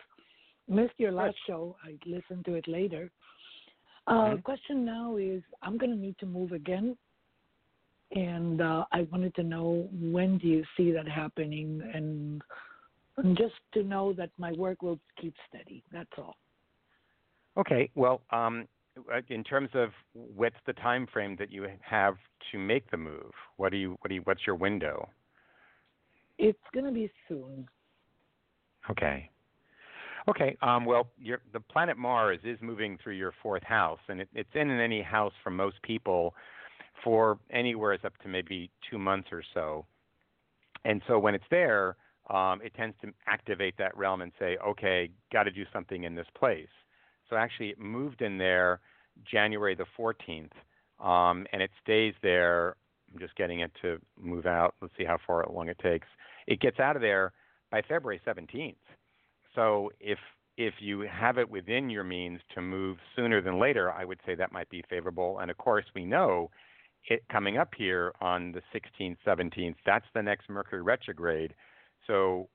Missed 0.68 0.94
your 0.98 1.12
last 1.12 1.36
show. 1.46 1.76
I 1.84 1.98
listened 2.06 2.46
to 2.46 2.56
it 2.56 2.68
later. 2.68 3.12
Uh, 4.08 4.14
mm-hmm. 4.14 4.42
Question 4.42 4.84
now 4.84 5.18
is 5.18 5.44
I'm 5.62 5.78
going 5.78 5.92
to 5.92 5.98
need 5.98 6.18
to 6.20 6.26
move 6.26 6.54
again 6.54 6.98
and 8.12 8.62
uh, 8.62 8.86
I 8.92 9.08
wanted 9.12 9.36
to 9.36 9.44
know 9.44 9.88
when 9.94 10.38
do 10.38 10.48
you 10.48 10.64
see 10.76 10.92
that 10.92 11.08
happening, 11.08 11.82
and, 11.94 12.42
and 13.18 13.38
just 13.38 13.56
to 13.74 13.84
know 13.84 14.14
that 14.14 14.30
my 14.38 14.52
work 14.54 14.82
will 14.82 15.00
keep 15.20 15.34
steady. 15.50 15.84
That's 15.92 16.10
all. 16.18 16.36
Okay. 17.58 17.90
Well, 17.96 18.22
um, 18.32 18.68
uh, 19.14 19.22
in 19.30 19.44
terms 19.44 19.70
of 19.74 19.90
what's 20.14 20.56
the 20.66 20.74
time 20.74 21.08
frame 21.12 21.36
that 21.40 21.52
you 21.52 21.68
have 21.82 22.16
to 22.52 22.58
make 22.58 22.90
the 22.92 22.98
move? 22.98 23.32
What 23.58 23.72
do 23.72 23.78
you? 23.78 23.98
What 24.02 24.10
do 24.10 24.16
you? 24.16 24.22
What's 24.24 24.46
your 24.46 24.56
window? 24.56 25.10
It's 26.38 26.60
going 26.74 26.86
to 26.86 26.92
be 26.92 27.10
soon. 27.28 27.68
Okay. 28.90 29.30
Okay. 30.28 30.58
Um, 30.62 30.86
well, 30.86 31.08
the 31.54 31.60
planet 31.60 31.98
Mars 31.98 32.40
is 32.44 32.58
moving 32.62 32.98
through 33.04 33.14
your 33.14 33.34
fourth 33.42 33.64
house, 33.64 34.00
and 34.08 34.22
it, 34.22 34.30
it's 34.34 34.50
in 34.54 34.70
any 34.70 35.02
house 35.02 35.34
for 35.44 35.50
most 35.50 35.82
people 35.84 36.34
for 37.04 37.40
anywhere 37.50 37.98
up 38.04 38.18
to 38.20 38.28
maybe 38.28 38.70
two 38.90 38.98
months 38.98 39.30
or 39.32 39.44
so. 39.54 39.86
And 40.86 41.02
so 41.08 41.20
when 41.20 41.36
it's 41.36 41.44
there, 41.50 41.96
um, 42.30 42.62
it 42.64 42.74
tends 42.76 42.96
to 43.02 43.12
activate 43.28 43.78
that 43.78 43.96
realm 43.98 44.22
and 44.22 44.32
say, 44.40 44.58
okay, 44.66 45.10
got 45.32 45.44
to 45.44 45.52
do 45.52 45.64
something 45.74 46.04
in 46.04 46.16
this 46.16 46.28
place. 46.38 46.70
So 47.30 47.36
actually, 47.36 47.70
it 47.70 47.80
moved 47.80 48.22
in 48.22 48.38
there 48.38 48.80
January 49.30 49.76
the 49.76 49.86
14th, 49.98 50.52
um, 51.04 51.46
and 51.52 51.62
it 51.62 51.72
stays 51.84 52.14
there. 52.22 52.76
I'm 53.14 53.20
just 53.20 53.36
getting 53.36 53.60
it 53.60 53.72
to 53.82 54.00
move 54.20 54.46
out. 54.46 54.76
Let's 54.82 54.94
see 54.98 55.04
how 55.04 55.18
far 55.26 55.46
long 55.52 55.68
it 55.68 55.80
takes. 55.80 56.08
It 56.48 56.60
gets 56.60 56.80
out 56.80 56.96
of 56.96 57.02
there 57.02 57.34
by 57.72 57.82
February 57.82 58.22
17th. 58.26 58.76
So 59.56 59.92
if 60.00 60.18
if 60.58 60.76
you 60.80 61.02
have 61.02 61.38
it 61.38 61.50
within 61.50 61.90
your 61.90 62.04
means 62.04 62.40
to 62.54 62.62
move 62.62 62.98
sooner 63.16 63.42
than 63.42 63.58
later, 63.58 63.90
I 63.92 64.06
would 64.06 64.20
say 64.26 64.36
that 64.36 64.52
might 64.52 64.70
be 64.70 64.84
favorable. 64.90 65.40
And 65.40 65.50
of 65.50 65.58
course, 65.58 65.86
we 65.96 66.06
know 66.06 66.52
it 67.10 67.24
coming 67.32 67.58
up 67.58 67.70
here 67.78 68.14
on 68.22 68.52
the 68.52 68.62
16th, 68.74 69.18
17th, 69.26 69.76
that's 69.86 70.06
the 70.14 70.22
next 70.22 70.50
Mercury 70.50 70.82
retrograde. 70.82 71.54
So 72.08 72.50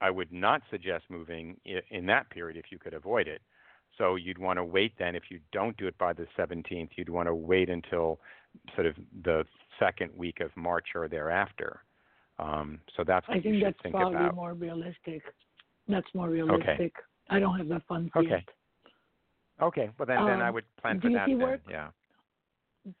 I 0.00 0.10
would 0.10 0.32
not 0.32 0.62
suggest 0.70 1.04
moving 1.08 1.56
in 1.64 2.06
that 2.06 2.30
period 2.30 2.56
if 2.56 2.70
you 2.70 2.78
could 2.78 2.94
avoid 2.94 3.26
it. 3.26 3.42
So 3.96 4.14
you'd 4.14 4.38
want 4.38 4.58
to 4.58 4.64
wait 4.64 4.92
then. 4.98 5.16
If 5.16 5.24
you 5.30 5.40
don't 5.52 5.76
do 5.76 5.86
it 5.86 5.98
by 5.98 6.12
the 6.12 6.26
17th, 6.38 6.90
you'd 6.96 7.08
want 7.08 7.26
to 7.26 7.34
wait 7.34 7.68
until 7.68 8.20
sort 8.74 8.86
of 8.86 8.94
the 9.24 9.44
second 9.78 10.10
week 10.16 10.40
of 10.40 10.50
March 10.56 10.88
or 10.94 11.08
thereafter. 11.08 11.82
Um, 12.38 12.78
so 12.96 13.02
that's 13.04 13.26
what 13.26 13.38
I 13.38 13.40
think 13.40 13.54
you 13.54 13.60
should 13.60 13.66
that's 13.74 13.82
think 13.82 13.94
probably 13.94 14.18
about. 14.18 14.36
more 14.36 14.54
realistic. 14.54 15.22
That's 15.88 16.06
more 16.14 16.28
realistic. 16.28 16.68
Okay. 16.68 16.90
I 17.30 17.40
don't 17.40 17.58
have 17.58 17.68
the 17.68 17.82
funds 17.88 18.12
okay. 18.16 18.28
yet. 18.28 18.44
Okay. 19.60 19.90
Well, 19.98 20.06
then, 20.06 20.18
um, 20.18 20.26
then 20.26 20.42
I 20.42 20.48
um, 20.48 20.54
would 20.54 20.64
plan 20.80 21.00
for 21.00 21.10
that. 21.10 21.26
then. 21.26 21.58
Yeah. 21.68 21.88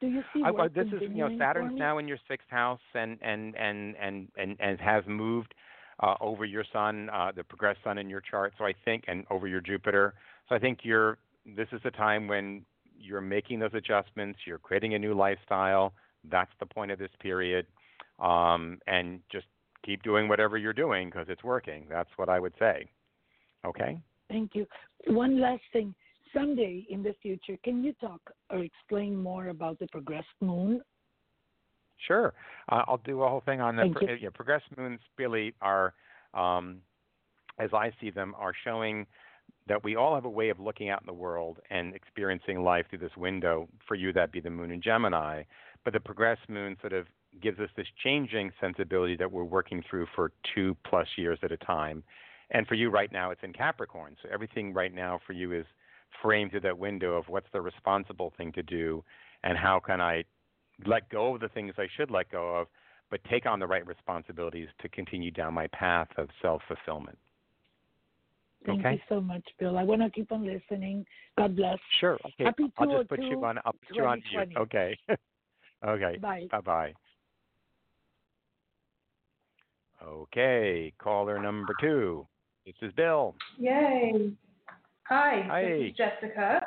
Do 0.00 0.06
you 0.06 0.22
see 0.34 0.42
I, 0.44 0.68
this 0.68 0.86
is 0.88 1.02
you 1.02 1.28
know 1.28 1.36
Saturn's 1.38 1.78
now 1.78 1.98
in 1.98 2.08
your 2.08 2.18
sixth 2.28 2.48
house 2.48 2.80
and 2.94 3.18
and 3.22 3.54
and 3.56 3.96
and 3.96 4.28
and, 4.36 4.56
and 4.60 4.80
has 4.80 5.04
moved 5.06 5.54
uh, 6.00 6.14
over 6.20 6.44
your 6.44 6.64
sun, 6.72 7.10
uh, 7.10 7.32
the 7.34 7.44
progressed 7.44 7.80
sun 7.84 7.98
in 7.98 8.08
your 8.08 8.20
chart. 8.20 8.52
So 8.58 8.64
I 8.64 8.74
think 8.84 9.04
and 9.08 9.24
over 9.30 9.46
your 9.46 9.60
Jupiter. 9.60 10.14
So 10.48 10.54
I 10.54 10.58
think 10.58 10.80
you're 10.82 11.18
this 11.56 11.68
is 11.72 11.80
a 11.84 11.90
time 11.90 12.28
when 12.28 12.64
you're 12.98 13.20
making 13.20 13.58
those 13.60 13.74
adjustments. 13.74 14.40
You're 14.46 14.58
creating 14.58 14.94
a 14.94 14.98
new 14.98 15.14
lifestyle. 15.14 15.92
That's 16.30 16.50
the 16.60 16.66
point 16.66 16.90
of 16.90 16.98
this 16.98 17.10
period, 17.20 17.66
um, 18.18 18.78
and 18.86 19.20
just 19.30 19.46
keep 19.84 20.02
doing 20.02 20.28
whatever 20.28 20.58
you're 20.58 20.72
doing 20.72 21.08
because 21.08 21.26
it's 21.28 21.44
working. 21.44 21.86
That's 21.88 22.10
what 22.16 22.28
I 22.28 22.40
would 22.40 22.54
say. 22.58 22.88
Okay. 23.64 24.00
Thank 24.28 24.54
you. 24.54 24.66
One 25.06 25.40
last 25.40 25.62
thing 25.72 25.94
someday 26.32 26.86
in 26.88 27.02
the 27.02 27.14
future, 27.22 27.56
can 27.64 27.82
you 27.82 27.92
talk 27.94 28.20
or 28.50 28.60
explain 28.60 29.16
more 29.16 29.48
about 29.48 29.78
the 29.78 29.86
progressed 29.88 30.26
moon? 30.40 30.80
Sure, 32.06 32.32
uh, 32.68 32.82
I'll 32.86 33.00
do 33.04 33.22
a 33.22 33.28
whole 33.28 33.42
thing 33.44 33.60
on 33.60 33.76
the 33.76 33.92
pro- 33.92 34.14
yeah, 34.14 34.28
progressed 34.32 34.66
moons. 34.76 35.00
Really 35.16 35.54
are, 35.60 35.94
um, 36.32 36.78
as 37.58 37.70
I 37.72 37.92
see 38.00 38.10
them, 38.10 38.34
are 38.38 38.52
showing 38.64 39.06
that 39.66 39.82
we 39.82 39.96
all 39.96 40.14
have 40.14 40.24
a 40.24 40.30
way 40.30 40.48
of 40.48 40.60
looking 40.60 40.90
out 40.90 41.02
in 41.02 41.06
the 41.06 41.12
world 41.12 41.58
and 41.70 41.94
experiencing 41.94 42.62
life 42.62 42.86
through 42.88 43.00
this 43.00 43.16
window. 43.16 43.68
For 43.86 43.96
you, 43.96 44.12
that'd 44.12 44.32
be 44.32 44.40
the 44.40 44.50
moon 44.50 44.70
in 44.70 44.80
Gemini, 44.80 45.42
but 45.84 45.92
the 45.92 46.00
progressed 46.00 46.48
moon 46.48 46.76
sort 46.80 46.92
of 46.92 47.06
gives 47.42 47.58
us 47.58 47.68
this 47.76 47.86
changing 48.02 48.52
sensibility 48.60 49.16
that 49.16 49.30
we're 49.30 49.44
working 49.44 49.82
through 49.88 50.06
for 50.14 50.32
two 50.54 50.76
plus 50.84 51.06
years 51.16 51.38
at 51.42 51.52
a 51.52 51.56
time. 51.58 52.02
And 52.50 52.66
for 52.66 52.74
you 52.74 52.90
right 52.90 53.12
now, 53.12 53.30
it's 53.30 53.42
in 53.42 53.52
Capricorn. 53.52 54.16
So 54.22 54.28
everything 54.32 54.72
right 54.72 54.94
now 54.94 55.20
for 55.26 55.34
you 55.34 55.52
is 55.52 55.66
frame 56.22 56.50
through 56.50 56.60
that 56.60 56.78
window 56.78 57.14
of 57.14 57.28
what's 57.28 57.46
the 57.52 57.60
responsible 57.60 58.32
thing 58.36 58.52
to 58.52 58.62
do 58.62 59.04
and 59.44 59.56
how 59.56 59.80
can 59.80 60.00
I 60.00 60.24
let 60.86 61.08
go 61.08 61.34
of 61.34 61.40
the 61.40 61.48
things 61.48 61.74
I 61.78 61.88
should 61.96 62.10
let 62.10 62.30
go 62.30 62.56
of, 62.56 62.68
but 63.10 63.20
take 63.24 63.46
on 63.46 63.58
the 63.58 63.66
right 63.66 63.86
responsibilities 63.86 64.68
to 64.80 64.88
continue 64.88 65.30
down 65.30 65.54
my 65.54 65.66
path 65.68 66.08
of 66.16 66.28
self 66.42 66.62
fulfillment. 66.68 67.18
Thank 68.66 68.80
Okay. 68.80 68.94
you 68.94 69.00
so 69.08 69.20
much, 69.20 69.44
Bill. 69.58 69.78
I 69.78 69.84
want 69.84 70.02
to 70.02 70.10
keep 70.10 70.32
on 70.32 70.44
listening. 70.44 71.06
God 71.36 71.56
bless. 71.56 71.78
Sure. 72.00 72.14
Okay. 72.14 72.44
Happy 72.44 72.70
I'll 72.76 72.90
just 72.90 73.08
put 73.08 73.20
you 73.20 73.44
on. 73.44 73.58
I'll 73.64 73.72
put 73.72 73.96
you 73.96 74.04
on 74.04 74.22
mute. 74.32 74.48
Okay. 74.56 74.98
okay. 75.86 76.18
Bye. 76.18 76.48
Bye 76.50 76.60
bye. 76.60 76.94
Okay. 80.04 80.92
Caller 80.98 81.40
number 81.40 81.74
two. 81.80 82.26
This 82.66 82.74
is 82.82 82.92
Bill. 82.92 83.34
Yay. 83.58 84.32
Hi, 85.08 85.42
Hi. 85.48 85.62
this 85.64 85.90
is 85.90 85.96
Jessica. 85.96 86.66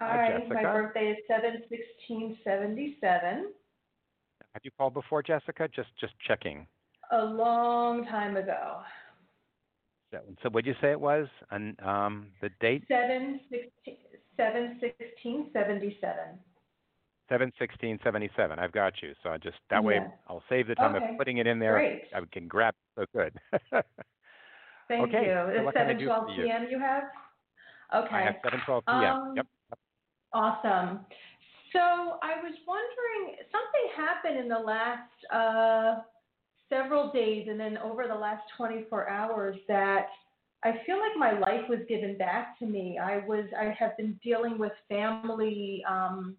Hi, 0.00 0.16
My 0.16 0.28
Jessica. 0.38 0.54
my 0.54 0.62
birthday 0.62 1.10
is 1.12 1.16
seven 1.26 1.62
sixteen 1.68 2.36
seventy 2.44 2.96
seven. 3.00 3.52
Have 4.54 4.62
you 4.64 4.70
called 4.76 4.94
before, 4.94 5.22
Jessica? 5.22 5.68
Just 5.74 5.88
just 6.00 6.12
checking. 6.26 6.66
A 7.12 7.24
long 7.24 8.04
time 8.06 8.36
ago. 8.36 8.80
So, 10.12 10.20
so 10.42 10.48
what 10.50 10.64
did 10.64 10.70
you 10.74 10.76
say 10.80 10.90
it 10.90 11.00
was? 11.00 11.26
And 11.50 11.78
um, 11.80 12.28
the 12.42 12.50
date? 12.60 12.84
Seven 12.88 13.40
sixteen 13.50 13.96
seven 14.36 14.78
sixteen 14.80 15.50
seventy 15.52 15.96
seven. 16.00 16.38
Seven 17.30 17.50
sixteen 17.58 17.98
seventy 18.04 18.30
seven. 18.36 18.58
I've 18.58 18.72
got 18.72 18.94
you. 19.02 19.12
So 19.22 19.30
I 19.30 19.38
just 19.38 19.56
that 19.70 19.82
way 19.82 19.94
Yes. 19.94 20.10
I'll 20.28 20.42
save 20.50 20.68
the 20.68 20.74
time 20.74 20.94
Okay. 20.96 21.12
of 21.12 21.16
putting 21.18 21.38
it 21.38 21.46
in 21.46 21.58
there. 21.58 21.72
Great. 21.78 22.02
I 22.14 22.20
can 22.30 22.46
grab. 22.46 22.74
So 22.94 23.04
good. 23.14 23.34
Thank 24.88 25.08
Okay, 25.08 25.26
you. 25.26 25.32
so 25.32 25.48
It's 25.54 25.64
what 25.64 25.74
can 25.74 25.82
I 25.82 25.88
seven 25.88 25.98
do 25.98 26.06
twelve 26.06 26.26
for 26.28 26.32
you? 26.32 26.46
You 26.70 26.78
have? 26.78 27.04
Okay. 27.94 28.14
I 28.14 28.22
have 28.22 28.36
seven 28.44 28.60
twelve 28.66 28.84
p.m. 28.86 29.04
Um, 29.04 29.32
yep. 29.36 29.46
Awesome. 30.32 31.00
So 31.72 31.80
I 32.22 32.40
was 32.42 32.54
wondering, 32.66 33.36
something 33.52 33.86
happened 33.96 34.38
in 34.38 34.48
the 34.48 34.58
last 34.58 35.10
uh, 35.32 36.02
several 36.68 37.10
days 37.12 37.46
and 37.50 37.58
then 37.58 37.78
over 37.78 38.06
the 38.06 38.14
last 38.14 38.42
24 38.56 39.08
hours 39.08 39.56
that 39.68 40.06
I 40.64 40.72
feel 40.86 40.98
like 40.98 41.16
my 41.16 41.38
life 41.38 41.68
was 41.68 41.80
given 41.88 42.18
back 42.18 42.58
to 42.58 42.66
me. 42.66 42.98
I 42.98 43.18
was, 43.26 43.44
I 43.58 43.74
have 43.78 43.96
been 43.96 44.18
dealing 44.24 44.58
with 44.58 44.72
family, 44.88 45.82
um, 45.88 46.36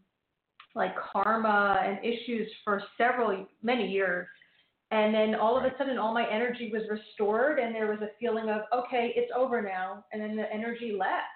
like 0.76 0.94
karma 1.14 1.82
and 1.84 2.00
issues 2.04 2.48
for 2.64 2.84
several, 2.98 3.48
many 3.64 3.90
years. 3.90 4.28
And 4.92 5.14
then 5.14 5.36
all 5.36 5.58
of 5.58 5.64
a 5.64 5.72
sudden, 5.78 5.98
all 5.98 6.14
my 6.14 6.28
energy 6.30 6.72
was 6.74 6.82
restored, 6.90 7.60
and 7.60 7.74
there 7.74 7.88
was 7.88 8.00
a 8.02 8.10
feeling 8.20 8.50
of, 8.50 8.62
okay, 8.74 9.14
it's 9.16 9.32
over 9.36 9.62
now. 9.62 10.04
And 10.12 10.22
then 10.22 10.36
the 10.36 10.52
energy 10.52 10.96
left. 10.98 11.28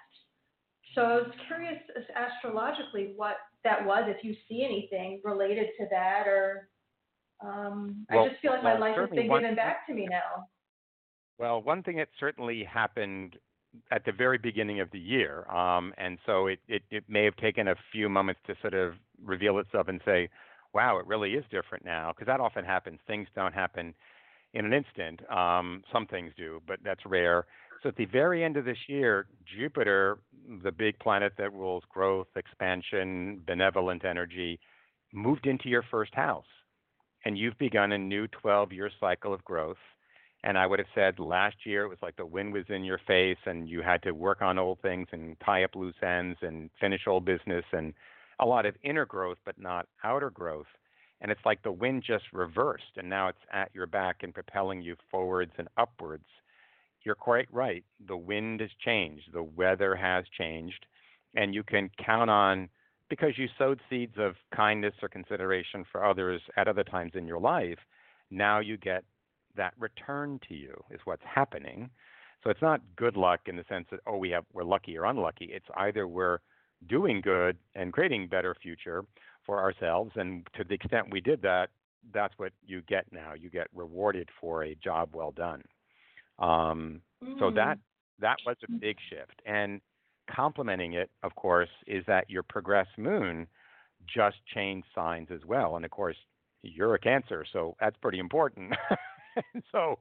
So 0.94 1.02
I 1.02 1.14
was 1.16 1.30
curious 1.46 1.78
astrologically 2.14 3.12
what 3.16 3.36
that 3.64 3.84
was, 3.84 4.04
if 4.06 4.22
you 4.22 4.34
see 4.48 4.64
anything 4.64 5.20
related 5.24 5.68
to 5.78 5.86
that, 5.90 6.26
or 6.26 6.68
um, 7.40 8.06
Well- 8.10 8.24
I 8.24 8.28
just 8.28 8.40
feel 8.40 8.52
like 8.52 8.62
my 8.62 8.78
life 8.78 8.96
has 8.96 9.10
been 9.10 9.28
one- 9.28 9.42
given 9.42 9.56
back 9.56 9.86
to 9.86 9.94
me 9.94 10.06
now. 10.06 10.48
Well, 11.38 11.62
one 11.62 11.82
thing 11.82 11.96
that 11.96 12.08
certainly 12.18 12.62
happened 12.62 13.38
at 13.90 14.04
the 14.04 14.12
very 14.12 14.38
beginning 14.38 14.78
of 14.78 14.88
the 14.92 15.00
year, 15.00 15.50
um, 15.50 15.92
and 15.98 16.18
so 16.26 16.46
it, 16.46 16.60
it, 16.68 16.82
it 16.90 17.04
may 17.08 17.24
have 17.24 17.34
taken 17.36 17.68
a 17.68 17.74
few 17.90 18.08
moments 18.08 18.40
to 18.46 18.54
sort 18.60 18.74
of 18.74 18.94
reveal 19.22 19.58
itself 19.58 19.88
and 19.88 20.00
say, 20.04 20.28
wow, 20.74 20.96
it 20.98 21.06
really 21.06 21.34
is 21.34 21.44
different 21.50 21.84
now, 21.84 22.12
because 22.12 22.26
that 22.26 22.38
often 22.40 22.64
happens. 22.64 23.00
Things 23.06 23.26
don't 23.34 23.52
happen 23.52 23.94
in 24.52 24.64
an 24.64 24.72
instant. 24.72 25.28
Um, 25.30 25.82
some 25.92 26.06
things 26.06 26.32
do, 26.36 26.62
but 26.68 26.78
that's 26.84 27.04
rare. 27.04 27.46
So 27.84 27.90
at 27.90 27.96
the 27.96 28.06
very 28.06 28.42
end 28.42 28.56
of 28.56 28.64
this 28.64 28.78
year, 28.88 29.26
Jupiter, 29.44 30.18
the 30.62 30.72
big 30.72 30.98
planet 30.98 31.34
that 31.36 31.52
rules 31.52 31.82
growth, 31.90 32.28
expansion, 32.34 33.42
benevolent 33.46 34.06
energy, 34.06 34.58
moved 35.12 35.46
into 35.46 35.68
your 35.68 35.84
first 35.90 36.14
house. 36.14 36.46
And 37.26 37.36
you've 37.36 37.58
begun 37.58 37.92
a 37.92 37.98
new 37.98 38.26
12 38.28 38.72
year 38.72 38.90
cycle 38.98 39.34
of 39.34 39.44
growth. 39.44 39.76
And 40.44 40.56
I 40.56 40.66
would 40.66 40.78
have 40.78 40.88
said 40.94 41.18
last 41.18 41.56
year 41.66 41.84
it 41.84 41.90
was 41.90 41.98
like 42.00 42.16
the 42.16 42.24
wind 42.24 42.54
was 42.54 42.64
in 42.70 42.84
your 42.84 43.00
face 43.06 43.36
and 43.44 43.68
you 43.68 43.82
had 43.82 44.02
to 44.04 44.12
work 44.12 44.40
on 44.40 44.58
old 44.58 44.80
things 44.80 45.08
and 45.12 45.36
tie 45.44 45.64
up 45.64 45.76
loose 45.76 45.94
ends 46.02 46.38
and 46.40 46.70
finish 46.80 47.02
old 47.06 47.26
business 47.26 47.64
and 47.72 47.92
a 48.40 48.46
lot 48.46 48.64
of 48.64 48.76
inner 48.82 49.04
growth, 49.04 49.38
but 49.44 49.58
not 49.58 49.88
outer 50.02 50.30
growth. 50.30 50.66
And 51.20 51.30
it's 51.30 51.44
like 51.44 51.62
the 51.62 51.72
wind 51.72 52.02
just 52.06 52.24
reversed 52.32 52.96
and 52.96 53.10
now 53.10 53.28
it's 53.28 53.38
at 53.52 53.74
your 53.74 53.86
back 53.86 54.22
and 54.22 54.32
propelling 54.32 54.80
you 54.80 54.96
forwards 55.10 55.52
and 55.58 55.68
upwards. 55.76 56.24
You're 57.04 57.14
quite 57.14 57.48
right. 57.52 57.84
The 58.06 58.16
wind 58.16 58.60
has 58.60 58.70
changed, 58.84 59.32
the 59.32 59.42
weather 59.42 59.94
has 59.94 60.24
changed, 60.36 60.86
and 61.36 61.54
you 61.54 61.62
can 61.62 61.90
count 62.04 62.30
on 62.30 62.68
because 63.10 63.36
you 63.36 63.48
sowed 63.58 63.80
seeds 63.90 64.14
of 64.18 64.34
kindness 64.54 64.94
or 65.02 65.08
consideration 65.08 65.84
for 65.90 66.04
others 66.04 66.40
at 66.56 66.68
other 66.68 66.84
times 66.84 67.12
in 67.14 67.26
your 67.26 67.38
life. 67.38 67.78
Now 68.30 68.60
you 68.60 68.76
get 68.76 69.04
that 69.56 69.74
return 69.78 70.40
to 70.48 70.54
you 70.54 70.74
is 70.90 71.00
what's 71.04 71.22
happening. 71.24 71.90
So 72.42 72.50
it's 72.50 72.62
not 72.62 72.80
good 72.96 73.16
luck 73.16 73.40
in 73.46 73.56
the 73.56 73.64
sense 73.68 73.86
that 73.90 74.00
oh 74.06 74.16
we 74.16 74.30
have 74.30 74.44
we're 74.52 74.64
lucky 74.64 74.96
or 74.96 75.04
unlucky. 75.04 75.50
It's 75.52 75.66
either 75.76 76.08
we're 76.08 76.38
doing 76.88 77.20
good 77.20 77.56
and 77.74 77.92
creating 77.92 78.28
better 78.28 78.54
future 78.60 79.04
for 79.46 79.60
ourselves 79.60 80.12
and 80.16 80.46
to 80.56 80.64
the 80.64 80.74
extent 80.74 81.10
we 81.10 81.20
did 81.20 81.42
that 81.42 81.70
that's 82.12 82.34
what 82.36 82.52
you 82.66 82.82
get 82.82 83.06
now. 83.12 83.32
You 83.34 83.48
get 83.48 83.68
rewarded 83.74 84.28
for 84.40 84.64
a 84.64 84.74
job 84.74 85.10
well 85.14 85.32
done. 85.32 85.62
Um, 86.38 87.02
so 87.38 87.50
Mm. 87.50 87.54
that 87.54 87.78
that 88.20 88.38
was 88.46 88.56
a 88.62 88.68
big 88.80 88.96
shift. 89.10 89.40
And 89.44 89.80
complementing 90.30 90.94
it, 90.94 91.10
of 91.22 91.34
course, 91.34 91.68
is 91.86 92.04
that 92.06 92.30
your 92.30 92.42
progress 92.42 92.86
moon 92.96 93.46
just 94.06 94.36
changed 94.46 94.86
signs 94.94 95.30
as 95.30 95.44
well. 95.44 95.76
And 95.76 95.84
of 95.84 95.90
course, 95.90 96.16
you're 96.62 96.94
a 96.94 96.98
Cancer, 96.98 97.44
so 97.52 97.76
that's 97.80 97.96
pretty 97.98 98.18
important. 98.18 98.74
so, 99.72 99.98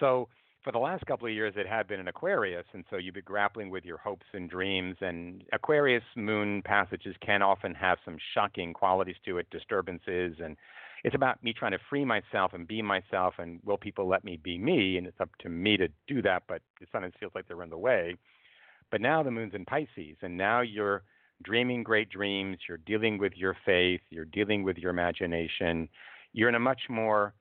so 0.00 0.28
for 0.62 0.72
the 0.72 0.78
last 0.78 1.04
couple 1.06 1.26
of 1.26 1.32
years, 1.34 1.54
it 1.56 1.66
had 1.66 1.86
been 1.86 2.00
an 2.00 2.08
Aquarius, 2.08 2.66
and 2.72 2.84
so 2.90 2.96
you've 2.96 3.14
been 3.14 3.24
grappling 3.24 3.70
with 3.70 3.84
your 3.84 3.98
hopes 3.98 4.26
and 4.32 4.48
dreams. 4.50 4.96
And 5.00 5.44
Aquarius 5.52 6.04
moon 6.16 6.62
passages 6.62 7.16
can 7.20 7.42
often 7.42 7.74
have 7.74 7.98
some 8.04 8.18
shocking 8.34 8.72
qualities 8.72 9.16
to 9.24 9.38
it, 9.38 9.48
disturbances, 9.50 10.36
and 10.42 10.56
it's 11.04 11.14
about 11.14 11.42
me 11.42 11.52
trying 11.52 11.72
to 11.72 11.78
free 11.88 12.04
myself 12.04 12.52
and 12.54 12.66
be 12.66 12.82
myself. 12.82 13.34
And 13.38 13.60
will 13.64 13.76
people 13.76 14.08
let 14.08 14.24
me 14.24 14.38
be 14.42 14.58
me? 14.58 14.96
And 14.96 15.06
it's 15.06 15.20
up 15.20 15.30
to 15.40 15.48
me 15.48 15.76
to 15.76 15.88
do 16.06 16.22
that, 16.22 16.42
but 16.48 16.62
it 16.80 16.88
sometimes 16.90 17.14
feels 17.18 17.32
like 17.34 17.46
they're 17.46 17.62
in 17.62 17.70
the 17.70 17.78
way. 17.78 18.16
But 18.90 19.00
now 19.00 19.22
the 19.22 19.30
moon's 19.30 19.54
in 19.54 19.64
Pisces, 19.64 20.16
and 20.22 20.36
now 20.36 20.62
you're 20.62 21.02
dreaming 21.42 21.82
great 21.82 22.08
dreams. 22.08 22.58
You're 22.68 22.78
dealing 22.78 23.18
with 23.18 23.32
your 23.36 23.56
faith. 23.64 24.00
You're 24.10 24.24
dealing 24.24 24.62
with 24.62 24.78
your 24.78 24.90
imagination. 24.90 25.88
You're 26.32 26.48
in 26.48 26.54
a 26.54 26.60
much 26.60 26.82
more 26.88 27.34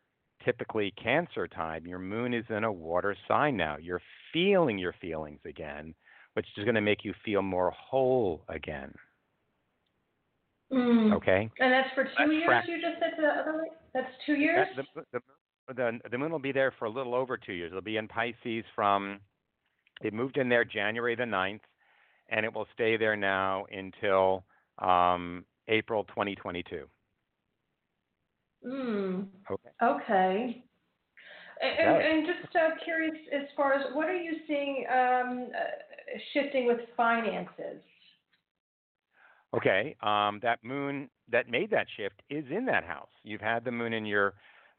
typically 0.44 0.94
Cancer 1.02 1.48
time. 1.48 1.88
Your 1.88 2.00
moon 2.00 2.34
is 2.34 2.46
in 2.50 2.64
a 2.64 2.72
water 2.72 3.16
sign 3.28 3.58
now. 3.58 3.78
You're 3.78 4.02
feeling 4.34 4.78
your 4.78 4.94
feelings 5.02 5.40
again, 5.46 5.96
which 6.34 6.46
is 6.58 6.64
going 6.64 6.76
to 6.76 6.82
make 6.82 7.04
you 7.04 7.14
feel 7.26 7.42
more 7.42 7.72
whole 7.72 8.44
again. 8.50 8.94
Mm. 10.72 11.14
Okay? 11.14 11.50
And 11.60 11.72
that's 11.72 11.90
for 11.96 12.04
two 12.04 12.12
That's 12.18 12.32
years. 12.32 12.64
You 12.68 12.82
just 12.82 13.00
said 13.00 13.12
the 13.18 13.28
other 13.28 13.58
way. 13.58 13.68
That's 13.94 14.12
two 14.26 14.36
years. 14.36 14.68
That- 14.76 14.86
the, 14.96 15.20
the, 15.68 15.74
the, 15.74 16.10
the 16.12 16.18
moon 16.18 16.32
will 16.32 16.40
be 16.40 16.52
there 16.52 16.74
for 16.78 16.86
a 16.86 16.90
little 16.90 17.16
over 17.16 17.38
two 17.38 17.54
years. 17.54 17.72
It'll 17.72 17.82
be 17.82 17.98
in 17.98 18.08
Pisces 18.08 18.64
from, 18.76 19.20
it 20.02 20.14
moved 20.14 20.38
in 20.38 20.50
there 20.50 20.66
January 20.66 21.16
the 21.16 21.24
9th, 21.24 21.62
and 22.30 22.46
it 22.46 22.54
will 22.54 22.68
stay 22.74 22.98
there 22.98 23.16
now 23.16 23.66
until 23.72 24.44
um, 24.80 25.46
April 25.68 26.04
2022. 26.06 26.86
Mm. 28.66 29.28
Okay. 29.50 29.70
Okay. 29.82 30.64
And, 31.62 31.90
and, 31.90 32.04
and 32.04 32.28
just 32.28 32.56
uh, 32.56 32.70
curious, 32.84 33.16
as 33.34 33.48
far 33.56 33.74
as 33.74 33.86
what 33.94 34.08
are 34.08 34.16
you 34.16 34.34
seeing 34.48 34.86
um, 34.92 35.48
uh, 35.56 36.18
shifting 36.34 36.68
with 36.68 36.80
finances? 36.96 37.82
Okay, 39.56 39.96
um, 40.02 40.40
that 40.44 40.64
moon 40.64 41.10
that 41.32 41.50
made 41.50 41.72
that 41.72 41.88
shift 41.96 42.22
is 42.30 42.44
in 42.52 42.66
that 42.66 42.84
house. 42.84 43.10
You've 43.24 43.42
had 43.42 43.64
the 43.64 43.72
moon 43.72 43.94
in 43.94 44.06
your 44.06 44.34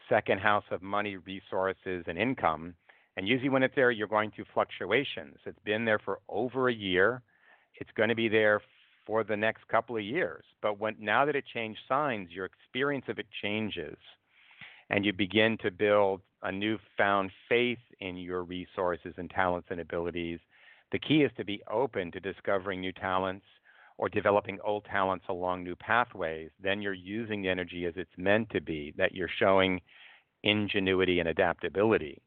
second 0.09 0.41
house 0.41 0.65
of 0.71 0.83
money, 0.83 1.17
resources, 1.17 2.05
and 2.07 2.19
income. 2.19 2.75
And 3.17 3.27
usually, 3.27 3.49
when 3.49 3.63
it's 3.63 3.75
there, 3.75 3.91
you're 3.91 4.07
going 4.07 4.31
through 4.31 4.45
fluctuations. 4.53 5.37
It's 5.47 5.59
been 5.65 5.85
there 5.85 5.99
for 5.99 6.19
over 6.29 6.69
a 6.69 6.75
year. 6.75 7.23
It's 7.81 7.91
going 7.97 8.11
to 8.11 8.15
be 8.15 8.29
there 8.29 8.61
for 9.07 9.25
the 9.25 9.37
next 9.37 9.67
couple 9.69 9.97
of 9.97 10.05
years. 10.05 10.45
But 10.61 10.79
when 10.79 10.95
now 11.01 11.25
that 11.25 11.35
it 11.35 11.45
changed 11.53 11.81
signs, 11.89 12.31
your 12.31 12.45
experience 12.45 13.07
of 13.09 13.19
it 13.19 13.27
changes, 13.43 13.97
and 14.91 15.05
you 15.05 15.13
begin 15.13 15.57
to 15.63 15.71
build 15.71 16.21
a 16.43 16.53
newfound 16.53 17.31
faith 17.49 17.79
in 18.01 18.17
your 18.17 18.45
resources 18.45 19.15
and 19.17 19.31
talents 19.31 19.69
and 19.71 19.81
abilities. 19.81 20.39
The 20.93 20.99
key 20.99 21.23
is 21.23 21.33
to 21.37 21.45
be 21.45 21.63
open 21.71 22.13
to 22.13 22.21
discovering 22.21 22.81
new 22.81 22.93
talents 22.93 23.45
or 23.99 24.09
developing 24.09 24.59
old 24.65 24.85
talents 24.85 25.25
along 25.29 25.65
new 25.65 25.77
pathways, 25.77 26.51
then 26.63 26.81
you're 26.81 26.95
using 26.95 27.43
the 27.43 27.49
energy 27.49 27.85
as 27.85 27.95
it's 27.97 28.11
meant 28.17 28.49
to 28.51 28.61
be, 28.61 28.95
that 28.97 29.13
you're 29.13 29.31
showing 29.39 29.81
ingenuity 30.45 31.19
and 31.19 31.29
adaptability. 31.29 32.23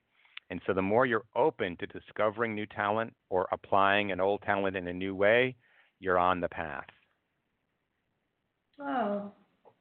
And 0.50 0.62
so 0.68 0.74
the 0.74 0.82
more 0.82 1.06
you're 1.06 1.24
open 1.34 1.78
to 1.78 1.88
discovering 1.88 2.54
new 2.54 2.66
talent 2.66 3.14
or 3.30 3.48
applying 3.54 4.12
an 4.12 4.20
old 4.20 4.42
talent 4.42 4.76
in 4.76 4.90
a 4.90 4.94
new 4.94 5.16
way, 5.16 5.56
you're 6.02 6.20
on 6.20 6.42
the 6.42 6.50
path. 6.50 6.84
Oh, 8.78 9.32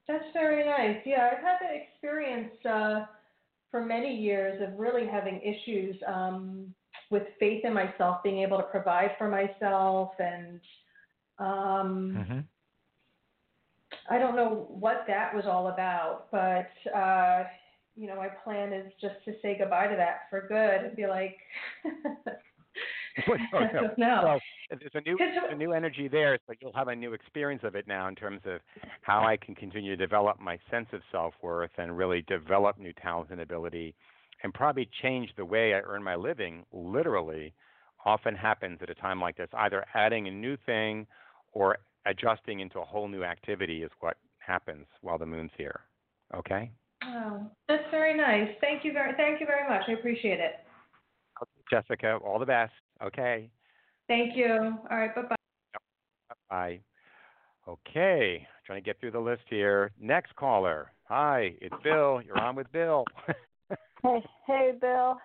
that's 0.06 0.24
very 0.32 0.64
nice. 0.64 0.98
Yeah, 1.04 1.30
I've 1.32 1.42
had 1.42 1.56
that 1.60 1.74
experience 1.74 2.54
uh, 2.64 3.06
for 3.70 3.84
many 3.84 4.14
years 4.14 4.62
of 4.62 4.78
really 4.78 5.06
having 5.06 5.40
issues 5.40 5.96
um, 6.06 6.72
with 7.10 7.24
faith 7.40 7.64
in 7.64 7.74
myself, 7.74 8.22
being 8.22 8.38
able 8.38 8.58
to 8.58 8.64
provide 8.64 9.10
for 9.18 9.28
myself, 9.28 10.10
and 10.20 10.60
um, 11.40 12.16
Mm-hmm. 12.16 12.40
I 14.08 14.18
don't 14.18 14.36
know 14.36 14.66
what 14.68 15.04
that 15.06 15.34
was 15.34 15.44
all 15.46 15.68
about, 15.68 16.26
but 16.30 16.70
uh, 16.96 17.44
you 17.96 18.06
know, 18.06 18.16
my 18.16 18.28
plan 18.28 18.72
is 18.72 18.92
just 19.00 19.16
to 19.24 19.32
say 19.42 19.56
goodbye 19.58 19.88
to 19.88 19.96
that 19.96 20.22
for 20.30 20.46
good 20.48 20.86
and 20.86 20.96
be 20.96 21.06
like, 21.06 21.36
no, 21.84 23.34
I 23.58 23.72
don't 23.72 23.98
know. 23.98 24.20
Well, 24.24 24.40
there's 24.70 24.92
a 24.94 25.00
new 25.00 25.16
there's 25.18 25.52
a 25.52 25.54
new 25.54 25.72
energy 25.72 26.08
there, 26.08 26.38
so 26.46 26.54
you'll 26.60 26.72
have 26.72 26.88
a 26.88 26.94
new 26.94 27.12
experience 27.12 27.62
of 27.64 27.74
it 27.74 27.86
now 27.86 28.08
in 28.08 28.14
terms 28.14 28.40
of 28.46 28.60
how 29.02 29.24
I 29.24 29.36
can 29.36 29.54
continue 29.54 29.96
to 29.96 29.96
develop 29.96 30.40
my 30.40 30.58
sense 30.70 30.86
of 30.92 31.00
self 31.12 31.34
worth 31.42 31.70
and 31.78 31.96
really 31.96 32.22
develop 32.22 32.78
new 32.78 32.92
talents 32.94 33.30
and 33.32 33.40
ability, 33.40 33.94
and 34.42 34.54
probably 34.54 34.88
change 35.02 35.30
the 35.36 35.44
way 35.44 35.74
I 35.74 35.80
earn 35.80 36.02
my 36.02 36.14
living. 36.14 36.64
Literally, 36.72 37.52
often 38.04 38.34
happens 38.34 38.78
at 38.82 38.90
a 38.90 38.94
time 38.94 39.20
like 39.20 39.36
this. 39.36 39.48
Either 39.52 39.84
adding 39.94 40.28
a 40.28 40.30
new 40.30 40.56
thing 40.64 41.06
or 41.52 41.78
adjusting 42.06 42.60
into 42.60 42.78
a 42.80 42.84
whole 42.84 43.08
new 43.08 43.24
activity 43.24 43.82
is 43.82 43.90
what 44.00 44.16
happens 44.38 44.86
while 45.02 45.18
the 45.18 45.26
moon's 45.26 45.50
here. 45.56 45.80
Okay. 46.34 46.70
Oh, 47.04 47.46
that's 47.68 47.84
very 47.90 48.16
nice. 48.16 48.48
Thank 48.60 48.84
you 48.84 48.92
very, 48.92 49.14
thank 49.16 49.40
you 49.40 49.46
very 49.46 49.68
much. 49.68 49.82
I 49.88 49.92
appreciate 49.92 50.40
it. 50.40 50.56
Jessica, 51.70 52.18
all 52.24 52.38
the 52.38 52.46
best. 52.46 52.72
Okay. 53.02 53.48
Thank 54.08 54.36
you. 54.36 54.76
All 54.90 54.98
right. 54.98 55.14
Bye 55.14 55.22
bye. 55.22 55.36
Bye. 56.50 56.80
Okay, 57.68 58.46
trying 58.66 58.82
to 58.82 58.84
get 58.84 58.98
through 58.98 59.12
the 59.12 59.20
list 59.20 59.42
here. 59.48 59.92
Next 60.00 60.34
caller. 60.34 60.90
Hi, 61.04 61.54
it's 61.60 61.74
Bill. 61.84 62.20
You're 62.20 62.40
on 62.40 62.56
with 62.56 62.70
Bill. 62.72 63.04
Hey, 64.02 64.24
hey, 64.46 64.72
Bill. 64.80 65.18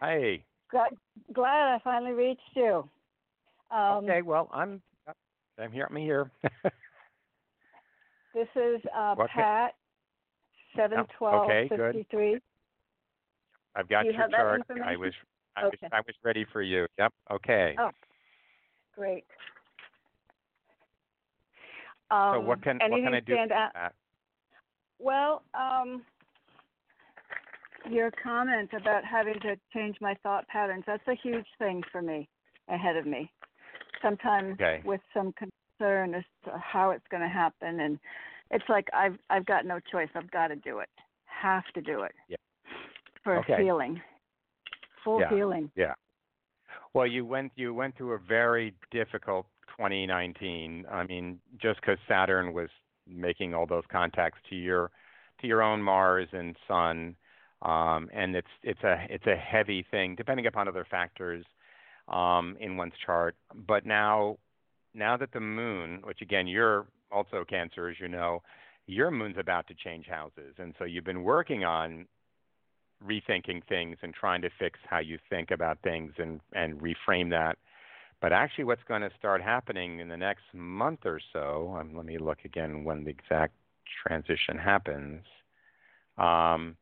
Hi. 0.00 0.44
Glad, 0.70 0.90
glad 1.32 1.74
I 1.74 1.80
finally 1.82 2.12
reached 2.12 2.40
you. 2.54 2.88
Um, 3.72 4.04
okay, 4.04 4.22
well, 4.22 4.48
I'm 4.52 4.80
I'm 5.58 5.72
here. 5.72 5.86
I'm 5.88 5.96
here. 5.96 6.30
This 8.34 8.48
is 8.56 8.80
uh, 8.92 9.14
What 9.14 9.30
Pat, 9.30 9.74
seven 10.74 11.04
twelve 11.16 11.44
okay, 11.44 11.68
good. 11.68 12.04
I've 13.76 13.88
got 13.88 14.02
Do 14.02 14.08
you 14.08 14.14
your 14.14 14.28
chart. 14.28 14.62
I 14.84 14.96
was 14.96 15.12
I 15.56 15.64
was 15.66 15.74
I 15.92 16.00
was 16.00 16.16
ready 16.24 16.44
for 16.52 16.60
you. 16.60 16.88
Yep. 16.98 17.12
Okay. 17.30 17.76
Oh, 17.78 17.90
Great. 18.96 19.24
Um, 22.10 22.34
so 22.34 22.40
what 22.40 22.60
can 22.60 22.80
what 22.82 22.90
can 22.90 23.14
I 23.14 23.20
do? 23.20 23.34
stand 23.34 23.52
out? 23.52 23.70
that? 23.74 23.94
Well, 24.98 25.42
um, 25.54 26.02
your 27.88 28.10
comment 28.22 28.70
about 28.72 29.04
having 29.04 29.38
to 29.42 29.56
change 29.72 29.96
my 30.00 30.14
thought 30.22 30.46
patterns, 30.48 30.84
that's 30.86 31.06
a 31.06 31.14
huge 31.22 31.46
thing 31.58 31.82
for 31.92 32.02
me 32.02 32.28
ahead 32.68 32.96
of 32.96 33.06
me. 33.06 33.30
Sometimes 34.04 34.54
Okay. 34.54 34.82
with 34.84 35.00
some 35.14 35.32
concern 35.32 36.14
as 36.14 36.24
to 36.44 36.58
how 36.58 36.90
it's 36.90 37.06
going 37.10 37.22
to 37.22 37.28
happen 37.28 37.80
and 37.80 37.98
it's 38.50 38.64
like 38.68 38.88
I've 38.92 39.18
I've 39.30 39.46
got 39.46 39.66
no 39.66 39.80
choice. 39.80 40.08
I've 40.14 40.30
got 40.30 40.48
to 40.48 40.56
do 40.56 40.78
it. 40.78 40.88
Have 41.24 41.64
to 41.74 41.80
do 41.80 42.02
it. 42.02 42.12
Yeah. 42.28 42.36
For 43.22 43.38
Okay. 43.38 43.62
healing. 43.62 44.00
Full 45.02 45.20
Yeah. 45.20 45.28
healing. 45.30 45.70
Yeah. 45.74 45.94
Well, 46.92 47.06
you 47.06 47.24
went 47.24 47.52
you 47.56 47.74
went 47.74 47.96
through 47.96 48.12
a 48.12 48.18
very 48.18 48.74
difficult 48.90 49.46
2019. 49.76 50.86
I 50.90 51.04
mean, 51.04 51.40
just 51.60 51.80
because 51.80 51.98
Saturn 52.06 52.52
was 52.52 52.68
making 53.06 53.54
all 53.54 53.66
those 53.66 53.84
contacts 53.90 54.38
to 54.50 54.56
your 54.56 54.90
to 55.40 55.46
your 55.46 55.62
own 55.62 55.82
Mars 55.82 56.28
and 56.32 56.56
Sun, 56.68 57.16
um, 57.62 58.08
and 58.12 58.36
it's 58.36 58.48
it's 58.62 58.82
a 58.84 59.06
it's 59.10 59.26
a 59.26 59.36
heavy 59.36 59.84
thing 59.90 60.14
depending 60.14 60.46
upon 60.46 60.68
other 60.68 60.86
factors 60.88 61.44
um, 62.08 62.56
in 62.60 62.76
one's 62.76 62.92
chart. 63.04 63.36
But 63.54 63.86
now 63.86 64.38
now 64.94 65.16
that 65.16 65.32
the 65.32 65.40
Moon, 65.40 66.00
which 66.04 66.20
again 66.20 66.46
you're 66.46 66.86
also 67.10 67.44
Cancer, 67.48 67.88
as 67.88 67.96
you 68.00 68.08
know, 68.08 68.42
your 68.86 69.10
Moon's 69.10 69.36
about 69.38 69.66
to 69.68 69.74
change 69.74 70.06
houses, 70.06 70.54
and 70.58 70.74
so 70.78 70.84
you've 70.84 71.04
been 71.04 71.22
working 71.22 71.64
on 71.64 72.06
rethinking 73.04 73.62
things 73.68 73.96
and 74.02 74.14
trying 74.14 74.40
to 74.42 74.50
fix 74.58 74.78
how 74.88 74.98
you 74.98 75.18
think 75.28 75.50
about 75.50 75.78
things 75.82 76.12
and 76.18 76.40
and 76.52 76.80
reframe 76.80 77.30
that. 77.30 77.58
But 78.20 78.32
actually, 78.32 78.64
what's 78.64 78.84
going 78.88 79.02
to 79.02 79.10
start 79.18 79.42
happening 79.42 79.98
in 79.98 80.08
the 80.08 80.16
next 80.16 80.44
month 80.54 81.00
or 81.04 81.20
so? 81.32 81.76
Um, 81.78 81.94
let 81.94 82.06
me 82.06 82.16
look 82.18 82.38
again 82.44 82.84
when 82.84 83.04
the 83.04 83.10
exact 83.10 83.54
transition 84.06 84.56
happens. 84.56 85.22
Um, 86.16 86.76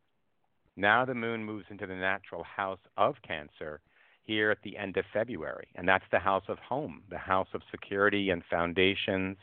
now 0.76 1.04
the 1.04 1.14
moon 1.14 1.44
moves 1.44 1.66
into 1.70 1.86
the 1.86 1.94
natural 1.94 2.44
house 2.44 2.78
of 2.96 3.16
Cancer 3.26 3.80
here 4.24 4.50
at 4.50 4.58
the 4.62 4.76
end 4.76 4.96
of 4.96 5.04
February, 5.12 5.68
and 5.74 5.86
that's 5.88 6.04
the 6.12 6.18
house 6.18 6.44
of 6.48 6.58
home, 6.58 7.02
the 7.10 7.18
house 7.18 7.48
of 7.54 7.62
security 7.70 8.30
and 8.30 8.42
foundations. 8.50 9.36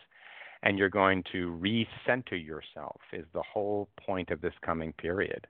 And 0.61 0.77
you're 0.77 0.89
going 0.89 1.23
to 1.31 1.57
recenter 1.61 2.43
yourself, 2.43 2.99
is 3.13 3.25
the 3.33 3.43
whole 3.43 3.87
point 4.05 4.29
of 4.29 4.41
this 4.41 4.53
coming 4.61 4.91
period. 4.93 5.47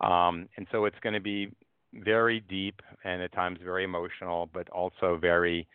Um, 0.00 0.48
and 0.56 0.68
so 0.70 0.84
it's 0.84 0.98
going 1.00 1.14
to 1.14 1.20
be 1.20 1.50
very 1.92 2.40
deep 2.40 2.80
and 3.02 3.22
at 3.22 3.32
times 3.32 3.58
very 3.64 3.82
emotional, 3.82 4.48
but 4.52 4.68
also 4.68 5.18
very 5.20 5.66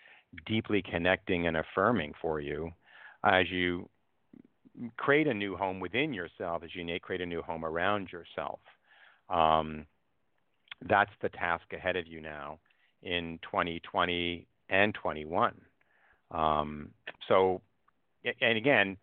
deeply 0.45 0.81
connecting 0.81 1.47
and 1.47 1.57
affirming 1.57 2.13
for 2.21 2.39
you 2.39 2.71
as 3.25 3.49
you 3.51 3.89
create 4.95 5.27
a 5.27 5.33
new 5.33 5.57
home 5.57 5.79
within 5.79 6.13
yourself, 6.13 6.63
as 6.63 6.69
you 6.73 6.99
create 7.01 7.21
a 7.21 7.25
new 7.25 7.41
home 7.41 7.65
around 7.65 8.09
yourself. 8.11 8.59
Um, 9.29 9.85
that's 10.87 11.11
the 11.21 11.29
task 11.29 11.65
ahead 11.73 11.97
of 11.97 12.07
you 12.07 12.21
now 12.21 12.59
in 13.03 13.39
2020 13.43 14.47
and 14.69 14.93
21. 14.93 15.53
Um, 16.31 16.89
so, 17.27 17.61
and 18.23 18.57
again, 18.57 18.97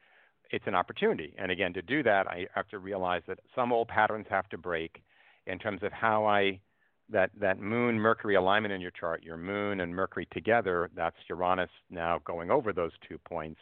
it's 0.51 0.67
an 0.67 0.75
opportunity. 0.75 1.35
And 1.39 1.51
again, 1.51 1.75
to 1.75 1.83
do 1.83 2.03
that, 2.03 2.27
I 2.27 2.47
have 2.55 2.69
to 2.69 2.79
realize 2.79 3.23
that 3.29 3.41
some 3.55 3.73
old 3.73 3.89
patterns 3.89 4.27
have 4.31 4.49
to 4.51 4.59
break 4.59 5.03
in 5.47 5.59
terms 5.59 5.83
of 5.83 5.93
how 5.93 6.27
I 6.27 6.61
that 7.11 7.31
that 7.41 7.59
Moon 7.59 7.99
Mercury 7.99 8.35
alignment 8.35 8.73
in 8.73 8.81
your 8.81 8.91
chart, 8.91 9.23
your 9.23 9.39
Moon 9.39 9.81
and 9.81 9.95
Mercury 9.95 10.29
together, 10.33 10.91
that's 10.95 11.17
Uranus 11.29 11.71
now 11.91 12.21
going 12.25 12.51
over 12.51 12.73
those 12.73 12.93
two 13.09 13.19
points, 13.19 13.61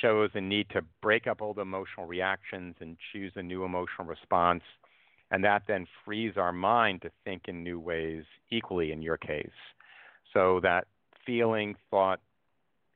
shows 0.00 0.30
a 0.34 0.40
need 0.40 0.68
to 0.70 0.82
break 1.02 1.26
up 1.26 1.42
old 1.42 1.58
emotional 1.58 2.06
reactions 2.06 2.74
and 2.80 2.96
choose 3.12 3.32
a 3.36 3.42
new 3.42 3.64
emotional 3.64 4.06
response, 4.06 4.62
and 5.32 5.42
that 5.42 5.62
then 5.66 5.86
frees 6.04 6.34
our 6.36 6.52
mind 6.52 7.02
to 7.02 7.10
think 7.24 7.42
in 7.48 7.64
new 7.64 7.80
ways. 7.80 8.22
Equally, 8.50 8.92
in 8.92 9.02
your 9.02 9.16
case, 9.16 9.48
so 10.34 10.60
that 10.62 10.86
feeling 11.26 11.74
thought 11.90 12.20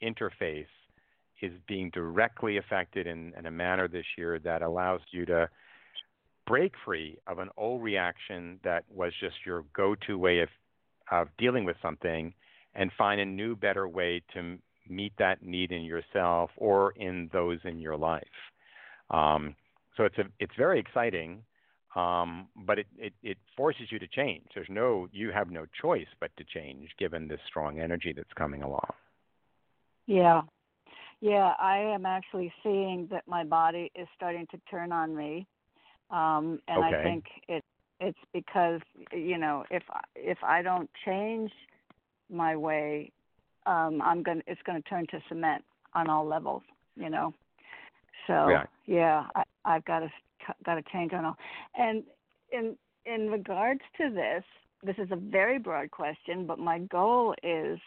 interface 0.03 0.67
is 1.41 1.53
being 1.67 1.91
directly 1.91 2.59
affected 2.59 3.07
in, 3.07 3.33
in 3.39 3.47
a 3.47 3.51
manner 3.51 3.89
this 3.89 4.05
year 4.17 4.39
that 4.39 4.63
allows 4.63 5.01
you 5.11 5.25
to 5.27 5.49
break 6.47 6.73
free 6.85 7.19
of 7.27 7.39
an 7.39 7.49
old 7.57 7.83
reaction 7.83 8.61
that 8.65 8.85
was 8.95 9.13
just 9.21 9.35
your 9.45 9.65
go-to 9.75 10.19
way 10.19 10.41
of 10.41 10.49
of 11.13 11.29
dealing 11.39 11.65
with 11.65 11.77
something 11.81 12.35
and 12.75 12.91
find 12.99 13.21
a 13.21 13.25
new 13.25 13.55
better 13.55 13.87
way 13.87 14.21
to 14.35 14.59
meet 14.89 15.13
that 15.19 15.41
need 15.41 15.71
in 15.71 15.83
yourself 15.83 16.51
or 16.57 16.93
in 16.97 17.31
those 17.33 17.59
in 17.65 17.79
your 17.79 17.97
life 17.97 18.25
um, 19.11 19.55
so 19.97 20.05
it's 20.05 20.19
a 20.19 20.25
it's 20.41 20.55
very 20.57 20.79
exciting 20.79 21.43
um, 21.97 22.49
but 22.67 22.79
it, 22.79 22.87
it 22.99 23.13
it 23.23 23.39
forces 23.57 23.91
you 23.91 23.99
to 23.99 24.07
change 24.07 24.45
there's 24.55 24.69
no 24.71 25.09
you 25.13 25.31
have 25.33 25.51
no 25.51 25.67
choice 25.81 26.07
but 26.21 26.31
to 26.37 26.45
change 26.45 26.89
given 26.99 27.27
this 27.29 27.41
strong 27.49 27.81
energy 27.81 28.13
that's 28.13 28.33
coming 28.35 28.63
along 28.63 28.93
Yeah. 30.07 30.43
Yeah, 31.21 31.55
I 31.59 31.79
am 31.79 32.07
actually 32.07 32.53
seeing 32.63 33.09
that 33.11 33.25
my 33.27 33.43
body 33.45 33.91
is 33.95 34.07
starting 34.15 34.47
to 34.53 34.59
turn 34.71 34.93
on 34.93 35.17
me. 35.17 35.47
Um 36.11 36.61
and 36.69 36.85
Okay. 36.85 37.01
I 37.01 37.03
think 37.03 37.25
it 37.49 37.65
it's 38.01 38.19
because 38.33 38.81
you 39.13 39.39
know, 39.39 39.65
if 39.71 39.83
I- 39.91 40.05
if 40.15 40.39
I 40.45 40.63
don't 40.63 40.91
change 41.05 41.51
my 42.31 42.57
way, 42.57 43.11
um 43.67 44.01
I'm 44.03 44.23
going 44.23 44.41
to 44.43 44.45
it's 44.47 44.63
going 44.63 44.81
to 44.83 44.89
turn 44.89 45.07
to 45.09 45.21
cement 45.29 45.65
on 45.95 46.09
all 46.11 46.27
levels, 46.27 46.63
you 46.97 47.11
know. 47.11 47.33
So, 48.27 48.51
Yeah. 48.51 48.65
yeah, 48.87 49.27
I 49.35 49.43
I've 49.65 49.85
got 49.85 50.01
to 50.01 50.11
got 50.65 50.79
a 50.79 50.83
change 50.93 51.13
on 51.13 51.25
all. 51.25 51.37
And 51.77 52.03
in 52.53 52.77
in 53.05 53.31
regards 53.31 53.81
to 53.99 54.11
this, 54.11 54.45
this 54.83 54.97
is 54.99 55.11
a 55.11 55.17
very 55.17 55.59
broad 55.59 55.91
question, 55.91 56.47
but 56.47 56.59
my 56.59 56.81
goal 56.81 57.35
is 57.43 57.79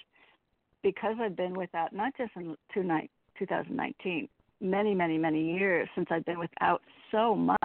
because 0.82 1.16
I've 1.22 1.36
been 1.36 1.54
without, 1.54 1.94
not 1.94 2.14
just 2.18 2.32
in 2.36 2.56
two 2.74 2.84
2019, 3.38 4.30
many, 4.62 4.94
many, 4.94 5.18
many 5.18 5.54
years 5.54 5.88
since 5.96 6.08
I've 6.10 6.26
been 6.26 6.40
without 6.40 6.82
so 7.12 7.36
much, 7.36 7.58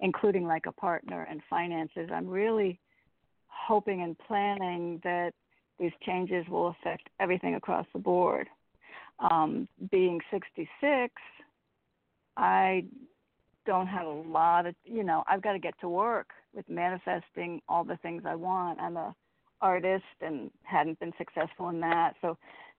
including 0.00 0.46
like 0.46 0.66
a 0.66 0.72
partner 0.72 1.26
and 1.30 1.40
finances, 1.48 2.08
I'm 2.12 2.28
really 2.28 2.78
hoping 3.46 4.02
and 4.02 4.16
planning 4.18 5.00
that 5.04 5.32
these 5.78 5.92
changes 6.04 6.46
will 6.48 6.68
affect 6.68 7.08
everything 7.20 7.54
across 7.54 7.86
the 7.92 7.98
board. 7.98 8.48
Um, 9.18 9.68
being 9.90 10.20
66, 10.30 11.12
I 12.36 12.84
don't 13.66 13.86
have 13.86 14.06
a 14.06 14.10
lot 14.10 14.66
of, 14.66 14.74
you 14.84 15.02
know, 15.04 15.24
I've 15.28 15.42
got 15.42 15.52
to 15.52 15.58
get 15.58 15.78
to 15.80 15.88
work 15.88 16.28
with 16.54 16.68
manifesting 16.68 17.60
all 17.68 17.84
the 17.84 17.96
things 17.98 18.22
I 18.26 18.34
want. 18.34 18.80
I'm 18.80 18.96
a 18.96 19.14
artist 19.60 20.04
and 20.20 20.50
hadn't 20.62 20.98
been 21.00 21.12
successful 21.18 21.68
in 21.68 21.80
that. 21.80 22.14
So 22.20 22.36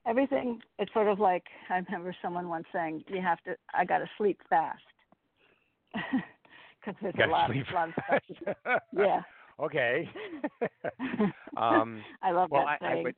everything 0.07 0.59
it's 0.79 0.91
sort 0.93 1.07
of 1.07 1.19
like 1.19 1.43
I 1.69 1.75
remember 1.75 2.15
someone 2.21 2.49
once 2.49 2.65
saying 2.73 3.03
you 3.07 3.21
have 3.21 3.41
to 3.43 3.55
I 3.73 3.85
got 3.85 3.99
to 3.99 4.09
sleep 4.17 4.39
fast. 4.49 4.81
Cuz 6.83 6.95
there's 7.01 7.13
a 7.23 7.27
lot, 7.27 7.51
sleep 7.51 7.65
lot 7.73 7.89
of 7.89 7.95
stuff. 8.41 8.81
yeah. 8.91 9.21
okay. 9.59 10.09
um, 11.57 12.03
I 12.21 12.31
love 12.31 12.49
well, 12.49 12.65
that 12.65 12.81
I, 12.81 12.93
I 12.93 13.01
would. 13.03 13.15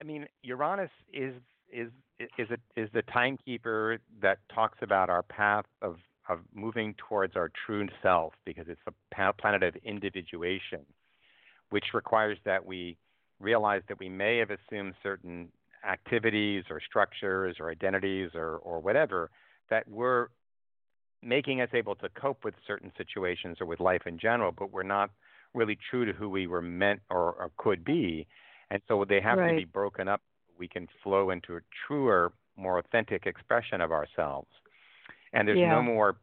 I 0.00 0.04
mean, 0.04 0.26
Uranus 0.42 0.90
is 1.12 1.34
is 1.72 1.90
is 2.38 2.48
a, 2.50 2.80
is 2.80 2.90
the 2.92 3.02
timekeeper 3.02 3.98
that 4.20 4.38
talks 4.54 4.78
about 4.82 5.08
our 5.08 5.22
path 5.22 5.64
of 5.80 5.96
of 6.30 6.38
moving 6.54 6.94
towards 7.08 7.34
our 7.36 7.50
true 7.66 7.88
self 8.02 8.32
because 8.44 8.66
it's 8.68 8.80
a 8.86 9.32
planet 9.32 9.62
of 9.62 9.74
individuation, 9.84 10.80
which 11.70 11.86
requires 11.92 12.38
that 12.44 12.64
we 12.64 12.96
realize 13.40 13.82
that 13.88 13.98
we 13.98 14.08
may 14.08 14.38
have 14.38 14.50
assumed 14.50 14.94
certain 15.02 15.48
activities 15.88 16.64
or 16.70 16.80
structures 16.80 17.56
or 17.58 17.70
identities 17.70 18.30
or 18.34 18.56
or 18.58 18.80
whatever 18.80 19.30
that 19.70 19.88
were 19.88 20.30
making 21.22 21.60
us 21.60 21.68
able 21.74 21.94
to 21.96 22.08
cope 22.10 22.44
with 22.44 22.54
certain 22.66 22.92
situations 22.96 23.58
or 23.60 23.66
with 23.66 23.80
life 23.80 24.02
in 24.06 24.18
general, 24.18 24.52
but 24.52 24.72
we're 24.72 24.82
not 24.82 25.10
really 25.54 25.76
true 25.90 26.04
to 26.04 26.12
who 26.12 26.28
we 26.28 26.46
were 26.46 26.62
meant 26.62 27.00
or, 27.10 27.32
or 27.32 27.50
could 27.56 27.84
be. 27.84 28.26
And 28.70 28.80
so 28.88 29.04
they 29.04 29.20
have 29.20 29.36
to 29.38 29.56
be 29.56 29.64
broken 29.64 30.08
up. 30.08 30.22
We 30.58 30.68
can 30.68 30.86
flow 31.02 31.30
into 31.30 31.56
a 31.56 31.60
truer, 31.86 32.32
more 32.56 32.78
authentic 32.78 33.26
expression 33.26 33.80
of 33.80 33.90
ourselves. 33.90 34.48
And 35.32 35.46
there's 35.46 35.58
Yeah. 35.58 35.70
no 35.70 35.82
more 35.82 36.16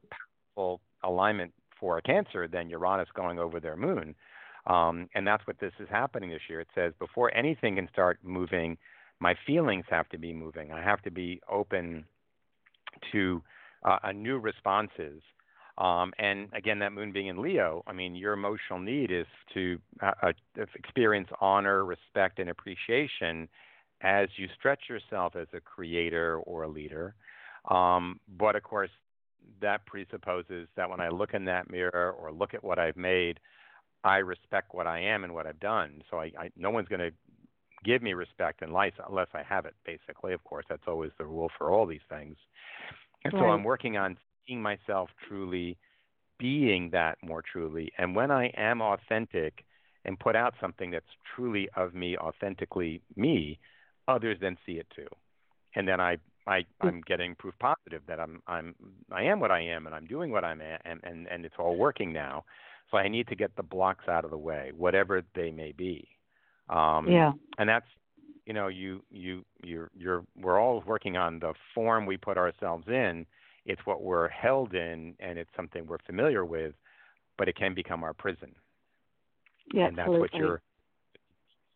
powerful 0.55 0.82
alignment 1.03 1.53
for 1.80 1.97
a 1.97 2.01
Cancer 2.01 2.47
than 2.47 2.70
Uranus 2.70 3.10
going 3.14 3.39
over 3.39 3.60
their 3.60 3.76
moon. 3.76 4.16
Um, 4.66 5.08
and 5.16 5.26
that's 5.26 5.45
what 5.47 5.60
this 5.60 5.74
is 5.80 5.88
happening 5.89 6.30
this 6.30 6.41
year. 6.49 6.60
It 6.60 6.68
says 6.76 6.93
before 6.99 7.34
anything 7.34 7.76
can 7.76 7.88
start 7.89 8.20
moving, 8.24 8.78
my 9.20 9.36
feelings 9.45 9.86
have 9.89 10.10
to 10.10 10.18
be 10.18 10.34
moving. 10.34 10.72
I 10.72 10.82
have 10.82 11.01
to 11.03 11.12
be 11.12 11.41
open 11.49 12.05
to 13.12 13.41
uh, 13.84 13.97
a 14.03 14.14
new 14.14 14.39
responses. 14.39 15.22
Um, 15.78 16.12
and 16.18 16.49
again, 16.53 16.80
that 16.80 16.91
moon 16.91 17.12
being 17.12 17.28
in 17.28 17.41
Leo, 17.41 17.84
I 17.88 17.93
mean, 17.93 18.16
your 18.16 18.34
emotional 18.34 18.80
need 18.80 19.12
is 19.12 19.28
to 19.53 19.80
uh, 20.01 20.12
uh, 20.24 20.32
experience 20.76 21.30
honor, 21.39 21.86
respect, 21.86 22.39
and 22.39 22.49
appreciation 22.49 23.47
as 24.01 24.28
you 24.38 24.47
stretch 24.58 24.82
yourself 24.89 25.36
as 25.36 25.47
a 25.53 25.60
creator 25.60 26.39
or 26.39 26.64
a 26.64 26.68
leader. 26.68 27.16
Um, 27.68 28.20
but 28.38 28.55
of 28.55 28.63
course, 28.63 28.89
that 29.61 29.86
presupposes 29.86 30.68
that 30.76 30.89
when 30.89 30.99
I 30.99 31.09
look 31.09 31.34
in 31.34 31.45
that 31.45 31.70
mirror 31.70 32.11
or 32.11 32.32
look 32.32 32.53
at 32.53 32.63
what 32.63 32.80
I've 32.80 32.97
made, 32.97 33.39
I 34.03 34.18
respect 34.18 34.74
what 34.74 34.88
I 34.88 34.99
am 34.99 35.24
and 35.24 35.34
what 35.34 35.47
I've 35.47 35.59
done. 35.59 36.01
So 36.09 36.18
I, 36.18 36.32
I 36.39 36.49
no 36.55 36.70
one's 36.70 36.88
going 36.88 36.99
to 36.99 37.11
give 37.84 38.01
me 38.01 38.13
respect 38.13 38.61
in 38.61 38.72
life 38.72 38.93
unless 39.07 39.28
I 39.34 39.43
have 39.43 39.65
it. 39.65 39.76
Basically, 39.86 40.34
of 40.34 40.43
course, 40.43 40.65
that's 40.70 40.88
always 40.88 41.11
the 41.18 41.26
rule 41.26 41.49
for 41.57 41.72
all 41.72 41.86
these 41.86 41.99
things. 42.09 42.38
And 43.24 43.34
so 43.34 43.45
I'm 43.45 43.63
working 43.63 43.97
on 43.97 44.18
seeing 44.45 44.61
myself 44.61 45.09
truly, 45.28 45.78
being 46.39 46.89
that 46.91 47.18
more 47.22 47.41
truly. 47.41 47.91
And 47.97 48.15
when 48.15 48.32
I 48.32 48.47
am 48.55 48.82
authentic 48.82 49.65
and 50.05 50.20
put 50.20 50.36
out 50.36 50.53
something 50.61 50.91
that's 50.91 51.05
truly 51.36 51.68
of 51.76 51.93
me, 51.93 52.18
authentically 52.18 53.01
me, 53.15 53.59
others 54.07 54.38
then 54.39 54.57
see 54.65 54.74
it 54.74 54.88
too. 54.95 55.07
And 55.76 55.88
then 55.88 55.99
I, 55.99 56.18
I 56.48 56.66
I'm 56.82 57.02
getting 57.06 57.36
proof 57.36 57.54
positive 57.60 58.02
that 58.08 58.20
I'm 58.20 58.41
I'm 58.48 58.76
I 59.12 59.24
am 59.24 59.39
what 59.39 59.52
I 59.52 59.62
am 59.62 59.86
and 59.86 59.93
I'm 59.95 60.06
doing 60.06 60.32
what 60.32 60.43
I'm 60.43 60.62
a- 60.62 60.80
and 60.86 61.00
and 61.04 61.28
and 61.28 61.45
it's 61.45 61.56
all 61.60 61.76
working 61.76 62.14
now. 62.14 62.45
So 62.89 62.98
I 62.98 63.08
need 63.10 63.28
to 63.28 63.36
get 63.36 63.56
the 63.58 63.64
blocks 63.64 64.08
out 64.08 64.24
of 64.24 64.32
the 64.32 64.38
way, 64.38 64.72
whatever 64.76 65.22
they 65.36 65.52
may 65.52 65.74
be. 65.74 66.08
Um, 66.70 67.08
yeah. 67.08 67.34
and 67.58 67.68
that's 67.68 67.86
you 68.48 68.54
know 68.54 68.70
you 68.70 69.04
you 69.12 69.45
you're 69.64 69.91
you're 69.95 70.24
we're 70.41 70.60
all 70.60 70.82
working 70.88 71.18
on 71.18 71.39
the 71.39 71.54
form 71.76 72.06
we 72.06 72.18
put 72.18 72.38
ourselves 72.38 72.88
in 72.88 73.26
it's 73.66 73.82
what 73.86 74.02
we're 74.02 74.30
held 74.30 74.74
in 74.74 75.14
and 75.20 75.38
it's 75.38 75.50
something 75.56 75.86
we're 75.86 75.98
familiar 76.06 76.45
with 76.45 76.74
but 77.38 77.48
it 77.50 77.56
can 77.56 77.74
become 77.74 78.04
our 78.04 78.14
prison 78.14 78.56
Yeah, 79.74 79.88
and 79.88 79.98
that's 79.98 80.08
absolutely. 80.08 80.30
what 80.32 80.34
your 80.39 80.62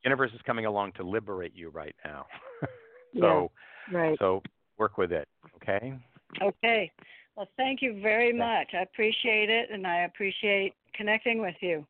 universe 0.03 0.31
is 0.33 0.41
coming 0.45 0.65
along 0.65 0.93
to 0.93 1.03
liberate 1.03 1.53
you 1.53 1.69
right 1.69 1.95
now 2.05 2.25
yeah, 3.13 3.45
right. 3.91 4.17
so 4.19 4.41
work 4.81 4.97
with 4.97 5.11
it 5.11 5.27
okay 5.57 5.93
Okay. 6.41 6.91
Well, 7.35 7.47
thank 7.55 7.81
you 7.81 8.01
very 8.01 8.29
Yeah. 8.33 8.45
much. 8.45 8.69
I 8.73 8.81
appreciate 8.81 9.49
it, 9.49 9.69
and 9.69 9.85
I 9.85 9.97
appreciate 10.09 10.73
connecting 10.93 11.39
with 11.39 11.55
you. 11.61 11.85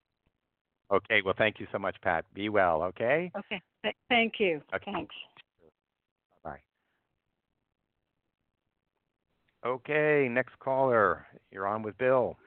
okay 0.91 1.21
well 1.23 1.33
thank 1.37 1.57
you 1.59 1.67
so 1.71 1.79
much 1.79 1.95
pat 2.01 2.25
be 2.33 2.49
well 2.49 2.83
okay 2.83 3.31
Okay. 3.37 3.61
Th- 3.83 3.95
thank 4.09 4.33
you. 4.39 4.61
Okay. 4.75 4.91
Thanks. 4.91 5.15
bye 6.43 6.59
okay 9.65 10.27
next 10.29 10.55
caller 10.59 11.25
you're 11.51 11.67
on 11.67 11.81
with 11.81 11.97
bill 11.97 12.37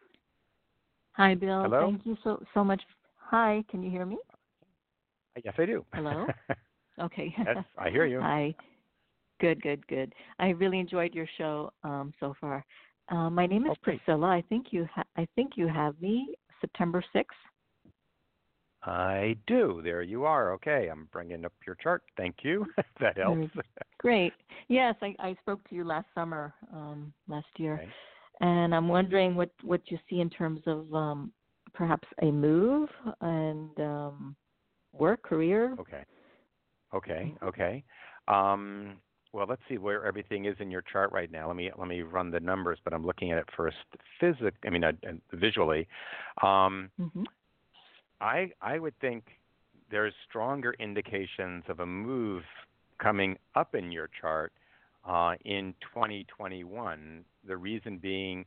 Hi, 1.13 1.33
Bill. 1.37 1.63
Hello? 1.63 1.81
Thank 1.87 2.05
you 2.07 2.17
so 2.25 2.43
so 2.55 2.65
much. 2.65 2.83
Hi, 3.31 3.63
can 3.71 3.85
you 3.85 3.91
hear 3.97 4.05
me? 4.05 4.19
Uh, 5.37 5.41
yes 5.45 5.55
i 5.59 5.65
do 5.65 5.85
Hello? 5.95 6.27
Okay. 7.07 7.35
yes 7.39 7.65
i 7.79 7.89
hear 7.89 8.05
you 8.05 8.21
Hi. 8.31 8.55
Good, 9.41 9.61
good, 9.63 9.87
good. 9.89 10.15
I 10.39 10.51
really 10.51 10.79
enjoyed 10.79 11.15
your 11.15 11.27
show 11.37 11.73
um, 11.83 12.13
so 12.21 12.35
far. 12.41 12.65
Uh, 13.11 13.29
my 13.31 13.47
name 13.47 13.67
is 13.67 13.73
Oh. 13.73 13.83
Priscilla. 13.83 14.29
I 14.29 14.43
think 14.49 14.69
you 14.71 14.87
ha- 14.95 15.05
I 15.17 15.27
think 15.35 15.53
you 15.57 15.67
have 15.69 16.01
me 16.01 16.35
September 16.61 17.03
sixth. 17.13 17.37
I 18.85 19.37
do. 19.47 19.81
There 19.83 20.03
you 20.03 20.25
are. 20.25 20.53
Okay, 20.55 20.89
I'm 20.91 21.09
bringing 21.13 21.45
up 21.45 21.53
your 21.67 21.77
chart. 21.77 22.03
Thank 22.17 22.37
you. 22.43 22.67
that 23.01 23.17
helps. 23.17 23.51
Great. 23.99 24.33
Yes, 24.69 24.95
I, 25.01 25.15
I 25.19 25.35
spoke 25.41 25.67
to 25.69 25.75
you 25.75 25.85
last 25.85 26.07
summer, 26.15 26.53
um, 26.73 27.13
last 27.27 27.47
year, 27.57 27.75
Okay. 27.75 27.89
and 28.41 28.75
I'm 28.75 28.89
wondering 28.89 29.35
what 29.35 29.51
what 29.63 29.81
you 29.91 29.99
see 30.09 30.21
in 30.21 30.29
terms 30.29 30.61
of 30.67 30.93
um, 30.95 31.33
perhaps 31.73 32.07
a 32.23 32.27
move 32.31 32.89
and 33.21 33.71
um, 33.81 34.37
work, 34.93 35.23
career. 35.23 35.75
Okay. 35.81 36.05
Okay. 36.95 37.35
Okay. 37.43 37.85
Um, 38.29 38.97
well, 39.35 39.47
let's 39.49 39.63
see 39.69 39.79
where 39.79 40.07
everything 40.07 40.45
is 40.45 40.55
in 40.61 40.71
your 40.71 40.83
chart 40.83 41.11
right 41.13 41.31
now. 41.31 41.49
Let 41.49 41.57
me 41.57 41.71
let 41.77 41.89
me 41.89 42.03
run 42.03 42.31
the 42.31 42.39
numbers, 42.39 42.79
but 42.85 42.95
I'm 42.95 43.05
looking 43.05 43.33
at 43.33 43.39
it 43.39 43.49
first. 43.57 43.77
Physic. 44.21 44.55
I 44.65 44.71
mean, 44.71 44.85
uh, 44.85 44.93
visually. 45.33 45.89
Um, 46.43 46.91
hmm 46.97 47.25
I 48.21 48.51
I 48.63 48.79
would 48.79 48.99
think 49.01 49.25
there's 49.91 50.15
stronger 50.29 50.75
indications 50.79 51.65
of 51.69 51.81
a 51.81 51.87
move 51.87 52.45
coming 52.99 53.37
up 53.57 53.75
in 53.75 53.91
your 53.91 54.09
chart 54.21 54.53
uh, 55.05 55.35
in 55.45 55.75
2021. 55.93 57.25
The 57.47 57.57
reason 57.57 57.99
being, 57.99 58.45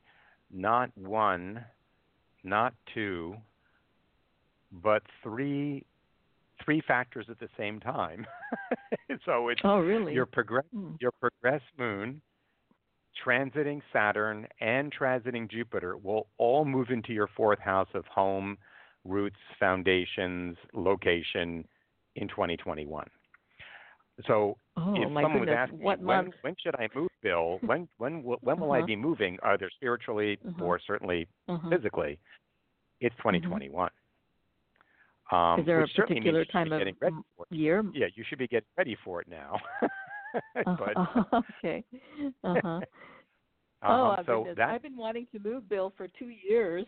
not 0.52 0.90
one, 0.98 1.64
not 2.46 2.74
two, 2.94 3.36
but 4.72 5.04
three 5.22 5.86
three 6.64 6.82
factors 6.88 7.26
at 7.30 7.40
the 7.40 7.50
same 7.58 7.80
time. 7.80 8.26
so 9.26 9.50
it's 9.50 9.62
Oh, 9.64 9.80
really? 9.80 10.14
your 10.14 10.26
progress 10.26 10.66
Mm. 10.76 10.96
your 11.00 11.12
progress 11.12 11.62
moon 11.78 12.22
transiting 13.26 13.82
Saturn 13.92 14.48
and 14.62 14.94
transiting 14.94 15.50
Jupiter 15.50 15.98
will 15.98 16.28
all 16.38 16.66
move 16.66 16.90
into 16.90 17.14
your 17.14 17.28
fourth 17.36 17.60
house 17.60 17.88
of 17.94 18.06
home, 18.06 18.58
roots, 19.06 19.38
foundations, 19.60 20.56
location 20.74 21.66
in 22.16 22.28
2021. 22.28 23.08
So 24.26 24.58
Oh 24.76 24.94
if 24.96 25.12
someone 25.22 25.40
was 25.42 25.50
asking 25.50 25.80
what 25.80 26.00
when, 26.02 26.32
when 26.42 26.56
should 26.62 26.76
I 26.76 26.88
move, 26.96 27.10
Bill? 27.22 27.60
When 27.66 27.88
when 27.98 28.24
will, 28.24 28.38
when 28.42 28.60
will 28.60 28.72
I 28.72 28.80
Uh-huh. 28.80 28.88
be 28.88 28.96
moving, 28.96 29.38
either 29.44 29.70
spiritually 29.76 30.38
Uh-huh. 30.46 30.66
or 30.66 30.80
certainly 30.86 31.28
Uh-huh. 31.48 31.70
physically? 31.70 32.20
It's 33.00 33.16
2021. 33.18 33.90
Um, 35.32 35.60
Is 35.60 35.66
there 35.66 35.80
a 35.80 35.82
which 35.84 35.92
certainly 35.96 36.22
means 36.22 36.26
particular 36.26 36.46
time 36.46 36.72
of 36.72 36.80
getting 36.80 36.96
ready 37.02 37.16
m- 37.16 37.24
for 37.36 37.46
it. 37.52 37.56
year? 37.56 37.84
Yeah, 37.94 38.08
you 38.16 38.24
should 38.28 38.40
be 38.40 38.48
getting 38.48 38.68
ready 38.78 38.96
for 39.04 39.22
it 39.22 39.28
now. 39.28 39.60
but 40.66 40.96
Uh, 40.96 41.24
okay. 41.64 41.84
Uh-huh. 42.44 42.80
oh, 43.84 43.90
um, 43.90 44.16
my 44.18 44.24
so 44.26 44.48
that 44.56 44.70
I've 44.70 44.82
been 44.84 44.96
wanting 44.98 45.28
to 45.34 45.40
move, 45.40 45.68
Bill, 45.68 45.94
for 45.98 46.08
two 46.08 46.30
years. 46.30 46.86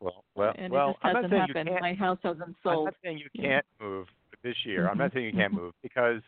well, 0.00 0.24
well, 0.34 0.52
and 0.58 0.72
well, 0.72 0.90
it 0.90 0.92
just 0.92 1.04
I'm 1.04 1.12
not 1.12 1.16
hasn't 1.24 1.32
saying 1.32 1.40
happened. 1.40 1.66
you 1.66 1.72
can't. 1.72 1.80
My 1.82 1.94
house 1.94 2.18
hasn't 2.22 2.56
sold. 2.62 2.78
I'm 2.78 2.84
not 2.86 2.94
saying 3.02 3.18
you 3.18 3.42
can't 3.42 3.66
move 3.80 4.06
this 4.42 4.56
year. 4.64 4.88
I'm 4.88 4.98
not 4.98 5.10
Mhm, 5.10 5.14
saying 5.14 5.26
you 5.26 5.32
can't 5.32 5.52
mhm. 5.52 5.56
move 5.56 5.74
because 5.82 6.20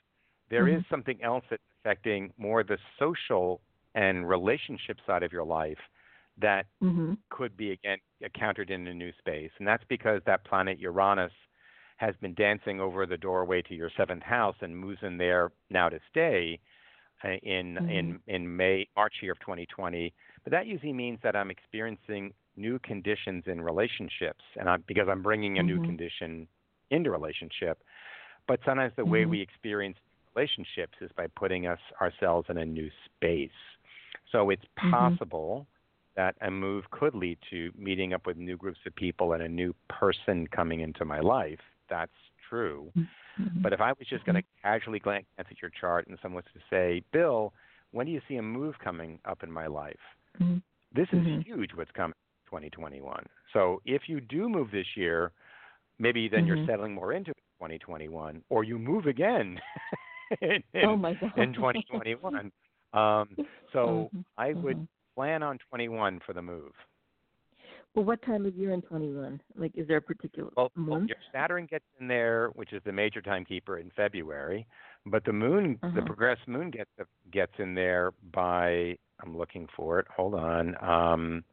there 0.50 0.68
is 0.68 0.80
Mhm. 0.82 0.88
something 0.90 1.22
else 1.22 1.44
that's 1.50 1.62
affecting 1.80 2.32
more 2.38 2.62
the 2.62 2.78
social 2.98 3.60
and 3.94 4.26
relationship 4.28 4.98
side 5.06 5.22
of 5.22 5.32
your 5.32 5.44
life 5.44 5.78
that 6.40 6.66
hmm 6.80 7.14
could 7.30 7.56
be 7.56 7.72
again 7.72 7.98
encountered 8.20 8.70
in 8.70 8.86
a 8.86 8.94
new 8.94 9.12
space, 9.18 9.50
and 9.58 9.66
that's 9.66 9.84
because 9.88 10.20
that 10.26 10.44
planet 10.44 10.78
Uranus 10.78 11.32
has 11.96 12.14
been 12.20 12.34
dancing 12.34 12.80
over 12.80 13.06
the 13.06 13.16
doorway 13.16 13.62
to 13.62 13.74
your 13.74 13.90
seventh 13.96 14.22
house 14.22 14.56
and 14.60 14.76
moves 14.76 14.98
in 15.02 15.16
there 15.18 15.52
now 15.70 15.88
to 15.88 15.98
stay 16.10 16.58
uh, 17.24 17.28
in 17.42 17.78
in 17.88 18.20
in 18.26 18.56
May 18.56 18.86
March 18.96 19.14
here 19.20 19.32
of 19.32 19.40
2020. 19.40 20.12
But 20.44 20.50
that 20.52 20.66
usually 20.66 20.92
means 20.92 21.18
that 21.22 21.36
I'm 21.36 21.50
experiencing 21.50 22.32
new 22.56 22.78
conditions 22.80 23.44
in 23.46 23.60
relationships, 23.60 24.44
and 24.58 24.68
I'm 24.68 24.84
because 24.86 25.08
I'm 25.10 25.22
bringing 25.22 25.58
a 25.58 25.62
new 25.62 25.78
Mhm. 25.78 25.80
condition 25.80 26.48
into 26.90 27.10
relationship. 27.10 27.82
But 28.48 28.60
sometimes 28.64 28.92
the 28.96 29.06
way 29.06 29.26
we 29.26 29.40
experience 29.40 29.96
relationships 30.34 30.94
is 31.00 31.10
by 31.16 31.26
putting 31.36 31.66
us 31.66 31.78
ourselves 32.00 32.48
in 32.50 32.58
a 32.58 32.64
new 32.66 32.90
space. 33.04 33.50
So 34.30 34.50
it's 34.50 34.64
Mhm. 34.82 35.18
possible 35.18 35.66
that 36.16 36.36
a 36.42 36.50
move 36.50 36.84
could 36.90 37.14
lead 37.14 37.38
to 37.50 37.70
meeting 37.76 38.12
up 38.12 38.26
with 38.26 38.36
new 38.36 38.56
groups 38.56 38.80
of 38.86 38.94
people 38.94 39.32
and 39.32 39.42
a 39.42 39.48
new 39.48 39.74
person 39.88 40.46
coming 40.48 40.80
into 40.80 41.04
my 41.04 41.20
life. 41.20 41.60
That's 41.88 42.12
true. 42.48 42.92
Mhm. 42.94 43.62
But 43.62 43.72
if 43.72 43.80
I 43.80 43.92
was 43.92 44.06
just 44.08 44.24
going 44.24 44.36
to 44.36 44.42
casually 44.60 44.98
glance 44.98 45.26
at 45.38 45.46
your 45.60 45.70
chart 45.70 46.06
and 46.08 46.18
someone 46.20 46.42
was 46.44 46.52
to 46.52 46.60
say, 46.68 47.02
Bill, 47.12 47.54
when 47.92 48.06
do 48.06 48.12
you 48.12 48.20
see 48.28 48.36
a 48.36 48.42
move 48.42 48.78
coming 48.78 49.18
up 49.24 49.42
in 49.42 49.50
my 49.50 49.66
life? 49.66 50.00
Mhm. 50.38 50.62
This 50.94 51.08
is 51.12 51.24
Mhm. 51.24 51.44
huge 51.44 51.74
what's 51.74 51.90
coming 51.92 52.14
in 52.14 52.50
2021. 52.50 53.26
So 53.52 53.80
if 53.84 54.08
you 54.08 54.20
do 54.20 54.48
move 54.48 54.70
this 54.70 54.96
year, 54.96 55.32
maybe 55.98 56.28
then 56.28 56.46
you're 56.46 56.56
Mhm. 56.58 56.66
settling 56.66 56.94
more 56.94 57.12
into 57.12 57.32
2021, 57.58 58.44
or 58.48 58.64
you 58.64 58.78
move 58.78 59.06
again 59.06 59.60
in, 60.40 60.62
in, 60.74 60.84
oh 60.84 60.96
my 60.96 61.14
god. 61.14 61.38
in 61.38 61.54
2021. 61.54 62.52
Um, 62.92 63.36
so 63.72 64.10
Mhm. 64.12 64.24
I 64.36 64.52
would. 64.54 64.86
Plan 65.14 65.42
on 65.42 65.58
21 65.70 66.20
for 66.24 66.32
the 66.32 66.42
move. 66.42 66.72
Well, 67.94 68.04
what 68.04 68.22
time 68.22 68.46
of 68.46 68.54
year 68.54 68.72
in 68.72 68.80
21? 68.82 69.40
Like, 69.56 69.72
is 69.76 69.86
there 69.86 69.98
a 69.98 70.02
particular 70.02 70.50
Well, 70.56 70.70
well, 70.76 70.98
month? 70.98 71.08
your 71.08 71.18
Saturn 71.32 71.66
gets 71.66 71.84
in 72.00 72.08
there, 72.08 72.48
which 72.54 72.72
is 72.72 72.82
the 72.84 72.92
major 72.92 73.20
timekeeper 73.20 73.78
in 73.78 73.90
February, 73.94 74.66
but 75.06 75.24
the 75.24 75.32
moon, 75.32 75.78
the 75.82 75.88
Uh-huh. 75.88 76.02
progressed 76.06 76.48
moon 76.48 76.70
gets 76.70 76.90
gets 77.30 77.52
in 77.58 77.74
there 77.74 78.12
by 78.32 78.96
I'm 79.20 79.36
looking 79.36 79.68
for 79.76 79.98
it. 80.00 80.06
Hold 80.08 80.34
on. 80.34 80.76
Um, 80.82 81.44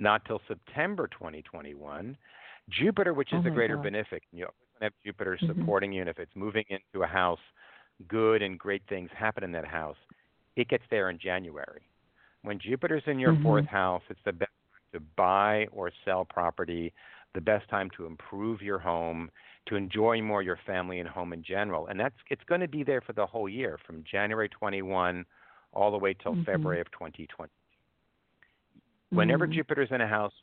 not 0.00 0.24
till 0.24 0.40
September 0.48 1.06
2021. 1.08 2.16
Jupiter, 2.70 3.12
which 3.14 3.32
is 3.32 3.40
Oh 3.40 3.42
the 3.42 3.50
greater 3.50 3.76
God. 3.76 3.86
benefic, 3.86 4.22
you 4.32 4.44
always 4.46 4.80
have 4.80 4.92
Jupiter 5.04 5.36
Mhm. 5.36 5.46
supporting 5.46 5.92
you, 5.92 6.00
and 6.00 6.08
if 6.08 6.18
it's 6.18 6.34
moving 6.34 6.64
into 6.68 7.02
a 7.04 7.06
house, 7.06 7.40
good 8.08 8.40
and 8.42 8.58
great 8.58 8.82
things 8.88 9.10
happen 9.12 9.44
in 9.44 9.52
that 9.52 9.66
house. 9.66 9.98
It 10.56 10.68
gets 10.68 10.84
there 10.90 11.10
in 11.10 11.18
January. 11.18 11.86
When 12.42 12.58
Jupiter's 12.58 13.04
in 13.06 13.18
your 13.18 13.34
Mhm. 13.34 13.42
fourth 13.42 13.66
house, 13.66 14.02
it's 14.10 14.22
the 14.24 14.32
best 14.32 14.50
time 14.72 14.80
to 14.92 15.00
buy 15.16 15.68
or 15.72 15.90
sell 16.04 16.24
property, 16.24 16.92
the 17.34 17.40
best 17.40 17.68
time 17.68 17.88
to 17.90 18.06
improve 18.06 18.60
your 18.62 18.78
home, 18.78 19.30
to 19.66 19.76
enjoy 19.76 20.20
more 20.20 20.42
your 20.42 20.56
family 20.56 20.98
and 20.98 21.08
home 21.08 21.32
in 21.32 21.42
general. 21.42 21.86
And 21.86 21.98
that's 21.98 22.16
it's 22.28 22.44
going 22.44 22.60
to 22.60 22.68
be 22.68 22.82
there 22.82 23.00
for 23.00 23.12
the 23.12 23.26
whole 23.26 23.48
year, 23.48 23.78
from 23.86 24.02
January 24.04 24.48
21 24.48 25.24
all 25.72 25.90
the 25.90 25.98
way 25.98 26.14
till 26.14 26.34
Mhm. 26.34 26.44
February 26.44 26.80
of 26.80 26.90
2020. 26.90 27.52
Whenever 29.10 29.46
Mhm. 29.46 29.52
Jupiter's 29.52 29.92
in 29.92 30.00
a 30.00 30.08
house, 30.08 30.34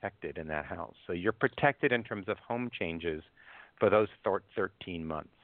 protected 0.00 0.38
in 0.38 0.46
that 0.46 0.64
house. 0.64 0.96
So 1.06 1.12
you're 1.12 1.32
protected 1.32 1.92
in 1.92 2.04
terms 2.04 2.28
of 2.28 2.38
home 2.38 2.70
changes 2.70 3.24
for 3.76 3.90
those 3.90 4.08
thir- 4.22 4.42
13 4.54 5.04
months. 5.04 5.34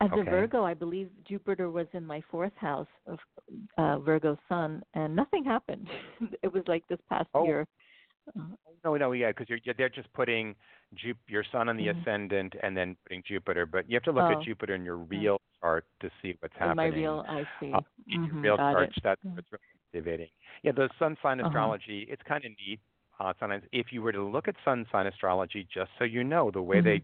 As 0.00 0.10
a 0.16 0.22
Virgo, 0.22 0.62
I 0.64 0.74
believe 0.74 1.10
Jupiter 1.26 1.70
was 1.70 1.86
in 1.92 2.06
my 2.06 2.22
fourth 2.30 2.52
house 2.56 2.86
of 3.06 3.18
uh, 3.78 3.98
Virgo 3.98 4.38
Sun, 4.48 4.82
and 4.94 5.14
nothing 5.16 5.44
happened. 5.44 5.88
it 6.42 6.52
was 6.52 6.62
like 6.68 6.86
this 6.88 7.00
past 7.08 7.28
Oh. 7.34 7.44
year. 7.44 7.66
No, 8.84 8.94
no, 8.94 9.10
yeah, 9.12 9.28
because 9.30 9.48
you're, 9.48 9.58
they're 9.76 9.88
just 9.88 10.12
putting 10.12 10.54
Jup- 10.94 11.16
your 11.26 11.42
sun 11.50 11.68
on 11.68 11.76
the 11.76 11.86
Mhm. 11.88 12.00
ascendant 12.00 12.54
and 12.62 12.76
then 12.76 12.96
putting 13.04 13.22
Jupiter. 13.26 13.66
But 13.66 13.90
you 13.90 13.96
have 13.96 14.04
to 14.04 14.12
look 14.12 14.26
Oh. 14.28 14.32
at 14.32 14.42
Jupiter 14.42 14.74
in 14.74 14.84
your 14.84 14.98
real 14.98 15.40
chart 15.60 15.84
to 16.00 16.10
see 16.22 16.36
what's 16.40 16.54
in 16.60 16.76
my 16.76 16.86
real, 16.86 17.24
I 17.28 17.44
see. 17.58 17.72
Uh, 17.72 17.80
in 18.06 18.24
your 18.24 18.34
Mhm, 18.36 18.42
real 18.42 18.56
got 18.56 18.72
charts, 18.74 18.96
it. 18.96 19.02
that's 19.02 19.24
Yeah. 19.24 19.30
what's 19.34 19.50
really 19.50 19.64
activating. 19.86 20.30
Yeah, 20.62 20.72
the 20.72 20.88
sun 20.98 21.16
sign 21.22 21.40
Uh-huh. 21.40 21.48
astrology, 21.48 22.02
it's 22.02 22.22
kind 22.22 22.44
of 22.44 22.52
neat. 22.58 22.80
Uh, 23.18 23.32
sometimes, 23.40 23.64
if 23.72 23.92
you 23.92 24.00
were 24.00 24.12
to 24.12 24.22
look 24.22 24.46
at 24.46 24.54
sun 24.64 24.86
sign 24.92 25.06
astrology, 25.08 25.64
just 25.64 25.90
so 25.98 26.04
you 26.04 26.22
know, 26.22 26.52
the 26.52 26.62
way 26.62 26.80
they 26.80 27.02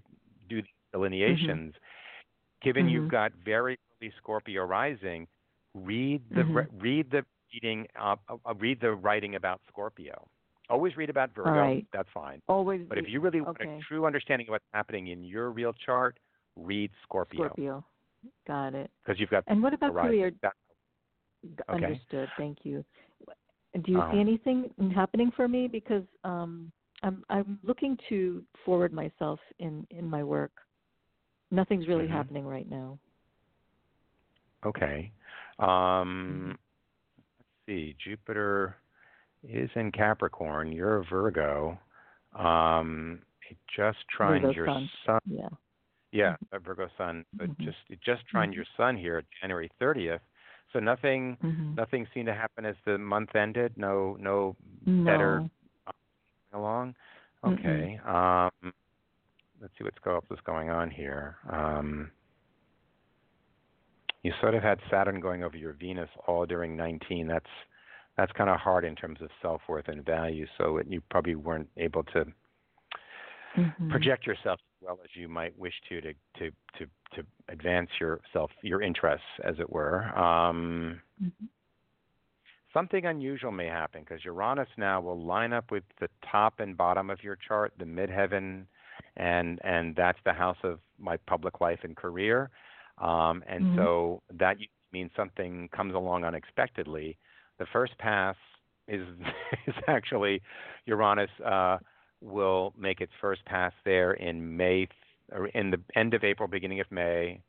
do 0.49 0.63
the 0.63 0.69
delineations, 0.93 1.75
given 2.61 2.87
Mhm. 2.87 2.91
you've 2.91 3.09
got 3.11 3.33
very 3.33 3.79
early 4.01 4.13
Scorpio 4.19 4.65
rising, 4.65 5.27
read 5.75 6.23
the 6.31 6.43
Mhm. 6.43 6.55
re- 6.55 6.67
read 6.79 7.11
the 7.11 7.25
reading, 7.53 7.87
uh, 7.97 8.17
uh, 8.29 8.55
read 8.55 8.81
the 8.81 8.93
writing 8.95 9.35
about 9.37 9.61
Scorpio. 9.69 10.29
Always 10.71 10.97
read 10.97 11.11
about 11.11 11.31
Virgo. 11.35 11.51
right. 11.51 11.87
That's 11.93 12.09
fine. 12.11 12.41
Always. 12.49 12.87
But 12.89 12.99
if 12.99 13.09
you 13.09 13.21
really 13.21 13.41
want 13.43 13.61
okay. 13.61 13.79
a 13.79 13.81
true 13.83 14.07
understanding 14.07 14.49
of 14.49 14.53
what's 14.53 14.65
happening 14.73 15.09
in 15.09 15.23
your 15.23 15.51
real 15.51 15.73
chart, 15.75 16.19
read 16.57 16.91
Scorpio 17.03 17.47
Scorpio, 17.47 17.85
got 18.47 18.75
it. 18.75 18.91
because 19.03 19.21
you've 19.21 19.31
got 19.31 19.45
And 19.47 19.63
what 19.63 19.75
about 19.75 19.93
rising. 19.95 20.11
career? 20.11 20.31
That- 20.43 20.55
Okay. 21.69 21.85
Understood. 21.85 22.31
Thank 22.39 22.65
you. 22.65 22.83
Do 23.83 23.93
you 23.93 24.01
Um, 24.01 24.13
see 24.13 24.21
anything 24.21 24.73
happening 24.95 25.31
for 25.33 25.47
me? 25.47 25.69
Because 25.69 26.07
um, 26.25 26.73
I'm 27.03 27.23
I'm 27.29 27.59
looking 27.63 27.99
to 28.09 28.43
forward 28.65 28.93
myself 28.95 29.41
in 29.59 29.87
in 29.91 30.09
my 30.09 30.25
work. 30.25 30.64
Nothing's 31.51 31.87
really 31.89 32.07
Mhm. 32.07 32.11
happening 32.13 32.47
right 32.47 32.69
now. 32.69 32.99
Okay. 34.65 35.13
Mm-hmm. 35.61 35.71
Um, 35.71 36.59
let's 37.19 37.67
see. 37.67 37.95
Jupiter 37.99 38.77
is 39.43 39.71
in 39.77 39.93
Capricorn. 39.93 40.73
You're 40.73 40.97
a 40.97 41.05
Virgo. 41.05 41.79
Um, 42.33 43.23
it 43.51 43.57
just 43.77 43.99
trines 44.09 44.41
Virgo 44.43 44.53
your 44.55 44.67
sun. 44.69 44.89
sun. 45.05 45.21
Yeah. 45.27 45.49
Yeah, 46.13 46.37
a 46.53 46.59
Virgo 46.59 46.89
sun. 46.97 47.25
But 47.35 47.51
Mhm. 47.51 47.59
just 47.65 47.79
it 47.91 48.01
just 48.01 48.27
trined 48.27 48.53
Mhm. 48.53 48.57
your 48.57 48.65
sun 48.77 48.97
here 48.97 49.23
January 49.41 49.69
30th. 49.81 50.23
So 50.73 50.81
nothing 50.81 51.37
hmm 51.41 51.75
nothing 51.75 52.07
seemed 52.15 52.27
to 52.27 52.35
happen 52.35 52.65
as 52.65 52.77
the 52.85 52.99
month 52.99 53.35
ended. 53.37 53.77
No 53.77 54.17
no 54.19 54.57
No. 54.87 55.05
better 55.05 55.51
along. 56.53 56.95
Mm-mm. 57.43 57.53
Okay. 57.59 57.99
Um, 57.99 58.73
let's 59.65 59.73
see 59.79 59.85
what's 59.85 59.99
go 60.05 60.21
what's 60.29 60.43
going 60.43 60.69
on 60.69 60.91
here. 60.91 61.39
Um, 61.51 62.11
you 64.23 64.33
sort 64.41 64.55
of 64.55 64.63
had 64.63 64.79
Saturn 64.91 65.21
going 65.21 65.43
over 65.43 65.57
your 65.57 65.73
Venus 65.73 66.11
all 66.27 66.45
during 66.45 66.77
19. 66.77 67.27
That's 67.27 67.47
that's 68.19 68.31
kind 68.33 68.51
of 68.51 68.61
hard 68.61 68.85
in 68.85 68.95
terms 68.95 69.23
of 69.23 69.31
self 69.41 69.63
worth 69.67 69.89
and 69.89 70.05
value. 70.05 70.47
So 70.59 70.77
it, 70.77 70.87
you 70.89 71.01
probably 71.11 71.35
weren't 71.35 71.69
able 71.79 72.05
to 72.05 72.27
Mhm. 73.57 73.89
project 73.89 74.27
yourself 74.27 74.61
as 74.61 74.87
well 74.87 74.99
as 75.03 75.17
you 75.17 75.29
might 75.29 75.59
wish 75.59 75.75
to 75.89 76.01
to 76.03 76.13
to 76.39 76.51
to, 76.79 76.87
to 77.15 77.27
advance 77.49 77.89
yourself 77.99 78.51
your 78.63 78.83
interests, 78.83 79.27
as 79.43 79.59
it 79.59 79.71
were. 79.71 80.05
Um, 80.19 81.01
Mhm. 81.23 81.49
something 82.75 83.07
unusual 83.07 83.51
may 83.53 83.67
happen 83.67 84.03
because 84.03 84.25
Uranus 84.27 84.69
now 84.77 85.01
will 85.01 85.19
line 85.25 85.55
up 85.55 85.71
with 85.71 85.85
the 86.01 86.11
top 86.31 86.61
and 86.61 86.77
bottom 86.77 87.09
of 87.09 87.23
your 87.25 87.37
chart, 87.37 87.73
the 87.79 87.85
midheaven, 87.87 88.67
and 89.17 89.61
and 89.65 89.95
that's 89.97 90.19
the 90.25 90.33
house 90.33 90.59
of 90.65 90.81
my 90.99 91.17
public 91.27 91.61
life 91.61 91.81
and 91.83 91.97
career. 91.97 92.51
Um, 92.99 93.43
and 93.47 93.67
Mhm. 93.67 93.75
so 93.77 94.23
that 94.33 94.57
means 94.93 95.11
something 95.17 95.69
comes 95.69 95.95
along 95.95 96.25
unexpectedly. 96.25 97.19
The 97.59 97.67
first 97.67 97.97
pass 97.99 98.37
is 98.89 99.07
is 99.67 99.75
actually 99.89 100.43
Uranus 100.87 101.31
uh, 101.45 101.79
will 102.21 102.73
make 102.77 103.01
its 103.01 103.13
first 103.21 103.45
pass 103.47 103.73
there 103.85 104.13
in 104.15 104.57
May 104.57 104.89
or 105.33 105.47
in 105.49 105.71
the 105.71 105.81
end 105.97 106.15
of 106.15 106.25
April, 106.25 106.49
beginning 106.49 106.81
of 106.81 106.91
May, 106.91 107.41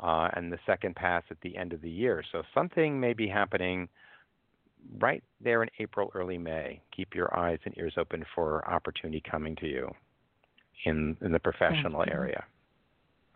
uh, 0.00 0.28
and 0.34 0.52
the 0.52 0.58
second 0.66 0.96
pass 0.96 1.22
at 1.30 1.40
the 1.42 1.56
end 1.56 1.72
of 1.72 1.80
the 1.80 1.90
year. 1.90 2.22
So 2.32 2.42
something 2.54 2.98
may 3.00 3.12
be 3.12 3.28
happening 3.28 3.88
right 4.98 5.22
there 5.40 5.62
in 5.62 5.68
April, 5.78 6.10
early 6.14 6.38
May. 6.38 6.82
Keep 6.96 7.14
your 7.14 7.36
eyes 7.38 7.58
and 7.64 7.76
ears 7.78 7.94
open 7.96 8.24
for 8.34 8.66
opportunity 8.68 9.20
coming 9.30 9.56
to 9.56 9.66
you 9.66 9.90
in 10.84 11.16
in 11.20 11.32
the 11.32 11.38
professional 11.38 12.04
you. 12.06 12.12
area. 12.12 12.44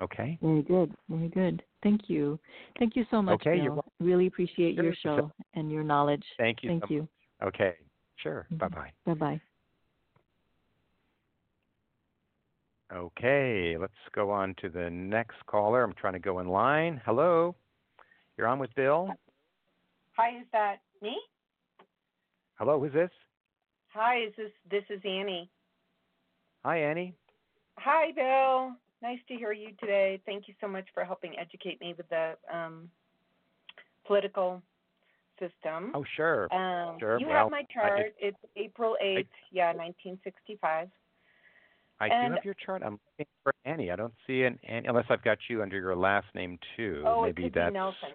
Okay. 0.01 0.39
Very 0.43 0.63
good. 0.63 0.95
Very 1.09 1.29
good. 1.29 1.63
Thank 1.83 2.09
you. 2.09 2.39
Thank 2.79 2.97
you 2.97 3.05
so 3.11 3.23
much, 3.23 3.35
Okay, 3.47 3.61
Bill. 3.61 3.85
Really 4.01 4.27
appreciate 4.27 4.75
your 4.75 4.95
show 4.95 5.31
and 5.55 5.71
your 5.71 5.85
knowledge. 5.85 6.25
Thank 6.39 6.63
you. 6.63 6.71
Thank 6.71 6.85
so 6.89 6.95
you. 6.95 7.01
much. 7.01 7.55
Okay. 7.55 7.75
Sure. 8.17 8.47
Mhm. 8.53 8.59
Bye 8.59 8.69
bye. 8.69 8.93
Bye 9.07 9.15
bye. 9.15 9.41
Okay, 12.93 13.77
let's 13.79 13.93
go 14.15 14.31
on 14.31 14.55
to 14.61 14.69
the 14.69 14.89
next 14.89 15.45
caller. 15.47 15.83
I'm 15.83 15.95
trying 15.95 16.13
to 16.13 16.19
go 16.21 16.39
in 16.39 16.49
line. 16.49 17.01
Hello. 17.05 17.57
You're 18.37 18.47
on 18.47 18.59
with 18.59 18.73
Bill. 18.75 19.09
Hi, 20.17 20.39
is 20.39 20.47
that 20.53 20.77
me? 21.03 21.17
Hello, 22.57 22.79
who's 22.79 22.93
this? 22.93 23.11
Hi, 23.93 24.23
is 24.25 24.33
this 24.37 24.51
this 24.71 24.85
is 24.91 25.01
Annie. 25.05 25.51
Hi, 26.65 26.79
Annie. 26.79 27.15
Hi, 27.79 28.13
Bill. 28.13 28.73
Nice 29.03 29.19
to 29.29 29.35
hear 29.35 29.53
you 29.53 29.71
today. 29.81 30.21
Thank 30.25 30.49
you 30.49 30.55
so 30.61 30.69
much 30.69 30.87
for 30.95 31.05
helping 31.05 31.39
educate 31.39 31.81
me 31.81 31.95
with 31.97 32.09
the 32.09 32.35
um, 32.53 32.89
political 34.07 34.63
system. 35.39 35.91
Oh, 35.95 36.05
sure. 36.17 36.53
um, 36.55 36.97
sure. 36.99 37.19
You 37.19 37.27
Well, 37.27 37.37
have 37.45 37.51
my 37.51 37.59
I- 37.59 37.73
chart. 37.73 38.15
it's 38.19 38.37
April 38.57 38.97
eighth, 39.01 39.29
yeah, 39.51 39.73
1965. 39.73 40.89
I 42.01 42.07
and- 42.09 42.31
do 42.33 42.35
have 42.37 42.45
your 42.45 42.55
chart. 42.55 42.83
I'm 42.85 42.99
looking 43.19 43.27
for 43.43 43.53
Annie. 43.65 43.91
I 43.91 43.97
don't 43.97 44.15
see 44.27 44.45
an 44.45 44.59
Annie 44.65 44.89
unless 44.89 45.07
I've 45.11 45.23
got 45.23 45.39
you 45.49 45.63
under 45.63 45.79
your 45.79 45.97
last 45.97 46.27
name 46.35 46.59
too. 46.77 47.03
oh, 47.07 47.23
Maybe 47.23 47.43
it 47.43 47.47
could 47.47 47.55
that's 47.55 47.71
be 47.71 47.75
Nelson. 47.75 48.09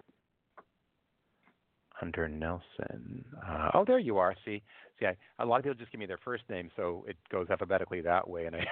under 2.02 2.28
Nelson. 2.28 3.24
Uh, 3.46 3.70
oh, 3.74 3.84
there 3.84 3.98
you 3.98 4.18
are. 4.18 4.34
See, 4.44 4.62
see, 4.98 5.06
I, 5.06 5.16
a 5.38 5.44
lot 5.46 5.58
of 5.58 5.64
people 5.64 5.78
just 5.78 5.92
give 5.92 5.98
me 6.00 6.06
their 6.06 6.18
first 6.24 6.42
name, 6.48 6.70
so 6.76 7.04
it 7.06 7.16
goes 7.30 7.48
alphabetically 7.50 8.00
that 8.02 8.28
way, 8.28 8.46
and 8.46 8.56
I 8.56 8.66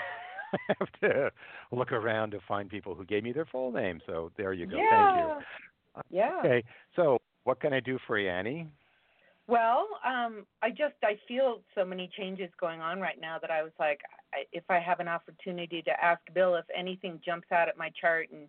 have 0.69 0.89
to 1.03 1.31
look 1.73 1.93
around 1.93 2.31
to 2.33 2.41
find 2.47 2.69
people 2.69 2.95
who 2.95 3.05
gave 3.05 3.23
me 3.23 3.33
their 3.33 3.47
full 3.47 3.73
name. 3.73 4.01
So 4.07 4.31
there 4.37 4.53
you 4.53 4.67
go. 4.67 4.77
Yeah. 4.77 4.91
Thank 4.91 5.17
you. 5.17 5.33
Yeah. 6.11 6.41
Okay. 6.45 6.65
So 6.97 7.19
what 7.45 7.61
can 7.61 7.73
I 7.73 7.81
do 7.81 7.99
for 8.07 8.19
you, 8.19 8.29
Annie? 8.29 8.69
Well, 9.47 9.89
um, 10.07 10.45
I 10.63 10.69
just 10.69 10.95
I 11.03 11.19
feel 11.27 11.63
so 11.75 11.85
many 11.85 12.11
changes 12.19 12.51
going 12.61 12.81
on 12.83 13.01
right 13.01 13.19
now 13.19 13.39
that 13.39 13.51
I 13.51 13.63
was 13.63 13.73
like, 13.81 14.01
I, 14.35 14.45
if 14.53 14.65
I 14.69 14.79
have 14.79 15.01
an 15.01 15.09
opportunity 15.09 15.81
to 15.83 16.05
ask 16.05 16.21
Bill 16.35 16.55
if 16.57 16.67
anything 16.77 17.19
jumps 17.25 17.51
out 17.51 17.69
at 17.69 17.79
my 17.79 17.91
chart 17.99 18.29
and 18.31 18.49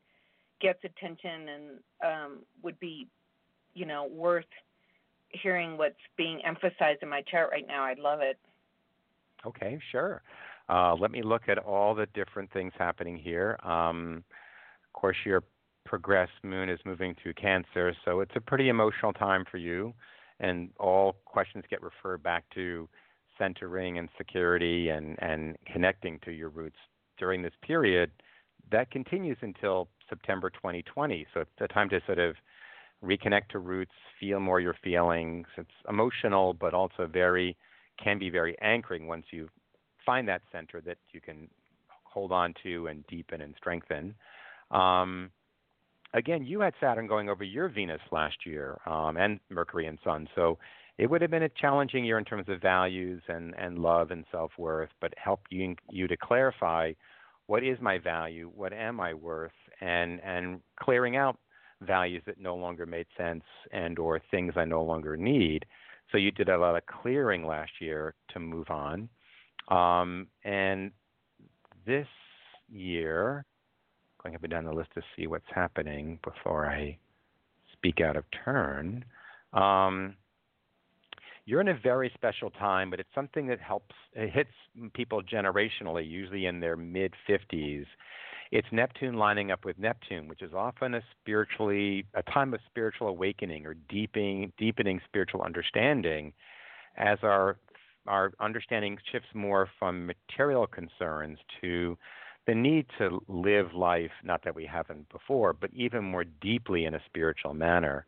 gets 0.60 0.80
attention 0.84 1.48
and 1.50 1.64
um, 2.06 2.40
would 2.62 2.78
be, 2.82 3.08
you 3.74 3.86
know, 3.86 4.10
worth 4.12 4.44
hearing 5.30 5.78
what's 5.78 5.96
being 6.18 6.42
emphasized 6.46 7.02
in 7.02 7.08
my 7.08 7.22
chart 7.22 7.50
right 7.52 7.66
now, 7.66 7.84
I'd 7.84 8.00
love 8.00 8.20
it. 8.20 8.38
Okay, 9.46 9.80
sure. 9.92 10.22
Uh, 10.70 10.96
let 10.96 11.12
me 11.12 11.22
look 11.24 11.50
at 11.50 11.58
all 11.58 11.96
the 11.96 12.06
different 12.14 12.52
things 12.52 12.72
happening 12.78 13.18
here. 13.18 13.58
Um, 13.64 14.24
of 14.86 15.00
course, 15.00 15.18
your 15.26 15.44
progressed 15.86 16.44
moon 16.44 16.70
is 16.70 16.80
moving 16.86 17.16
through 17.22 17.34
Cancer, 17.34 17.94
so 18.06 18.20
it's 18.20 18.32
a 18.36 18.42
pretty 18.42 18.70
emotional 18.70 19.12
time 19.14 19.46
for 19.50 19.58
you 19.58 19.94
and 20.40 20.70
all 20.80 21.16
questions 21.26 21.64
get 21.70 21.82
referred 21.82 22.24
back 22.24 22.46
to 22.54 22.88
centering 23.38 23.98
and 23.98 24.10
security 24.18 24.90
and, 24.90 25.18
and 25.22 25.58
connecting 25.72 26.20
to 26.24 26.32
your 26.32 26.50
roots 26.50 26.78
during 27.18 27.42
this 27.42 27.54
period. 27.62 28.12
That 28.72 28.92
continues 28.92 29.38
until 29.42 29.88
September 30.08 30.50
2020. 30.50 31.26
So 31.34 31.42
it's 31.42 31.50
a 31.60 31.68
time 31.68 31.90
to 31.90 32.00
sort 32.06 32.20
of 32.20 32.36
reconnect 33.04 33.50
to 33.50 33.60
roots, 33.60 33.92
feel 34.20 34.40
more 34.40 34.60
your 34.60 34.76
feelings. 34.84 35.48
It's 35.58 35.70
emotional, 35.88 36.54
but 36.54 36.74
also 36.74 37.08
very 37.08 37.58
can 38.02 38.20
be 38.20 38.30
very 38.30 38.58
anchoring 38.62 39.08
once 39.08 39.26
you 39.32 39.50
find 40.10 40.28
that 40.28 40.42
center 40.52 40.82
that 40.82 40.98
you 41.12 41.22
can 41.22 41.48
hold 42.04 42.32
on 42.32 42.52
to 42.64 42.88
and 42.88 43.06
deepen 43.06 43.42
and 43.42 43.54
strengthen. 43.56 44.16
Um, 44.72 45.30
again, 46.16 46.44
you 46.44 46.62
had 46.62 46.74
Saturn 46.82 47.06
going 47.06 47.30
over 47.30 47.44
your 47.44 47.70
Venus 47.70 48.02
last 48.12 48.38
year 48.44 48.80
um, 48.88 49.18
and 49.18 49.40
Mercury 49.52 49.86
and 49.86 50.00
Sun. 50.04 50.28
So 50.34 50.58
it 50.98 51.08
would 51.08 51.22
have 51.22 51.30
been 51.30 51.44
a 51.44 51.50
challenging 51.50 52.04
year 52.04 52.18
in 52.18 52.26
terms 52.26 52.50
of 52.50 52.60
values 52.60 53.22
and, 53.28 53.54
and 53.56 53.78
love 53.78 54.10
and 54.10 54.26
self 54.32 54.52
worth, 54.58 54.90
but 55.00 55.14
help 55.16 55.42
you, 55.52 55.76
you 55.92 56.08
to 56.08 56.18
clarify 56.18 56.94
what 57.46 57.64
is 57.64 57.78
my 57.80 58.00
value, 58.00 58.52
what 58.56 58.74
am 58.74 59.00
I 59.00 59.14
worth, 59.14 59.52
and, 59.80 60.20
and 60.24 60.60
clearing 60.80 61.18
out 61.18 61.38
values 61.82 62.24
that 62.26 62.42
no 62.42 62.56
longer 62.56 62.88
made 62.88 63.06
sense 63.16 63.44
and 63.72 64.00
or 64.00 64.20
things 64.32 64.54
I 64.56 64.66
no 64.66 64.82
longer 64.82 65.16
need. 65.16 65.66
So 66.12 66.18
you 66.18 66.32
did 66.32 66.50
a 66.50 66.58
lot 66.58 66.76
of 66.76 66.82
clearing 66.88 67.46
last 67.46 67.74
year 67.80 68.16
to 68.34 68.40
move 68.40 68.72
on. 68.72 69.08
Um, 69.70 70.28
and 70.44 70.92
this 71.86 72.08
year, 72.68 73.46
going 74.22 74.36
up 74.36 74.44
and 74.44 74.52
down 74.52 74.66
the 74.66 74.74
list 74.74 74.90
to 74.96 75.02
see 75.16 75.28
what's 75.28 75.46
happening 75.54 76.20
before 76.24 76.68
I 76.68 76.98
speak 77.74 78.02
out 78.02 78.16
of 78.16 78.26
turn. 78.44 79.06
Um, 79.54 80.16
you're 81.46 81.62
in 81.62 81.70
a 81.70 81.80
very 81.82 82.12
special 82.14 82.52
time, 82.52 82.90
but 82.92 83.00
it's 83.00 83.10
something 83.16 83.48
that 83.48 83.60
helps 83.60 83.96
it 84.14 84.30
hits 84.32 84.52
people 84.94 85.22
generationally, 85.24 86.08
usually 86.08 86.46
in 86.46 86.60
their 86.60 86.76
mid 86.76 87.14
50s. 87.28 87.86
It's 88.52 88.68
Neptune 88.72 89.16
lining 89.16 89.52
up 89.52 89.66
with 89.66 89.78
Neptune, 89.80 90.28
which 90.28 90.42
is 90.42 90.54
often 90.54 90.96
a 90.96 91.02
spiritually 91.20 92.06
a 92.14 92.24
time 92.24 92.54
of 92.54 92.60
spiritual 92.68 93.08
awakening 93.08 93.66
or 93.66 93.76
deepening 93.90 94.52
deepening 94.58 95.02
spiritual 95.06 95.42
understanding, 95.42 96.34
as 96.98 97.18
our 97.24 97.58
our 98.08 98.32
understanding 98.40 98.98
shifts 99.12 99.30
more 99.34 99.70
from 99.78 100.06
material 100.06 100.68
concerns 100.68 101.38
to 101.62 101.98
the 102.48 102.56
need 102.56 102.86
to 102.98 103.22
live 103.28 103.74
life, 103.74 104.12
not 104.24 104.44
that 104.44 104.56
we 104.56 104.66
haven't 104.66 105.08
before, 105.10 105.54
but 105.54 105.70
even 105.74 106.04
more 106.04 106.24
deeply 106.24 106.86
in 106.86 106.96
a 106.96 107.02
spiritual 107.06 107.54
manner. 107.54 108.06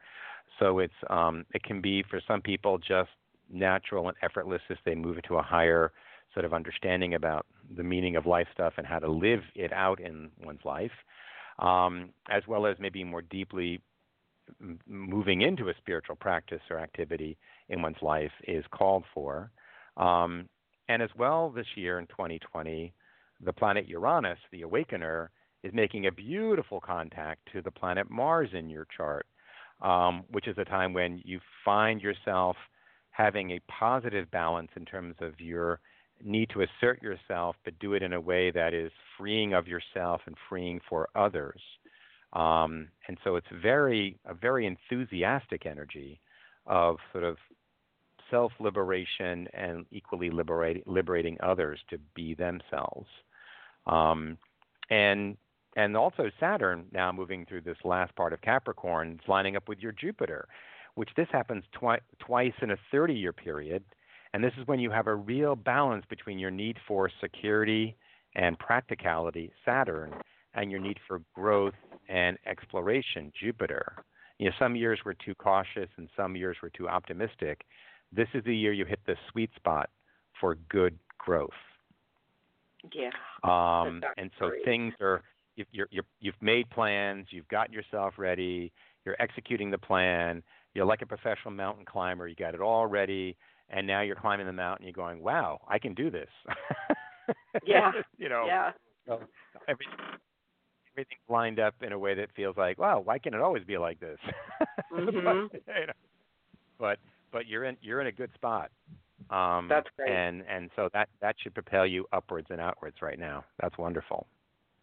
So 0.59 0.79
it's 0.79 0.93
um, 1.09 1.45
it 1.53 1.63
can 1.63 1.81
be 1.81 2.03
for 2.09 2.21
some 2.27 2.41
people 2.41 2.77
just 2.77 3.09
natural 3.51 4.07
and 4.07 4.17
effortless 4.21 4.61
as 4.69 4.77
they 4.85 4.95
move 4.95 5.17
into 5.17 5.35
a 5.35 5.41
higher 5.41 5.91
sort 6.33 6.45
of 6.45 6.53
understanding 6.53 7.13
about 7.13 7.45
the 7.75 7.83
meaning 7.83 8.15
of 8.15 8.25
life 8.25 8.47
stuff 8.53 8.73
and 8.77 8.87
how 8.87 8.99
to 8.99 9.11
live 9.11 9.41
it 9.55 9.73
out 9.73 9.99
in 9.99 10.29
one's 10.43 10.63
life, 10.63 10.91
um, 11.59 12.09
as 12.29 12.43
well 12.47 12.65
as 12.65 12.77
maybe 12.79 13.03
more 13.03 13.21
deeply 13.21 13.81
moving 14.87 15.41
into 15.41 15.69
a 15.69 15.73
spiritual 15.77 16.15
practice 16.15 16.61
or 16.69 16.79
activity 16.79 17.37
in 17.69 17.81
one's 17.81 18.01
life 18.01 18.31
is 18.47 18.65
called 18.71 19.03
for. 19.13 19.51
Um, 19.97 20.47
and 20.87 21.01
as 21.01 21.09
well, 21.17 21.49
this 21.49 21.67
year 21.75 21.99
in 21.99 22.07
2020, 22.07 22.93
the 23.43 23.53
planet 23.53 23.87
Uranus, 23.87 24.39
the 24.51 24.61
awakener, 24.63 25.31
is 25.63 25.73
making 25.73 26.07
a 26.07 26.11
beautiful 26.11 26.79
contact 26.79 27.41
to 27.53 27.61
the 27.61 27.71
planet 27.71 28.09
Mars 28.09 28.49
in 28.53 28.69
your 28.69 28.87
chart, 28.95 29.25
um, 29.81 30.23
which 30.31 30.47
is 30.47 30.57
a 30.57 30.65
time 30.65 30.93
when 30.93 31.21
you 31.23 31.39
find 31.63 32.01
yourself 32.01 32.55
having 33.11 33.51
a 33.51 33.61
positive 33.67 34.29
balance 34.31 34.71
in 34.75 34.85
terms 34.85 35.15
of 35.21 35.39
your 35.39 35.79
need 36.23 36.49
to 36.51 36.61
assert 36.61 37.01
yourself, 37.01 37.55
but 37.63 37.77
do 37.79 37.93
it 37.93 38.03
in 38.03 38.13
a 38.13 38.21
way 38.21 38.51
that 38.51 38.73
is 38.73 38.91
freeing 39.17 39.53
of 39.53 39.67
yourself 39.67 40.21
and 40.25 40.35
freeing 40.49 40.79
for 40.87 41.09
others. 41.15 41.61
Um, 42.33 42.87
and 43.07 43.17
so 43.23 43.35
it's 43.35 43.47
very 43.61 44.17
a 44.25 44.33
very 44.33 44.65
enthusiastic 44.65 45.65
energy 45.65 46.21
of 46.65 46.97
sort 47.11 47.23
of 47.23 47.37
self 48.31 48.51
liberation 48.59 49.47
and 49.53 49.85
equally 49.91 50.31
liberating 50.31 50.83
liberating 50.87 51.37
others 51.43 51.79
to 51.89 51.99
be 52.15 52.33
themselves. 52.33 53.07
Um, 53.85 54.37
and 54.89 55.37
and 55.75 55.95
also 55.95 56.29
Saturn 56.39 56.85
now 56.91 57.11
moving 57.11 57.45
through 57.45 57.61
this 57.61 57.77
last 57.83 58.15
part 58.15 58.33
of 58.33 58.41
Capricorn 58.41 59.19
is 59.21 59.27
lining 59.27 59.55
up 59.55 59.69
with 59.69 59.79
your 59.79 59.93
Jupiter, 59.93 60.47
which 60.95 61.09
this 61.15 61.27
happens 61.31 61.63
twi- 61.71 62.01
twice 62.19 62.53
in 62.61 62.71
a 62.71 62.77
30 62.91 63.13
year 63.13 63.33
period. 63.33 63.83
And 64.33 64.43
this 64.43 64.53
is 64.59 64.67
when 64.67 64.79
you 64.79 64.89
have 64.91 65.07
a 65.07 65.15
real 65.15 65.55
balance 65.55 66.05
between 66.09 66.39
your 66.39 66.51
need 66.51 66.77
for 66.87 67.09
security 67.21 67.95
and 68.35 68.57
practicality, 68.57 69.51
Saturn, 69.65 70.13
and 70.53 70.71
your 70.71 70.79
need 70.79 70.97
for 71.07 71.21
growth 71.33 71.73
and 72.09 72.37
exploration, 72.45 73.31
Jupiter. 73.39 73.95
You 74.39 74.47
know, 74.47 74.55
some 74.57 74.75
years 74.75 74.99
were 75.05 75.13
too 75.13 75.35
cautious 75.35 75.89
and 75.97 76.09
some 76.15 76.35
years 76.35 76.57
were 76.63 76.69
too 76.69 76.87
optimistic. 76.89 77.65
This 78.13 78.27
is 78.33 78.43
the 78.43 78.55
year 78.55 78.73
you 78.73 78.85
hit 78.85 78.99
the 79.05 79.15
sweet 79.31 79.51
spot 79.55 79.89
for 80.39 80.55
good 80.69 80.97
growth. 81.17 81.49
Yeah. 82.93 83.11
Um, 83.43 84.01
and 84.17 84.31
so 84.39 84.49
great. 84.49 84.65
things 84.65 84.93
are 84.99 85.23
you're, 85.55 85.67
you're, 85.71 85.87
you're, 85.91 86.05
you've 86.19 86.41
made 86.41 86.69
plans, 86.69 87.27
you've 87.29 87.47
gotten 87.47 87.73
yourself 87.73 88.15
ready, 88.17 88.71
you're 89.05 89.15
executing 89.19 89.71
the 89.71 89.77
plan. 89.77 90.43
You're 90.73 90.85
like 90.85 91.01
a 91.01 91.05
professional 91.05 91.51
mountain 91.51 91.85
climber. 91.85 92.27
You 92.27 92.35
got 92.35 92.53
it 92.53 92.61
all 92.61 92.87
ready, 92.87 93.35
and 93.69 93.85
now 93.85 94.01
you're 94.01 94.15
climbing 94.15 94.45
the 94.45 94.53
mountain. 94.53 94.85
You're 94.85 94.93
going, 94.93 95.21
"Wow, 95.21 95.59
I 95.67 95.79
can 95.79 95.93
do 95.93 96.09
this." 96.09 96.29
yeah. 97.65 97.91
you 98.17 98.29
know. 98.29 98.45
Yeah. 98.47 98.71
So 99.05 99.21
everything, 99.67 99.95
everything's 100.93 101.19
lined 101.27 101.59
up 101.59 101.75
in 101.81 101.91
a 101.91 101.99
way 101.99 102.13
that 102.15 102.29
feels 102.35 102.55
like, 102.55 102.77
"Wow, 102.77 103.01
why 103.03 103.19
can't 103.19 103.35
it 103.35 103.41
always 103.41 103.63
be 103.65 103.77
like 103.77 103.99
this?" 103.99 104.19
mm-hmm. 104.93 105.47
but, 105.51 105.61
you 105.79 105.87
know, 105.87 105.93
but 106.79 106.99
but 107.31 107.47
you're 107.47 107.65
in 107.65 107.77
you're 107.81 108.01
in 108.01 108.07
a 108.07 108.11
good 108.11 108.31
spot. 108.35 108.71
Um, 109.29 109.67
That's 109.69 109.87
great. 109.97 110.11
And 110.11 110.43
and 110.49 110.69
so 110.75 110.89
that 110.93 111.09
that 111.21 111.35
should 111.41 111.53
propel 111.53 111.85
you 111.85 112.05
upwards 112.11 112.47
and 112.49 112.59
outwards 112.59 112.97
right 113.01 113.19
now. 113.19 113.43
That's 113.61 113.77
wonderful. 113.77 114.27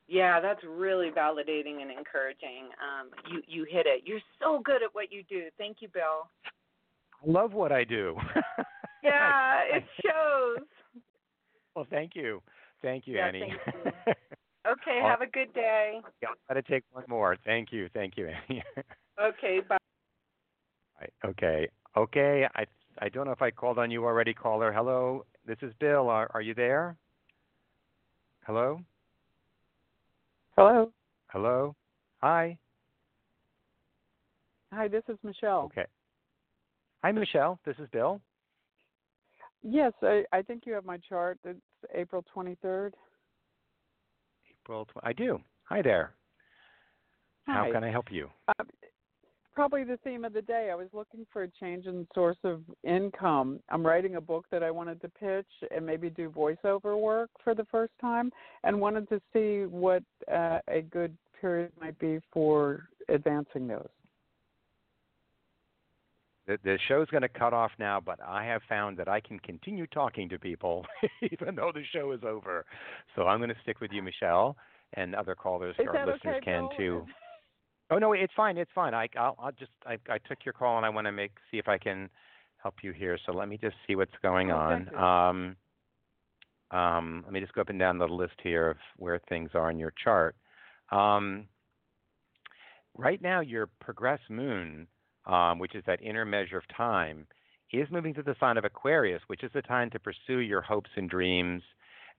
Yeah, 0.07 0.41
that's 0.41 0.65
really 0.65 1.11
validating 1.11 1.83
and 1.83 1.91
encouraging. 1.91 2.71
Um, 2.81 3.11
you 3.31 3.43
you 3.47 3.67
hit 3.71 3.87
it. 3.87 4.03
You're 4.07 4.21
so 4.41 4.61
good 4.65 4.83
at 4.83 4.95
what 4.95 5.13
you 5.13 5.23
do. 5.29 5.45
Thank 5.59 5.79
you, 5.81 5.89
Bill. 5.89 6.31
I 7.23 7.31
love 7.31 7.53
what 7.53 7.73
I 7.73 7.85
do. 7.85 8.17
yeah, 9.03 9.61
it 9.71 9.85
shows. 10.05 10.67
Well, 11.75 11.87
thank 11.91 12.13
you, 12.15 12.43
thank 12.81 13.07
you, 13.07 13.17
yeah, 13.17 13.27
Annie. 13.27 13.55
Thank 13.65 13.85
you. 13.85 14.13
Okay, 14.67 15.01
have 15.03 15.23
a 15.23 15.27
good 15.27 15.55
day. 15.55 16.01
Yeah, 16.21 16.29
I'll 16.29 16.35
try 16.47 16.61
to 16.61 16.69
take 16.69 16.85
one 16.91 17.05
more. 17.09 17.39
Thank 17.43 17.73
you, 17.73 17.89
thank 17.95 18.19
you, 18.19 18.29
Annie. 18.29 18.63
okay, 19.19 19.61
bye. 19.67 19.79
Okay, 21.25 21.69
okay. 21.99 22.47
I 22.55 22.65
I 23.01 23.09
don't 23.09 23.27
know 23.27 23.33
if 23.33 23.43
I 23.43 23.51
called 23.51 23.79
on 23.79 23.91
you 23.91 24.05
already, 24.05 24.35
caller. 24.35 24.73
Hello, 24.73 25.25
this 25.47 25.59
is 25.63 25.73
Bill. 25.81 26.09
Are 26.09 26.31
are 26.35 26.43
you 26.43 26.55
there? 26.55 26.97
Hello. 28.47 28.81
Hello. 30.57 30.93
Hello. 31.29 31.77
Hi. 32.23 32.59
Hi, 34.73 34.89
this 34.89 35.03
is 35.09 35.17
Michelle. 35.23 35.65
Okay. 35.67 35.87
Hi, 37.05 37.13
Michelle. 37.13 37.59
This 37.65 37.77
is 37.79 37.89
Bill. 37.93 38.21
Yes, 39.63 39.93
I, 40.03 40.25
I 40.33 40.43
think 40.43 40.65
you 40.67 40.73
have 40.73 40.85
my 40.85 40.99
chart. 41.09 41.39
It's 41.45 41.61
April 41.95 42.25
23rd. 42.35 42.93
April. 44.51 44.85
Tw- 44.87 45.03
I 45.03 45.13
do. 45.13 45.41
Hi 45.65 45.83
there. 45.83 46.15
Hi. 47.47 47.67
How 47.67 47.73
can 47.73 47.85
I 47.85 47.91
help 47.91 48.11
you? 48.11 48.29
Uh, 48.49 48.65
probably 49.59 49.83
the 49.83 49.97
theme 50.05 50.25
of 50.25 50.33
the 50.33 50.41
day. 50.41 50.69
I 50.71 50.77
was 50.77 50.87
looking 50.93 51.27
for 51.33 51.43
a 51.43 51.49
change 51.49 51.87
in 51.87 52.07
source 52.15 52.37
of 52.45 52.61
income. 52.85 53.59
I'm 53.71 53.85
writing 53.85 54.15
a 54.15 54.21
book 54.21 54.45
that 54.53 54.63
I 54.63 54.71
wanted 54.71 55.01
to 55.01 55.09
pitch 55.09 55.49
and 55.75 55.85
maybe 55.85 56.11
do 56.11 56.31
voiceover 56.31 56.97
work 56.97 57.29
for 57.43 57.57
the 57.57 57.65
first 57.65 57.93
time, 58.01 58.31
and 58.63 58.81
wanted 58.81 59.09
to 59.09 59.21
see 59.33 59.67
what 59.67 60.05
uh, 60.33 60.61
a 60.69 60.83
good 60.83 61.13
period 61.41 61.73
might 61.81 61.99
be 61.99 62.21
for 62.33 62.89
advancing 63.09 63.67
those. 63.67 63.89
The, 66.47 66.59
the 66.63 66.79
show's 66.87 67.09
going 67.09 67.23
to 67.23 67.29
cut 67.29 67.53
off 67.53 67.73
now, 67.81 67.99
but 67.99 68.21
I 68.25 68.45
have 68.45 68.63
found 68.69 68.97
that 68.99 69.09
I 69.09 69.19
can 69.19 69.41
continue 69.41 69.89
talking 69.89 70.29
to 70.29 70.39
people 70.39 70.87
even 71.33 71.57
though 71.57 71.73
the 71.75 71.83
show 71.93 72.13
is 72.13 72.21
over. 72.23 72.65
So 73.17 73.23
I'm 73.23 73.41
going 73.41 73.51
to 73.51 73.61
stick 73.65 73.81
with 73.81 73.91
you, 73.91 74.05
Michelle, 74.05 74.57
and 74.95 75.17
other 75.17 75.35
callers, 75.35 75.75
our 75.81 76.07
listeners 76.07 76.37
okay, 76.37 76.45
can 76.45 76.69
Bill? 76.69 76.77
too. 76.79 77.07
Oh 77.91 77.99
no, 77.99 78.13
it's 78.13 78.33
fine. 78.37 78.59
It's 78.59 78.71
fine. 78.75 78.95
I 78.95 79.09
I'll, 79.17 79.37
I'll 79.39 79.53
just 79.53 79.73
I 79.87 79.99
I 80.09 80.19
took 80.19 80.45
your 80.45 80.53
call 80.55 80.77
and 80.77 80.87
I 80.87 80.91
want 80.91 81.07
to 81.07 81.13
make 81.13 81.33
see 81.51 81.59
if 81.59 81.69
I 81.69 81.79
can 81.79 82.11
help 82.59 82.77
you 82.83 82.93
here. 82.93 83.19
So 83.27 83.33
let 83.33 83.49
me 83.49 83.59
just 83.59 83.77
see 83.87 83.97
what's 83.97 84.13
going 84.23 84.51
Oh, 84.51 84.53
on. 84.53 84.89
Um 84.95 85.57
um 86.71 87.23
let 87.25 87.33
me 87.33 87.41
just 87.41 87.53
go 87.55 87.61
up 87.63 87.71
and 87.71 87.79
down 87.79 87.99
the 87.99 88.07
list 88.09 88.35
here 88.43 88.71
of 88.71 88.77
where 88.97 89.19
things 89.29 89.51
are 89.55 89.71
in 89.71 89.79
your 89.79 89.93
chart. 90.03 90.37
Um 90.91 91.49
right 92.97 93.21
now 93.23 93.41
your 93.41 93.69
progress 93.81 94.21
moon, 94.29 94.87
um, 95.27 95.59
which 95.59 95.75
is 95.75 95.85
that 95.87 96.03
inner 96.03 96.25
measure 96.25 96.59
of 96.59 96.65
time, 96.77 97.27
is 97.73 97.89
moving 97.91 98.15
to 98.15 98.23
the 98.23 98.35
sign 98.41 98.57
of 98.57 98.65
Aquarius, 98.65 99.23
which 99.29 99.45
is 99.45 99.51
the 99.55 99.63
time 99.63 99.91
to 99.91 99.99
pursue 99.99 100.39
your 100.41 100.63
hopes 100.63 100.91
and 100.97 101.09
dreams 101.11 101.63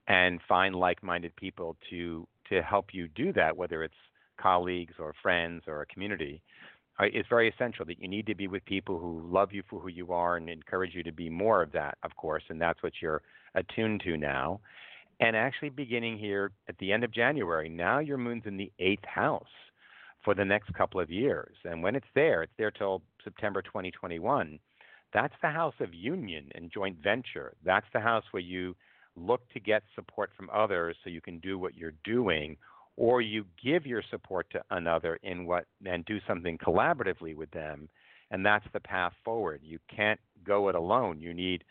and 0.07 0.39
find 0.47 0.75
like-minded 0.75 1.35
people 1.35 1.77
to 1.89 2.27
to 2.49 2.61
help 2.63 2.87
you 2.93 3.07
do 3.09 3.31
that, 3.33 3.55
whether 3.55 3.83
it's 3.83 3.93
colleagues 4.41 4.93
or 4.99 5.13
friends 5.21 5.63
or 5.67 5.81
a 5.81 5.85
community, 5.85 6.41
uh, 6.99 7.05
it's 7.13 7.29
very 7.29 7.49
essential 7.49 7.85
that 7.85 7.99
you 7.99 8.07
need 8.07 8.25
to 8.27 8.35
be 8.35 8.47
with 8.47 8.63
people 8.65 8.99
who 8.99 9.21
love 9.25 9.51
you 9.51 9.63
for 9.69 9.79
who 9.79 9.89
you 9.89 10.11
are 10.11 10.37
and 10.37 10.49
encourage 10.49 10.93
you 10.93 11.03
to 11.03 11.11
be 11.11 11.29
more 11.29 11.61
of 11.61 11.71
that, 11.71 11.97
of 12.03 12.15
course, 12.15 12.43
and 12.49 12.61
that's 12.61 12.83
what 12.83 12.93
you're 13.01 13.21
attuned 13.55 14.01
to 14.03 14.17
now. 14.17 14.59
And 15.21 15.35
actually, 15.35 15.69
beginning 15.69 16.17
here 16.17 16.51
at 16.67 16.77
the 16.77 16.91
end 16.91 17.03
of 17.03 17.13
January, 17.13 17.69
now 17.69 17.99
your 17.99 18.17
moon's 18.17 18.43
in 18.45 18.57
the 18.57 18.71
eighth 18.79 19.05
house 19.05 19.43
for 20.23 20.33
the 20.33 20.45
next 20.45 20.73
couple 20.73 20.99
of 20.99 21.09
years. 21.09 21.55
And 21.65 21.83
when 21.83 21.95
it's 21.95 22.07
there, 22.15 22.43
it's 22.43 22.53
there 22.57 22.71
till 22.71 23.01
September 23.23 23.61
2021. 23.61 24.59
That's 25.13 25.33
the 25.41 25.49
house 25.49 25.73
of 25.79 25.93
union 25.93 26.49
and 26.55 26.71
joint 26.71 26.97
venture. 27.01 27.53
That's 27.65 27.85
the 27.93 27.99
house 27.99 28.23
where 28.31 28.43
you 28.43 28.75
look 29.15 29.41
to 29.53 29.59
get 29.59 29.83
support 29.95 30.31
from 30.37 30.49
others 30.53 30.95
so 31.03 31.09
you 31.09 31.21
can 31.21 31.39
do 31.39 31.57
what 31.57 31.75
you're 31.75 31.93
doing 32.03 32.57
or 32.99 33.21
you 33.21 33.45
give 33.63 33.85
your 33.85 34.03
support 34.11 34.45
to 34.51 34.61
another 34.71 35.17
in 35.23 35.45
what 35.45 35.63
and 35.85 36.03
do 36.03 36.19
something 36.27 36.57
collaboratively 36.57 37.33
with 37.33 37.49
them 37.51 37.87
and 38.29 38.45
that's 38.45 38.65
the 38.73 38.79
path 38.79 39.13
forward. 39.23 39.61
You 39.63 39.79
can't 39.93 40.19
go 40.45 40.69
it 40.69 40.75
alone. 40.75 41.19
You 41.19 41.33
need 41.33 41.63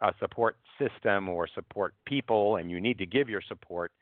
a 0.00 0.12
support 0.18 0.56
system 0.78 1.28
or 1.28 1.46
support 1.46 1.94
people 2.04 2.56
and 2.56 2.68
you 2.70 2.80
need 2.80 2.98
to 2.98 3.06
give 3.06 3.28
your 3.28 3.40
support. 3.46 3.92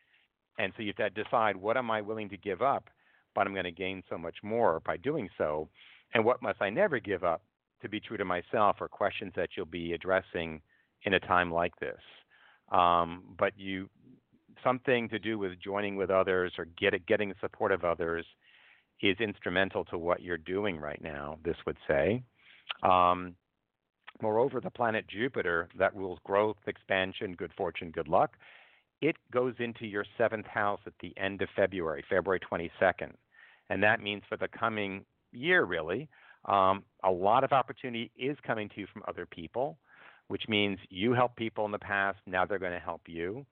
And 0.59 0.73
so 0.75 0.83
you 0.83 0.93
have 0.97 1.15
to 1.15 1.23
decide 1.23 1.55
what 1.55 1.77
am 1.77 1.91
i 1.91 2.01
willing 2.01 2.29
to 2.31 2.37
give 2.37 2.63
up 2.63 2.89
but 3.33 3.47
i'm 3.47 3.53
going 3.53 3.65
to 3.65 3.71
gain 3.71 4.03
so 4.11 4.19
much 4.19 4.39
more 4.43 4.81
by 4.85 4.97
doing 4.97 5.29
so? 5.39 5.69
And 6.15 6.25
what 6.25 6.43
must 6.43 6.63
i 6.63 6.71
never 6.71 6.99
give 6.99 7.25
up 7.25 7.43
to 7.83 7.89
be 7.89 8.01
true 8.01 8.17
to 8.17 8.25
myself 8.25 8.77
are 8.81 8.89
questions 8.89 9.33
that 9.37 9.51
you'll 9.57 9.67
be 9.67 9.93
addressing 9.93 10.61
in 11.05 11.15
a 11.15 11.21
time 11.21 11.53
like 11.53 11.79
this. 11.79 12.01
Um, 12.73 13.23
but 13.39 13.53
you 13.57 13.89
something 14.63 15.09
to 15.09 15.19
do 15.19 15.39
with 15.39 15.53
joining 15.63 15.97
with 15.97 16.11
others 16.11 16.53
or 16.59 16.65
get, 16.65 17.07
getting 17.07 17.31
the 17.31 17.35
support 17.41 17.73
of 17.73 17.85
others 17.85 18.25
is 19.03 19.17
instrumental 19.21 19.85
to 19.87 19.99
what 19.99 20.23
you're 20.23 20.39
doing 20.39 20.79
right 20.79 21.01
now, 21.03 21.39
this 21.45 21.57
would 21.67 21.79
say. 21.89 22.23
Um, 22.83 23.35
moreover, 24.21 24.61
the 24.61 24.71
planet 24.71 25.07
Jupiter, 25.09 25.69
that 25.79 25.95
rules 25.95 26.19
growth, 26.25 26.57
expansion, 26.67 27.35
good 27.35 27.53
fortune, 27.57 27.91
good 27.91 28.09
luck, 28.09 28.37
it 29.01 29.17
goes 29.33 29.55
into 29.59 29.87
your 29.87 30.05
seventh 30.19 30.47
house 30.47 30.81
at 30.87 30.93
the 31.01 31.15
end 31.17 31.41
of 31.41 31.49
February, 31.57 32.05
February 32.09 32.41
22nd. 32.41 33.13
And 33.71 33.83
that 33.83 34.01
means 34.01 34.23
for 34.29 34.37
the 34.37 34.49
coming 34.49 35.05
year, 35.33 35.65
really, 35.65 36.09
um, 36.45 36.85
a 37.05 37.11
lot 37.11 37.45
of 37.45 37.53
opportunity 37.53 38.11
is 38.17 38.37
coming 38.47 38.69
to 38.71 38.81
you 38.81 38.87
from 38.93 39.03
other 39.09 39.27
people, 39.27 39.79
which 40.29 40.49
means 40.49 40.79
you 40.91 41.13
help 41.13 41.37
people 41.37 41.65
in 41.65 41.71
the 41.71 41.79
past, 41.79 42.19
now 42.27 42.45
they're 42.45 42.59
going 42.59 42.73
to 42.73 42.79
help 42.79 43.03
you. 43.07 43.47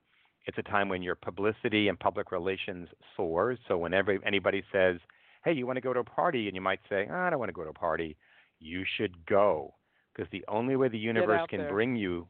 It's 0.49 0.57
a 0.57 0.63
time 0.63 0.89
when 0.89 1.03
your 1.03 1.13
publicity 1.13 1.89
and 1.89 1.99
public 1.99 2.31
relations 2.31 2.89
soars. 3.15 3.59
So 3.67 3.77
whenever 3.77 4.17
anybody 4.25 4.63
says, 4.71 4.97
"Hey, 5.45 5.53
you 5.53 5.67
want 5.67 5.77
to 5.77 5.81
go 5.81 5.93
to 5.93 5.99
a 5.99 6.03
party?" 6.03 6.47
and 6.47 6.55
you 6.55 6.61
might 6.61 6.79
say, 6.89 7.07
oh, 7.07 7.13
"I 7.15 7.29
don't 7.29 7.37
want 7.37 7.49
to 7.49 7.53
go 7.53 7.63
to 7.63 7.69
a 7.69 7.73
party," 7.73 8.17
you 8.57 8.83
should 8.97 9.27
go 9.27 9.75
because 10.11 10.27
the 10.31 10.43
only 10.47 10.75
way 10.75 10.87
the 10.87 10.97
universe 10.97 11.45
can 11.49 11.59
there. 11.59 11.69
bring 11.69 11.95
you, 11.95 12.27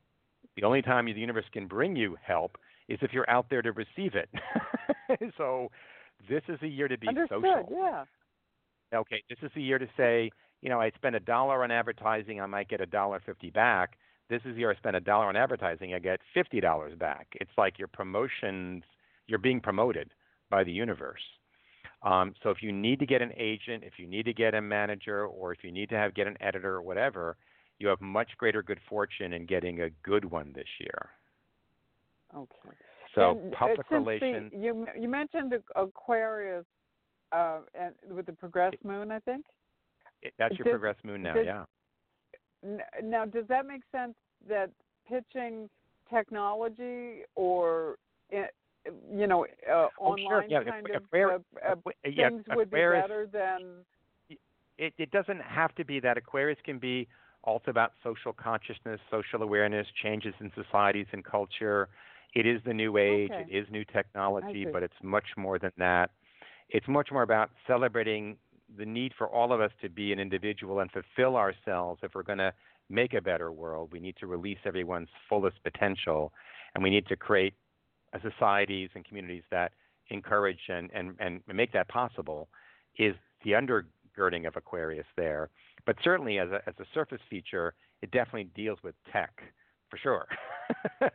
the 0.58 0.64
only 0.64 0.82
time 0.82 1.06
the 1.06 1.14
universe 1.14 1.46
can 1.54 1.66
bring 1.66 1.96
you 1.96 2.18
help 2.22 2.58
is 2.90 3.00
if 3.02 3.14
you're 3.14 3.30
out 3.30 3.50
there 3.50 3.62
to 3.62 3.72
receive 3.72 4.16
it. 4.16 4.30
so 5.38 5.72
this 6.28 6.44
is 6.50 6.62
a 6.62 6.68
year 6.68 6.90
to 6.90 6.98
be 6.98 7.08
Understood. 7.08 7.42
social. 7.42 7.70
Yeah. 7.72 8.04
Okay, 8.94 9.24
this 9.30 9.40
is 9.42 9.52
the 9.56 9.62
year 9.62 9.80
to 9.80 9.88
say, 9.96 10.30
you 10.62 10.68
know, 10.68 10.82
I 10.82 10.92
spend 10.92 11.16
a 11.16 11.22
dollar 11.22 11.64
on 11.64 11.72
advertising, 11.72 12.42
I 12.42 12.48
might 12.48 12.68
get 12.68 12.82
a 12.82 12.86
dollar 12.86 13.22
fifty 13.26 13.50
back. 13.50 13.98
This 14.30 14.42
is 14.46 14.56
year 14.56 14.72
I 14.72 14.76
spend 14.76 14.96
a 14.96 15.00
dollar 15.00 15.26
on 15.26 15.36
advertising, 15.36 15.94
I 15.94 16.00
get 16.00 16.20
fifty 16.34 16.60
dollars 16.62 16.94
back. 16.98 17.28
It's 17.42 17.52
like 17.58 17.80
your 17.80 17.88
promotions, 17.88 18.84
you're 19.28 19.40
being 19.40 19.60
promoted 19.60 20.12
by 20.50 20.64
the 20.64 20.72
universe. 20.72 21.22
Um, 22.04 22.34
so 22.44 22.50
if 22.50 22.62
you 22.62 22.72
need 22.72 23.00
to 23.00 23.06
get 23.06 23.22
an 23.22 23.32
agent, 23.36 23.84
if 23.84 23.94
you 23.98 24.08
need 24.08 24.24
to 24.26 24.34
get 24.34 24.54
a 24.54 24.62
manager, 24.62 25.26
or 25.26 25.52
if 25.52 25.64
you 25.64 25.72
need 25.72 25.90
to 25.90 25.96
have 25.96 26.14
get 26.14 26.28
an 26.28 26.38
editor 26.42 26.76
or 26.76 26.82
whatever, 26.82 27.36
you 27.80 27.88
have 27.88 28.00
much 28.02 28.30
greater 28.38 28.62
good 28.64 28.80
fortune 28.88 29.34
in 29.34 29.46
getting 29.46 29.82
a 29.82 29.90
good 30.04 30.24
one 30.24 30.54
this 30.54 30.68
year. 30.80 31.10
Okay. 32.36 32.76
So 33.16 33.32
And, 33.32 33.54
uh, 33.54 33.58
public 33.58 33.78
since 33.78 33.88
the- 33.90 33.96
relations. 33.96 34.54
you 34.54 34.88
you 34.96 35.10
mentioned 35.10 35.54
Aquarius, 35.76 36.66
uh, 37.32 37.62
and 37.74 37.96
with 38.08 38.28
the 38.28 38.34
progress 38.34 38.74
moon, 38.84 39.12
I 39.12 39.20
think. 39.20 39.46
it- 40.22 40.34
that's 40.38 40.58
your 40.58 40.66
progress 40.66 40.98
moon 41.04 41.24
now, 41.24 41.36
yeah. 41.40 41.66
Now, 43.04 43.26
does 43.26 43.46
that 43.48 43.66
make 43.66 43.82
sense 43.92 44.16
that 44.48 44.70
pitching 45.08 45.70
technology 46.10 47.22
or 47.36 47.98
you 48.32 49.28
know 49.28 49.46
uh, 49.70 49.74
Oh, 49.74 50.16
sure. 50.28 50.42
online 50.42 50.50
Yeah, 50.50 50.64
kind 50.64 50.88
of 50.96 51.04
uh, 51.14 51.72
uh, 51.72 51.76
yeah, 52.06 52.30
things 52.30 52.44
would 52.50 52.70
be 52.70 52.78
better 52.78 53.28
than 53.32 53.86
it, 54.78 54.94
it 54.98 55.12
doesn't 55.12 55.42
have 55.42 55.76
to 55.76 55.86
be 55.86 56.00
that. 56.00 56.18
Aquarius 56.18 56.58
can 56.64 56.80
be 56.80 57.08
also 57.44 57.70
about 57.72 57.94
social 58.04 58.34
consciousness, 58.34 59.00
social 59.12 59.44
awareness, 59.44 59.86
changes 60.02 60.34
in 60.40 60.52
societies 60.56 61.08
and 61.12 61.24
culture. 61.24 61.90
It 62.34 62.46
is 62.46 62.62
the 62.66 62.74
new 62.74 62.98
age. 62.98 63.32
Okay. 63.32 63.46
It 63.50 63.56
is 63.56 63.68
new 63.72 63.84
technology, 63.86 64.66
but 64.72 64.84
it's 64.84 64.94
much 65.04 65.26
more 65.38 65.60
than 65.60 65.72
that. 65.78 66.12
It's 66.70 66.88
much 66.88 67.10
more 67.12 67.24
about 67.24 67.50
celebrating 67.68 68.38
the 68.78 68.86
need 68.86 69.14
for 69.18 69.28
all 69.28 69.52
of 69.52 69.62
us 69.62 69.72
to 69.82 69.90
be 69.90 70.12
an 70.12 70.20
individual 70.20 70.80
and 70.80 70.92
fulfill 70.92 71.36
ourselves 71.36 72.00
if 72.04 72.14
we're 72.14 72.24
going 72.24 72.40
to 72.40 72.54
make 72.90 73.14
a 73.14 73.22
better 73.22 73.52
world. 73.52 73.90
We 73.92 74.00
need 74.00 74.16
to 74.20 74.28
release 74.28 74.58
everyone's 74.66 75.10
fullest 75.28 75.62
potential, 75.64 76.34
and 76.74 76.84
we 76.84 76.90
need 76.90 77.08
to 77.08 77.16
create 77.16 77.54
uh, 78.14 78.20
societies 78.22 78.90
and 78.96 79.06
communities 79.06 79.44
that 79.52 79.72
encourage 80.10 80.60
and, 80.70 80.90
and, 80.94 81.16
and 81.20 81.42
make 81.54 81.72
that 81.74 81.88
possible. 81.88 82.50
Is 82.98 83.16
the 83.44 83.52
undergirding 83.52 84.48
of 84.48 84.56
Aquarius 84.56 85.06
there? 85.16 85.50
But 85.86 85.96
certainly, 86.04 86.40
as 86.40 86.50
a, 86.50 86.62
as 86.68 86.76
a 86.80 86.86
surface 86.94 87.22
feature, 87.30 87.74
it 88.02 88.12
definitely 88.12 88.50
deals 88.56 88.80
with 88.84 88.96
tech 89.12 89.32
for 89.90 89.98
sure. 89.98 90.28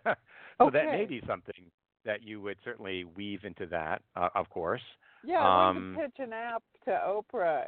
so 0.59 0.71
that 0.71 0.87
may 0.87 1.05
be 1.05 1.21
something 1.27 1.71
that 2.05 2.23
you 2.23 2.41
would 2.41 2.57
certainly 2.65 3.05
weave 3.05 3.45
into 3.45 3.67
that, 3.67 4.03
uh, 4.17 4.29
of 4.35 4.49
course. 4.51 4.83
Yeah. 5.25 5.41
I 5.41 5.69
Um, 5.69 5.97
to 5.97 6.03
pitch 6.03 6.17
an 6.19 6.33
app 6.33 6.63
to 6.85 6.91
Oprah. 6.91 7.65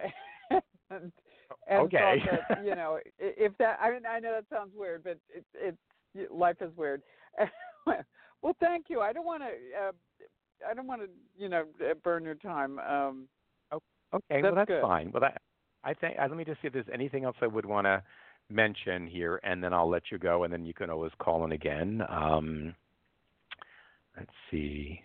and, 0.50 1.12
and 1.66 1.84
Okay. 1.86 2.22
that, 2.26 2.59
you 2.64 2.74
know, 2.74 2.98
if 3.18 3.57
that 3.59 3.78
I 3.80 3.90
mean 3.90 4.02
I 4.09 4.18
know 4.18 4.32
that 4.32 4.44
sounds 4.54 4.72
weird, 4.74 5.04
but 5.04 5.18
it, 5.34 5.44
it's 5.54 6.32
life 6.32 6.57
is 6.61 6.74
weird. 6.76 7.02
well, 8.42 8.57
thank 8.61 8.86
you. 8.88 9.00
I 9.00 9.12
don't 9.12 9.26
want 9.26 9.42
to. 9.42 9.48
Uh, 9.88 9.92
I 10.68 10.72
don't 10.74 10.86
want 10.86 11.02
to, 11.02 11.09
you 11.36 11.48
know, 11.48 11.64
uh, 11.84 11.94
burn 12.02 12.24
your 12.24 12.36
time. 12.36 12.78
Um, 12.78 13.28
Okay, 14.14 14.40
well 14.40 14.54
That's 14.54 14.68
that's 14.68 14.68
good. 14.68 14.82
fine. 14.82 15.11
Well, 15.12 15.20
that 15.20 15.42
I 15.84 15.92
think. 15.92 16.16
Uh, 16.18 16.26
let 16.28 16.36
me 16.36 16.44
just 16.44 16.61
see 16.62 16.68
if 16.68 16.72
there's 16.72 16.86
anything 16.92 17.24
else 17.24 17.36
I 17.40 17.46
would 17.46 17.66
want 17.66 17.86
to 17.86 18.02
mention 18.48 19.07
here, 19.07 19.40
and 19.42 19.62
then 19.62 19.72
I'll 19.74 19.88
let 19.88 20.04
you 20.11 20.18
go, 20.18 20.44
and 20.44 20.52
then 20.52 20.64
you 20.64 20.72
can 20.72 20.90
always 20.90 21.12
call 21.18 21.44
in 21.44 21.52
again. 21.52 22.02
Um, 22.09 22.74
let's 24.16 24.30
see. 24.50 25.00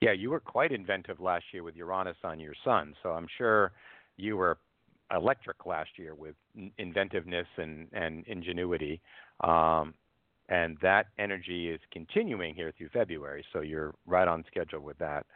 Yeah, 0.00 0.12
you 0.12 0.30
were 0.30 0.40
quite 0.40 0.72
inventive 0.72 1.20
last 1.20 1.44
year 1.52 1.62
with 1.62 1.74
Uranus 1.76 2.16
on 2.22 2.38
your 2.38 2.54
sun, 2.64 2.94
so 3.02 3.10
I'm 3.10 3.26
sure 3.38 3.72
you 4.16 4.36
were 4.36 4.58
electric 5.14 5.64
last 5.66 5.90
year 5.96 6.14
with 6.14 6.34
inventiveness 6.78 7.46
and, 7.56 7.88
and 7.92 8.26
ingenuity. 8.26 9.00
Um, 9.40 9.94
and 10.48 10.76
that 10.82 11.06
energy 11.18 11.70
is 11.70 11.80
continuing 11.92 12.54
here 12.54 12.72
through 12.76 12.90
February, 12.90 13.44
so 13.52 13.60
you're 13.60 13.94
right 14.06 14.28
on 14.28 14.44
schedule 14.46 14.80
with 14.80 14.98
that. 14.98 15.26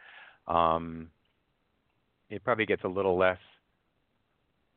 Um, 0.47 1.09
it 2.29 2.43
probably 2.43 2.65
gets 2.65 2.83
a 2.83 2.87
little 2.87 3.17
less 3.17 3.37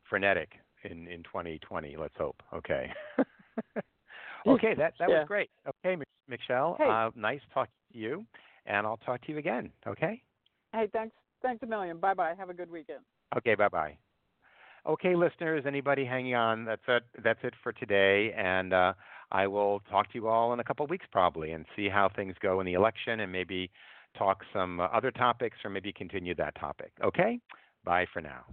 frenetic 0.08 0.52
in 0.82 1.06
in 1.08 1.22
2020. 1.22 1.96
Let's 1.96 2.14
hope. 2.18 2.42
Okay. 2.52 2.90
okay, 4.46 4.74
that 4.74 4.94
that 4.98 5.08
Yeah. 5.08 5.18
was 5.20 5.28
great. 5.28 5.50
Okay, 5.66 5.96
Mich- 5.96 6.08
Michelle, 6.28 6.76
Hey. 6.78 6.88
uh, 6.88 7.10
nice 7.14 7.40
talking 7.52 7.72
to 7.92 7.98
you, 7.98 8.26
and 8.66 8.86
I'll 8.86 8.98
talk 8.98 9.22
to 9.26 9.32
you 9.32 9.38
again. 9.38 9.70
Okay. 9.86 10.22
Hey, 10.72 10.88
thanks, 10.92 11.14
thanks 11.42 11.62
a 11.62 11.66
million. 11.66 11.98
Bye 11.98 12.14
bye. 12.14 12.34
Have 12.36 12.50
a 12.50 12.54
good 12.54 12.70
weekend. 12.70 13.00
Okay. 13.36 13.54
Bye 13.54 13.68
bye. 13.68 13.96
Okay, 14.86 15.16
listeners, 15.16 15.64
anybody 15.66 16.04
hanging 16.04 16.34
on? 16.34 16.66
That's 16.66 16.82
it. 16.88 17.04
That's 17.22 17.38
it 17.42 17.54
for 17.62 17.72
today, 17.72 18.34
and 18.36 18.74
uh, 18.74 18.92
I 19.32 19.46
will 19.46 19.80
talk 19.90 20.12
to 20.12 20.18
you 20.18 20.28
all 20.28 20.52
in 20.52 20.60
a 20.60 20.64
couple 20.64 20.84
of 20.84 20.90
weeks 20.90 21.06
probably, 21.10 21.52
and 21.52 21.64
see 21.74 21.88
how 21.88 22.10
things 22.14 22.34
go 22.42 22.60
in 22.60 22.66
the 22.66 22.74
election, 22.74 23.20
and 23.20 23.32
maybe 23.32 23.70
talk 24.18 24.42
some 24.52 24.80
other 24.80 25.10
topics, 25.10 25.56
or 25.64 25.70
maybe 25.70 25.90
continue 25.90 26.34
that 26.34 26.54
topic. 26.60 26.92
Okay. 27.02 27.40
Bye 27.82 28.06
for 28.12 28.20
now. 28.20 28.44